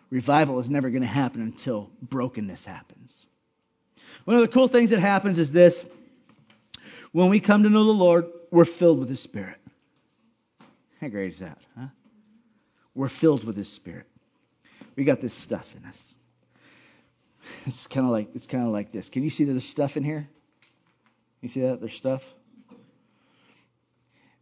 Revival 0.08 0.60
is 0.60 0.70
never 0.70 0.88
going 0.88 1.02
to 1.02 1.08
happen 1.08 1.42
until 1.42 1.90
brokenness 2.00 2.64
happens. 2.64 3.26
One 4.24 4.36
of 4.36 4.42
the 4.42 4.48
cool 4.48 4.68
things 4.68 4.90
that 4.90 5.00
happens 5.00 5.40
is 5.40 5.50
this 5.50 5.84
when 7.10 7.28
we 7.28 7.40
come 7.40 7.64
to 7.64 7.70
know 7.70 7.84
the 7.84 7.90
Lord, 7.90 8.26
we're 8.52 8.64
filled 8.64 9.00
with 9.00 9.08
His 9.08 9.20
Spirit. 9.20 9.58
How 11.00 11.08
great 11.08 11.30
is 11.30 11.40
that? 11.40 11.58
Huh? 11.76 11.88
We're 12.94 13.08
filled 13.08 13.42
with 13.42 13.56
His 13.56 13.68
Spirit. 13.68 14.06
We 14.94 15.02
got 15.02 15.20
this 15.20 15.34
stuff 15.34 15.74
in 15.74 15.84
us. 15.86 16.14
It's 17.66 17.86
kind 17.86 18.06
of 18.06 18.12
like 18.12 18.34
it's 18.34 18.46
kind 18.46 18.64
of 18.64 18.70
like 18.70 18.92
this. 18.92 19.08
Can 19.08 19.22
you 19.22 19.30
see 19.30 19.44
there's 19.44 19.64
stuff 19.64 19.96
in 19.96 20.04
here? 20.04 20.28
You 21.40 21.48
see 21.48 21.60
that 21.62 21.80
there's 21.80 21.94
stuff. 21.94 22.32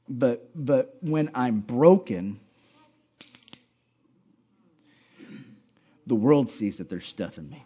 But 0.08 0.48
but 0.54 0.96
when 1.00 1.30
I'm 1.34 1.60
broken, 1.60 2.40
the 6.06 6.14
world 6.14 6.48
sees 6.48 6.78
that 6.78 6.88
there's 6.88 7.06
stuff 7.06 7.38
in 7.38 7.48
me. 7.50 7.64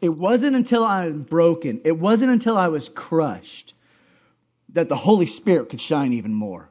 It 0.00 0.10
wasn't 0.10 0.54
until 0.54 0.84
I 0.84 1.08
was 1.08 1.16
broken, 1.16 1.80
it 1.84 1.98
wasn't 1.98 2.32
until 2.32 2.56
I 2.56 2.68
was 2.68 2.88
crushed 2.88 3.74
that 4.74 4.88
the 4.88 4.96
Holy 4.96 5.26
Spirit 5.26 5.70
could 5.70 5.80
shine 5.80 6.12
even 6.12 6.32
more. 6.32 6.68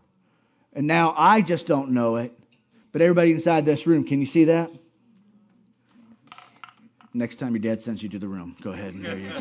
And 0.74 0.86
now 0.86 1.14
I 1.18 1.42
just 1.42 1.66
don't 1.66 1.92
know 1.92 2.18
it, 2.18 2.38
but 2.92 3.02
everybody 3.02 3.32
inside 3.32 3.66
this 3.66 3.88
room, 3.88 4.04
can 4.04 4.20
you 4.20 4.28
see 4.28 4.46
that? 4.46 4.72
Next 7.18 7.38
time 7.38 7.56
your 7.56 7.62
dad 7.62 7.82
sends 7.82 8.04
you 8.04 8.10
to 8.10 8.20
the 8.20 8.28
room, 8.28 8.56
go 8.62 8.70
ahead 8.70 8.94
and 8.94 9.04
there 9.04 9.18
you 9.18 9.28
go. 9.28 9.40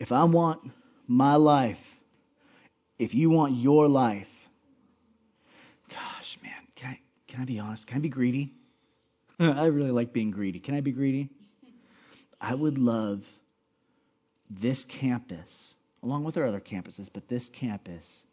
if 0.00 0.10
I 0.10 0.24
want 0.24 0.68
my 1.06 1.36
life, 1.36 2.02
if 2.98 3.14
you 3.14 3.30
want 3.30 3.54
your 3.54 3.86
life, 3.86 4.28
gosh, 5.88 6.36
man, 6.42 6.52
can 6.74 6.90
I 6.90 7.00
can 7.28 7.42
I 7.42 7.44
be 7.44 7.60
honest? 7.60 7.86
Can 7.86 7.98
I 7.98 8.00
be 8.00 8.08
greedy? 8.08 8.52
I 9.38 9.66
really 9.66 9.92
like 9.92 10.12
being 10.12 10.32
greedy. 10.32 10.58
Can 10.58 10.74
I 10.74 10.80
be 10.80 10.90
greedy? 10.90 11.28
I 12.40 12.56
would 12.56 12.78
love 12.78 13.24
this 14.50 14.82
campus, 14.82 15.76
along 16.02 16.24
with 16.24 16.36
our 16.36 16.46
other 16.46 16.60
campuses, 16.60 17.08
but 17.12 17.28
this 17.28 17.48
campus 17.48 18.24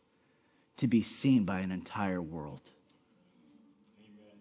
to 0.79 0.87
be 0.87 1.03
seen 1.03 1.43
by 1.45 1.59
an 1.59 1.71
entire 1.71 2.21
world. 2.21 2.61
Amen. 4.03 4.37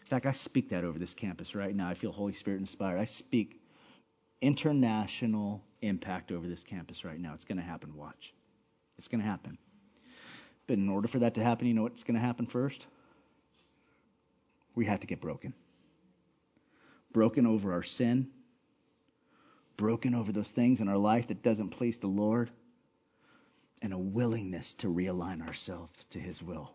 In 0.00 0.06
fact, 0.06 0.26
I 0.26 0.32
speak 0.32 0.70
that 0.70 0.84
over 0.84 0.98
this 0.98 1.14
campus 1.14 1.54
right 1.54 1.74
now. 1.74 1.88
I 1.88 1.94
feel 1.94 2.12
Holy 2.12 2.32
Spirit 2.32 2.60
inspired. 2.60 2.98
I 2.98 3.04
speak 3.04 3.60
international 4.40 5.62
impact 5.80 6.32
over 6.32 6.46
this 6.46 6.64
campus 6.64 7.04
right 7.04 7.20
now. 7.20 7.34
It's 7.34 7.44
going 7.44 7.58
to 7.58 7.64
happen. 7.64 7.94
Watch. 7.96 8.32
It's 8.98 9.08
going 9.08 9.20
to 9.20 9.26
happen. 9.26 9.58
But 10.66 10.78
in 10.78 10.88
order 10.88 11.08
for 11.08 11.20
that 11.20 11.34
to 11.34 11.42
happen, 11.42 11.66
you 11.66 11.74
know 11.74 11.82
what's 11.82 12.02
going 12.02 12.16
to 12.16 12.20
happen 12.20 12.46
first? 12.46 12.86
We 14.74 14.86
have 14.86 15.00
to 15.00 15.06
get 15.06 15.20
broken. 15.20 15.54
Broken 17.12 17.46
over 17.46 17.72
our 17.72 17.82
sin, 17.82 18.28
broken 19.76 20.14
over 20.14 20.30
those 20.30 20.50
things 20.50 20.80
in 20.80 20.88
our 20.88 20.98
life 20.98 21.28
that 21.28 21.42
doesn't 21.42 21.70
please 21.70 21.98
the 21.98 22.06
Lord, 22.06 22.50
and 23.82 23.92
a 23.92 23.98
willingness 23.98 24.74
to 24.74 24.88
realign 24.88 25.46
ourselves 25.46 26.04
to 26.06 26.18
His 26.18 26.42
will. 26.42 26.72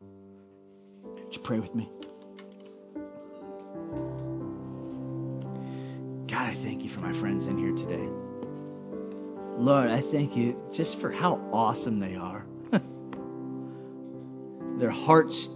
Would 0.00 1.34
you 1.34 1.40
pray 1.40 1.60
with 1.60 1.74
me? 1.74 1.90
God, 6.26 6.46
I 6.46 6.54
thank 6.54 6.84
you 6.84 6.88
for 6.90 7.00
my 7.00 7.12
friends 7.12 7.46
in 7.46 7.58
here 7.58 7.72
today. 7.72 8.08
Lord, 9.58 9.90
I 9.90 10.00
thank 10.00 10.36
you 10.36 10.56
just 10.72 11.00
for 11.00 11.10
how 11.10 11.40
awesome 11.52 11.98
they 11.98 12.16
are. 12.16 12.46
their 14.78 14.90
hearts 14.90 15.48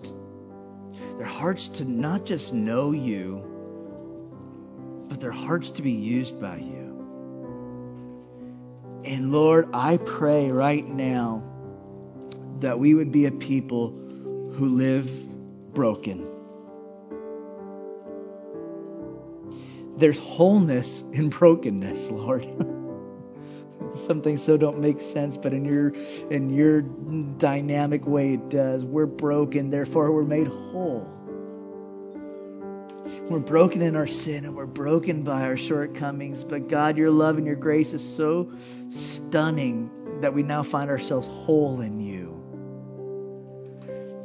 their 1.16 1.26
hearts 1.26 1.68
to 1.68 1.84
not 1.84 2.24
just 2.26 2.52
know 2.52 2.92
you, 2.92 3.42
but 5.08 5.20
their 5.20 5.30
hearts 5.30 5.70
to 5.72 5.82
be 5.82 5.92
used 5.92 6.40
by 6.40 6.56
you. 6.56 6.83
And 9.04 9.32
Lord, 9.32 9.68
I 9.74 9.98
pray 9.98 10.50
right 10.50 10.86
now 10.86 11.42
that 12.60 12.78
we 12.78 12.94
would 12.94 13.12
be 13.12 13.26
a 13.26 13.32
people 13.32 13.90
who 13.90 14.68
live 14.68 15.10
broken. 15.74 16.26
There's 19.96 20.18
wholeness 20.18 21.02
in 21.12 21.28
brokenness, 21.28 22.10
Lord. 22.10 22.46
Some 23.94 24.22
things 24.22 24.42
so 24.42 24.56
don't 24.56 24.80
make 24.80 25.00
sense, 25.00 25.36
but 25.36 25.52
in 25.52 25.64
your 25.64 25.88
in 26.30 26.50
your 26.50 26.82
dynamic 26.82 28.06
way 28.06 28.34
it 28.34 28.48
does. 28.48 28.84
We're 28.84 29.06
broken, 29.06 29.70
therefore 29.70 30.10
we're 30.10 30.24
made 30.24 30.48
whole. 30.48 31.13
We're 33.28 33.38
broken 33.38 33.80
in 33.80 33.96
our 33.96 34.06
sin 34.06 34.44
and 34.44 34.54
we're 34.54 34.66
broken 34.66 35.22
by 35.22 35.44
our 35.44 35.56
shortcomings. 35.56 36.44
But 36.44 36.68
God, 36.68 36.98
your 36.98 37.10
love 37.10 37.38
and 37.38 37.46
your 37.46 37.56
grace 37.56 37.94
is 37.94 38.06
so 38.06 38.52
stunning 38.90 40.20
that 40.20 40.34
we 40.34 40.42
now 40.42 40.62
find 40.62 40.90
ourselves 40.90 41.26
whole 41.26 41.80
in 41.80 42.00
you. 42.00 42.42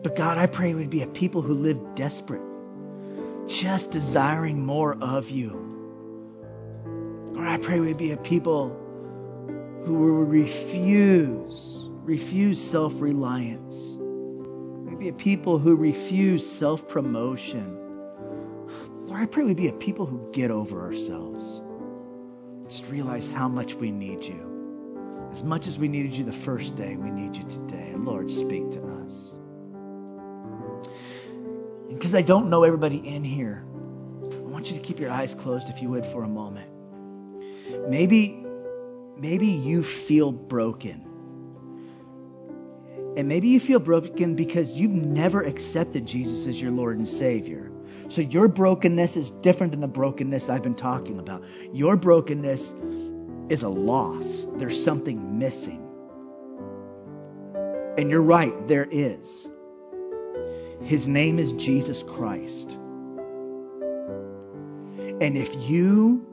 But 0.03 0.17
God, 0.17 0.37
I 0.37 0.47
pray 0.47 0.73
we'd 0.73 0.89
be 0.89 1.01
a 1.01 1.07
people 1.07 1.41
who 1.41 1.53
live 1.53 1.95
desperate, 1.95 2.41
just 3.47 3.91
desiring 3.91 4.65
more 4.65 4.97
of 4.99 5.29
you. 5.29 5.65
Or 7.37 7.47
I 7.47 7.57
pray 7.57 7.79
we'd 7.79 7.95
be 7.97 8.11
a 8.11 8.17
people 8.17 8.75
who 9.85 9.93
will 9.93 10.25
refuse, 10.25 11.79
refuse 12.03 12.61
self 12.61 12.99
reliance. 12.99 13.95
We'd 13.95 14.99
be 14.99 15.07
a 15.07 15.13
people 15.13 15.57
who 15.57 15.77
refuse 15.77 16.45
self 16.49 16.89
promotion 16.89 17.88
I 19.19 19.25
pray 19.25 19.43
we 19.43 19.53
be 19.53 19.67
a 19.67 19.73
people 19.73 20.05
who 20.05 20.31
get 20.31 20.49
over 20.49 20.79
ourselves. 20.79 21.61
Just 22.69 22.85
realize 22.85 23.29
how 23.29 23.49
much 23.49 23.73
we 23.73 23.91
need 23.91 24.23
you. 24.23 25.27
As 25.33 25.43
much 25.43 25.67
as 25.67 25.77
we 25.77 25.89
needed 25.89 26.15
you 26.15 26.23
the 26.23 26.31
first 26.31 26.77
day, 26.77 26.95
we 26.95 27.11
need 27.11 27.35
you 27.35 27.43
today. 27.43 27.91
Lord, 27.97 28.31
speak 28.31 28.71
to 28.71 28.81
us. 29.03 29.33
Because 31.89 32.15
I 32.15 32.21
don't 32.21 32.49
know 32.49 32.63
everybody 32.63 32.95
in 32.95 33.25
here, 33.25 33.65
I 34.31 34.35
want 34.37 34.71
you 34.71 34.77
to 34.77 34.81
keep 34.81 35.01
your 35.01 35.11
eyes 35.11 35.35
closed 35.35 35.69
if 35.69 35.81
you 35.81 35.89
would 35.89 36.05
for 36.05 36.23
a 36.23 36.29
moment. 36.29 36.69
Maybe 37.89 38.45
maybe 39.17 39.47
you 39.47 39.83
feel 39.83 40.31
broken. 40.31 41.05
And 43.17 43.27
maybe 43.27 43.49
you 43.49 43.59
feel 43.59 43.79
broken 43.79 44.35
because 44.35 44.73
you've 44.73 44.93
never 44.93 45.41
accepted 45.41 46.05
Jesus 46.05 46.47
as 46.47 46.61
your 46.61 46.71
Lord 46.71 46.97
and 46.97 47.09
Savior. 47.09 47.69
So 48.09 48.21
your 48.21 48.47
brokenness 48.47 49.15
is 49.17 49.29
different 49.29 49.71
than 49.71 49.81
the 49.81 49.87
brokenness 49.87 50.49
I've 50.49 50.63
been 50.63 50.75
talking 50.75 51.19
about. 51.19 51.43
Your 51.71 51.95
brokenness 51.95 52.73
is 53.49 53.63
a 53.63 53.69
loss, 53.69 54.45
there's 54.55 54.83
something 54.83 55.37
missing. 55.37 55.85
And 57.97 58.09
you're 58.09 58.21
right, 58.21 58.67
there 58.67 58.87
is. 58.89 59.47
His 60.81 61.07
name 61.07 61.37
is 61.37 61.53
Jesus 61.53 62.01
Christ. 62.01 62.71
And 65.21 65.37
if 65.37 65.69
you 65.69 66.25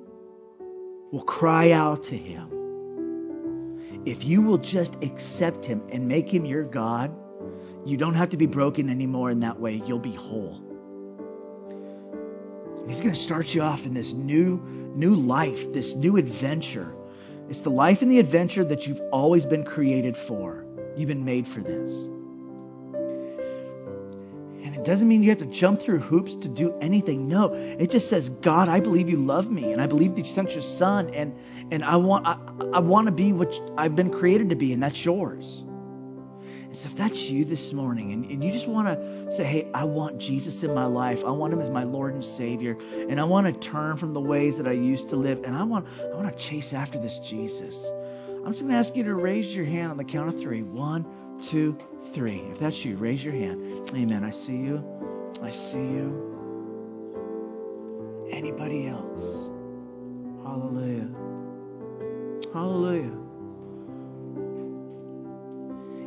will 1.10 1.24
cry 1.24 1.72
out 1.72 2.04
to 2.04 2.16
Him, 2.16 4.02
if 4.06 4.24
you 4.24 4.42
will 4.42 4.58
just 4.58 5.02
accept 5.02 5.66
Him 5.66 5.82
and 5.90 6.08
make 6.08 6.32
Him 6.32 6.46
your 6.46 6.64
God, 6.64 7.14
you 7.84 7.96
don't 7.96 8.14
have 8.14 8.30
to 8.30 8.36
be 8.36 8.46
broken 8.46 8.88
anymore 8.88 9.30
in 9.30 9.40
that 9.40 9.60
way. 9.60 9.82
You'll 9.86 9.98
be 9.98 10.14
whole. 10.14 10.65
He's 12.86 13.00
going 13.00 13.12
to 13.12 13.20
start 13.20 13.54
you 13.54 13.62
off 13.62 13.86
in 13.86 13.94
this 13.94 14.12
new, 14.12 14.60
new 14.94 15.16
life, 15.16 15.72
this 15.72 15.94
new 15.94 16.16
adventure. 16.16 16.94
It's 17.48 17.60
the 17.60 17.70
life 17.70 18.02
and 18.02 18.10
the 18.10 18.18
adventure 18.18 18.64
that 18.64 18.86
you've 18.86 19.00
always 19.12 19.46
been 19.46 19.64
created 19.64 20.16
for. 20.16 20.64
You've 20.96 21.08
been 21.08 21.24
made 21.24 21.46
for 21.48 21.60
this. 21.60 21.92
And 24.64 24.74
it 24.74 24.84
doesn't 24.84 25.06
mean 25.06 25.22
you 25.22 25.30
have 25.30 25.38
to 25.38 25.46
jump 25.46 25.80
through 25.80 25.98
hoops 25.98 26.34
to 26.36 26.48
do 26.48 26.76
anything. 26.80 27.28
No, 27.28 27.52
it 27.54 27.90
just 27.90 28.08
says, 28.08 28.28
God, 28.28 28.68
I 28.68 28.80
believe 28.80 29.08
you 29.08 29.18
love 29.18 29.50
me, 29.50 29.72
and 29.72 29.80
I 29.80 29.86
believe 29.86 30.16
that 30.16 30.26
you 30.26 30.32
sent 30.32 30.52
your 30.52 30.62
son, 30.62 31.10
and 31.10 31.36
and 31.70 31.84
I 31.84 31.96
want 31.96 32.26
I, 32.26 32.38
I 32.72 32.80
want 32.80 33.06
to 33.06 33.12
be 33.12 33.32
what 33.32 33.54
I've 33.76 33.94
been 33.94 34.10
created 34.10 34.50
to 34.50 34.56
be, 34.56 34.72
and 34.72 34.82
that's 34.82 35.04
yours. 35.04 35.62
And 36.76 36.76
so 36.76 36.86
if 36.88 36.96
that's 36.96 37.30
you 37.30 37.44
this 37.44 37.72
morning 37.72 38.12
and, 38.12 38.30
and 38.30 38.44
you 38.44 38.52
just 38.52 38.66
want 38.66 38.88
to 38.88 39.15
say, 39.28 39.44
hey, 39.44 39.68
I 39.74 39.84
want 39.84 40.18
Jesus 40.18 40.62
in 40.62 40.74
my 40.74 40.86
life. 40.86 41.24
I 41.24 41.30
want 41.30 41.52
him 41.52 41.60
as 41.60 41.70
my 41.70 41.84
Lord 41.84 42.14
and 42.14 42.24
Savior. 42.24 42.76
And 43.08 43.20
I 43.20 43.24
want 43.24 43.46
to 43.46 43.52
turn 43.52 43.96
from 43.96 44.12
the 44.12 44.20
ways 44.20 44.58
that 44.58 44.68
I 44.68 44.72
used 44.72 45.10
to 45.10 45.16
live. 45.16 45.42
And 45.44 45.56
I 45.56 45.64
want, 45.64 45.86
I 46.00 46.14
want 46.14 46.32
to 46.32 46.38
chase 46.42 46.72
after 46.72 46.98
this 46.98 47.18
Jesus. 47.18 47.90
I'm 48.28 48.52
just 48.52 48.62
going 48.62 48.72
to 48.72 48.78
ask 48.78 48.96
you 48.96 49.04
to 49.04 49.14
raise 49.14 49.54
your 49.54 49.64
hand 49.64 49.90
on 49.90 49.96
the 49.96 50.04
count 50.04 50.28
of 50.28 50.38
three. 50.38 50.62
One, 50.62 51.04
two, 51.42 51.76
three. 52.12 52.38
If 52.38 52.60
that's 52.60 52.84
you, 52.84 52.96
raise 52.96 53.24
your 53.24 53.34
hand. 53.34 53.90
Amen. 53.94 54.22
I 54.24 54.30
see 54.30 54.56
you. 54.56 54.84
I 55.42 55.50
see 55.50 55.78
you. 55.78 56.32
Anybody 58.30 58.86
else? 58.86 59.50
Hallelujah. 60.44 61.08
Hallelujah. 62.52 63.18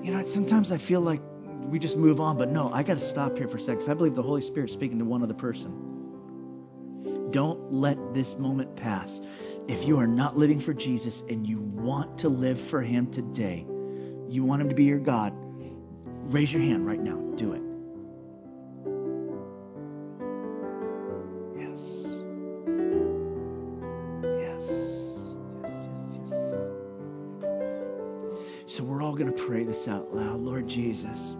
You 0.03 0.11
know, 0.11 0.25
sometimes 0.25 0.71
I 0.71 0.77
feel 0.77 1.01
like 1.01 1.21
we 1.69 1.79
just 1.79 1.97
move 1.97 2.19
on, 2.19 2.37
but 2.37 2.49
no, 2.49 2.71
I 2.73 2.83
got 2.83 2.95
to 2.95 3.05
stop 3.05 3.37
here 3.37 3.47
for 3.47 3.57
a 3.57 3.61
second. 3.61 3.89
I 3.89 3.93
believe 3.93 4.15
the 4.15 4.23
Holy 4.23 4.41
Spirit's 4.41 4.73
speaking 4.73 4.99
to 4.99 5.05
one 5.05 5.21
other 5.23 5.33
person. 5.35 7.29
Don't 7.31 7.71
let 7.71 8.13
this 8.13 8.37
moment 8.37 8.75
pass. 8.75 9.21
If 9.67 9.85
you 9.85 9.99
are 9.99 10.07
not 10.07 10.35
living 10.35 10.59
for 10.59 10.73
Jesus 10.73 11.21
and 11.29 11.45
you 11.45 11.59
want 11.59 12.19
to 12.19 12.29
live 12.29 12.59
for 12.59 12.81
Him 12.81 13.11
today, 13.11 13.67
you 14.27 14.43
want 14.43 14.63
Him 14.63 14.69
to 14.69 14.75
be 14.75 14.85
your 14.85 14.99
God, 14.99 15.31
raise 16.31 16.51
your 16.51 16.63
hand 16.63 16.87
right 16.87 16.99
now. 16.99 17.17
Do 17.35 17.53
it. 17.53 17.61
Yes. 21.55 22.07
Yes. 24.23 24.71
Yes, 25.63 26.09
yes, 26.15 26.31
yes. 26.31 26.63
So 28.65 28.83
we're 28.83 29.03
all 29.03 29.13
going 29.13 29.31
to 29.31 29.43
pray 29.43 29.63
this 29.65 29.87
out 29.87 30.15
loud. 30.15 30.39
Lord 30.41 30.67
Jesus, 30.67 31.35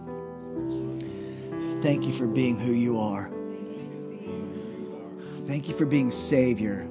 thank 1.82 2.04
you 2.04 2.12
for 2.12 2.26
being 2.26 2.58
who 2.58 2.72
you 2.72 3.00
are. 3.00 3.30
Thank 5.46 5.68
you 5.68 5.74
for 5.74 5.86
being 5.86 6.10
Savior, 6.10 6.86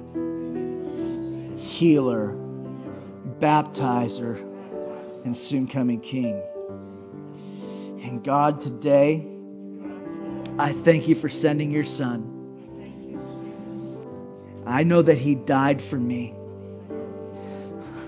Healer, 1.56 2.34
Baptizer, 3.38 4.40
and 5.24 5.36
soon 5.36 5.68
coming 5.68 6.00
King. 6.00 6.42
And 8.02 8.24
God, 8.24 8.60
today, 8.60 9.26
I 10.58 10.72
thank 10.72 11.06
you 11.06 11.14
for 11.14 11.28
sending 11.28 11.70
your 11.70 11.84
Son. 11.84 12.38
I 14.66 14.82
know 14.82 15.02
that 15.02 15.18
He 15.18 15.36
died 15.36 15.80
for 15.80 15.96
me. 15.96 16.34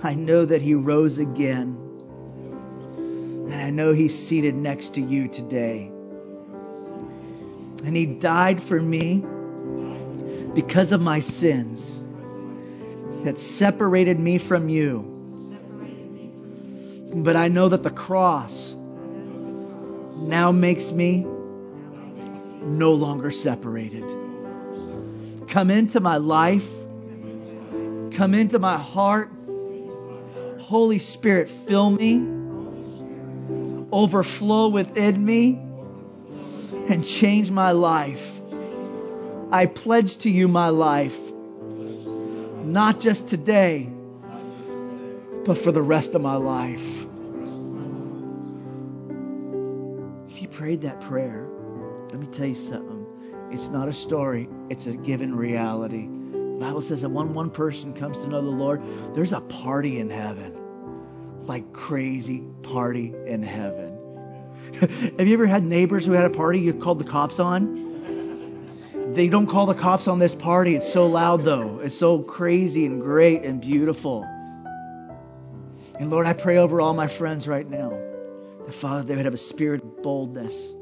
I 0.02 0.14
know 0.14 0.44
that 0.44 0.60
He 0.60 0.74
rose 0.74 1.18
again. 1.18 1.78
And 2.96 3.54
I 3.54 3.70
know 3.70 3.92
He's 3.92 4.18
seated 4.18 4.56
next 4.56 4.94
to 4.94 5.00
you 5.00 5.28
today. 5.28 5.91
And 7.84 7.96
He 7.96 8.06
died 8.06 8.62
for 8.62 8.80
me 8.80 9.24
because 10.54 10.92
of 10.92 11.00
my 11.00 11.20
sins 11.20 12.00
that 13.24 13.38
separated 13.38 14.18
me 14.18 14.38
from 14.38 14.68
you. 14.68 15.08
But 17.14 17.36
I 17.36 17.48
know 17.48 17.68
that 17.68 17.82
the 17.82 17.90
cross 17.90 18.74
now 20.16 20.52
makes 20.52 20.90
me 20.92 21.26
no 22.62 22.92
longer 22.94 23.30
separated. 23.30 24.04
Come 25.48 25.70
into 25.70 26.00
my 26.00 26.16
life, 26.16 26.68
come 28.12 28.34
into 28.34 28.58
my 28.58 28.78
heart. 28.78 29.30
Holy 30.60 30.98
Spirit, 30.98 31.48
fill 31.48 31.90
me, 31.90 32.26
overflow 33.92 34.68
within 34.68 35.22
me, 35.22 35.60
and 36.88 37.04
change 37.04 37.50
my 37.50 37.72
life. 37.72 38.40
I 39.50 39.66
pledge 39.66 40.18
to 40.18 40.30
you 40.30 40.48
my 40.48 40.70
life, 40.70 41.18
not 42.64 43.00
just 43.00 43.28
today, 43.28 43.90
but 45.44 45.58
for 45.58 45.72
the 45.72 45.82
rest 45.82 46.14
of 46.14 46.22
my 46.22 46.36
life. 46.36 47.06
If 50.30 50.40
you 50.40 50.48
prayed 50.48 50.82
that 50.82 51.00
prayer, 51.00 51.46
let 52.10 52.18
me 52.18 52.26
tell 52.26 52.46
you 52.46 52.54
something. 52.54 53.06
It's 53.50 53.68
not 53.68 53.88
a 53.88 53.92
story, 53.92 54.48
it's 54.70 54.86
a 54.86 54.96
given 54.96 55.34
reality. 55.34 56.06
The 56.06 56.58
Bible 56.58 56.80
says 56.80 57.02
that 57.02 57.10
when 57.10 57.34
one 57.34 57.50
person 57.50 57.92
comes 57.92 58.22
to 58.22 58.28
know 58.28 58.40
the 58.40 58.48
Lord, 58.48 58.80
there's 59.14 59.32
a 59.32 59.40
party 59.42 59.98
in 59.98 60.08
heaven. 60.08 60.56
Like 61.40 61.72
crazy 61.72 62.42
party 62.62 63.12
in 63.26 63.42
heaven. 63.42 63.91
Have 64.80 65.26
you 65.26 65.34
ever 65.34 65.46
had 65.46 65.62
neighbors 65.62 66.06
who 66.06 66.12
had 66.12 66.24
a 66.24 66.30
party 66.30 66.60
you 66.60 66.72
called 66.72 66.98
the 66.98 67.04
cops 67.04 67.38
on? 67.38 69.12
They 69.14 69.28
don't 69.28 69.46
call 69.46 69.66
the 69.66 69.74
cops 69.74 70.08
on 70.08 70.18
this 70.18 70.34
party. 70.34 70.74
It's 70.74 70.90
so 70.90 71.06
loud, 71.06 71.42
though. 71.42 71.80
It's 71.80 71.96
so 71.96 72.22
crazy 72.22 72.86
and 72.86 73.00
great 73.02 73.42
and 73.42 73.60
beautiful. 73.60 74.22
And 75.98 76.10
Lord, 76.10 76.26
I 76.26 76.32
pray 76.32 76.56
over 76.56 76.80
all 76.80 76.94
my 76.94 77.06
friends 77.06 77.46
right 77.46 77.68
now 77.68 77.90
that, 78.64 78.74
Father, 78.74 79.02
they 79.02 79.14
would 79.14 79.26
have 79.26 79.34
a 79.34 79.38
spirit 79.38 79.82
of 79.82 80.02
boldness, 80.02 80.72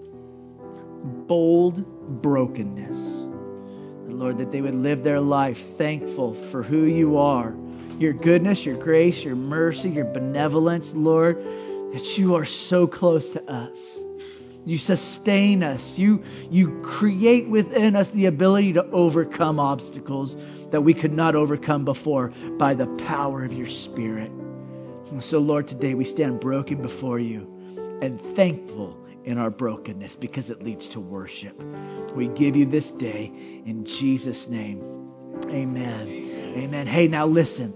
bold 1.03 2.23
brokenness. 2.23 3.23
And 3.23 4.21
Lord, 4.21 4.39
that 4.39 4.53
they 4.53 4.61
would 4.61 4.77
live 4.77 5.03
their 5.03 5.21
life 5.21 5.77
thankful 5.77 6.35
for 6.35 6.63
who 6.63 6.85
you 6.85 7.19
are, 7.19 7.53
your 7.99 8.13
goodness, 8.13 8.65
your 8.65 8.77
grace, 8.77 9.25
your 9.25 9.37
mercy, 9.37 9.91
your 9.91 10.05
benevolence, 10.05 10.95
Lord, 10.95 11.45
that 11.93 12.19
you 12.19 12.37
are 12.37 12.45
so 12.45 12.87
close 12.87 13.33
to 13.33 13.51
us. 13.51 13.99
You 14.65 14.79
sustain 14.79 15.63
us. 15.63 15.99
You, 15.99 16.23
you 16.51 16.81
create 16.83 17.49
within 17.49 17.97
us 17.97 18.11
the 18.11 18.27
ability 18.27 18.75
to 18.75 18.85
overcome 18.85 19.59
obstacles 19.59 20.37
that 20.71 20.83
we 20.83 20.95
could 20.95 21.13
not 21.13 21.35
overcome 21.35 21.85
before 21.85 22.29
by 22.59 22.75
the 22.75 22.87
power 22.87 23.45
of 23.45 23.53
your 23.53 23.67
Spirit. 23.67 24.31
And 24.31 25.25
so, 25.25 25.39
Lord, 25.39 25.67
today 25.69 25.95
we 25.95 26.05
stand 26.05 26.41
broken 26.41 26.83
before 26.83 27.19
you 27.19 27.99
and 28.03 28.21
thankful 28.21 28.97
in 29.25 29.39
our 29.39 29.51
brokenness 29.51 30.17
because 30.17 30.51
it 30.51 30.63
leads 30.63 30.91
to 30.91 31.01
worship. 31.01 31.61
We 32.15 32.29
give 32.29 32.57
you 32.57 32.67
this 32.67 32.91
day 32.91 33.33
in 33.67 33.85
Jesus' 33.87 34.49
name. 34.49 35.13
Amen. 35.49 36.07
Amen. 36.57 36.87
Hey, 36.87 37.09
now 37.09 37.27
listen. 37.27 37.75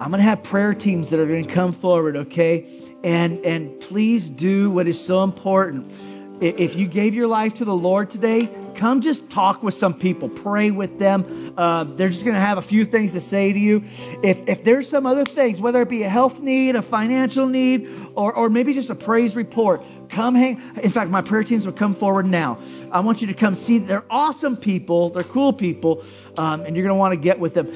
I'm 0.00 0.10
going 0.10 0.18
to 0.18 0.24
have 0.24 0.42
prayer 0.42 0.74
teams 0.74 1.10
that 1.10 1.20
are 1.20 1.26
going 1.26 1.46
to 1.46 1.52
come 1.52 1.72
forward, 1.72 2.16
okay? 2.16 2.83
And 3.04 3.44
and 3.44 3.80
please 3.80 4.30
do 4.30 4.70
what 4.70 4.88
is 4.88 5.04
so 5.04 5.22
important. 5.22 5.92
If 6.40 6.74
you 6.74 6.88
gave 6.88 7.14
your 7.14 7.28
life 7.28 7.54
to 7.54 7.64
the 7.64 7.74
Lord 7.74 8.10
today, 8.10 8.48
come 8.74 9.02
just 9.02 9.30
talk 9.30 9.62
with 9.62 9.74
some 9.74 9.94
people, 9.94 10.28
pray 10.28 10.72
with 10.72 10.98
them. 10.98 11.54
Uh, 11.56 11.84
they're 11.84 12.08
just 12.08 12.24
going 12.24 12.34
to 12.34 12.40
have 12.40 12.58
a 12.58 12.62
few 12.62 12.84
things 12.84 13.12
to 13.12 13.20
say 13.20 13.52
to 13.52 13.58
you. 13.58 13.84
If 14.22 14.48
if 14.48 14.64
there's 14.64 14.88
some 14.88 15.06
other 15.06 15.24
things, 15.24 15.60
whether 15.60 15.80
it 15.82 15.88
be 15.88 16.02
a 16.02 16.08
health 16.08 16.40
need, 16.40 16.76
a 16.76 16.82
financial 16.82 17.46
need, 17.46 17.88
or 18.14 18.32
or 18.32 18.50
maybe 18.50 18.74
just 18.74 18.90
a 18.90 18.94
praise 18.94 19.36
report, 19.36 19.84
come 20.08 20.34
hang. 20.34 20.60
In 20.82 20.90
fact, 20.90 21.10
my 21.10 21.22
prayer 21.22 21.44
teams 21.44 21.66
will 21.66 21.72
come 21.74 21.94
forward 21.94 22.26
now. 22.26 22.58
I 22.90 23.00
want 23.00 23.20
you 23.20 23.28
to 23.28 23.34
come 23.34 23.54
see. 23.54 23.78
They're 23.78 24.04
awesome 24.10 24.56
people. 24.56 25.10
They're 25.10 25.24
cool 25.24 25.52
people, 25.52 26.04
um, 26.36 26.62
and 26.62 26.74
you're 26.74 26.84
going 26.84 26.96
to 26.96 27.00
want 27.00 27.14
to 27.14 27.20
get 27.20 27.38
with 27.38 27.54
them. 27.54 27.72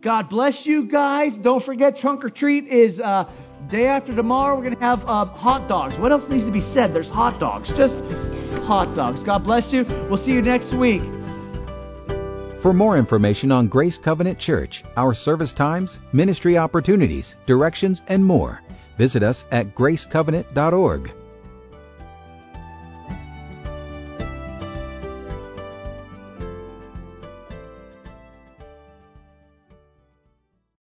God 0.00 0.30
bless 0.30 0.64
you 0.66 0.84
guys. 0.84 1.36
Don't 1.36 1.62
forget, 1.62 1.98
trunk 1.98 2.24
or 2.24 2.30
treat 2.30 2.66
is. 2.66 2.98
Uh, 2.98 3.30
Day 3.68 3.86
after 3.86 4.14
tomorrow, 4.14 4.56
we're 4.56 4.64
going 4.64 4.76
to 4.76 4.80
have 4.80 5.08
uh, 5.08 5.26
hot 5.26 5.68
dogs. 5.68 5.96
What 5.96 6.12
else 6.12 6.28
needs 6.28 6.46
to 6.46 6.52
be 6.52 6.60
said? 6.60 6.92
There's 6.92 7.10
hot 7.10 7.38
dogs. 7.38 7.72
Just 7.72 8.02
hot 8.62 8.94
dogs. 8.94 9.22
God 9.22 9.44
bless 9.44 9.72
you. 9.72 9.84
We'll 10.08 10.16
see 10.16 10.32
you 10.32 10.42
next 10.42 10.72
week. 10.72 11.02
For 12.62 12.72
more 12.72 12.98
information 12.98 13.52
on 13.52 13.68
Grace 13.68 13.96
Covenant 13.96 14.38
Church, 14.38 14.84
our 14.96 15.14
service 15.14 15.52
times, 15.52 15.98
ministry 16.12 16.58
opportunities, 16.58 17.36
directions, 17.46 18.02
and 18.06 18.24
more, 18.24 18.60
visit 18.98 19.22
us 19.22 19.46
at 19.50 19.74
gracecovenant.org. 19.74 21.12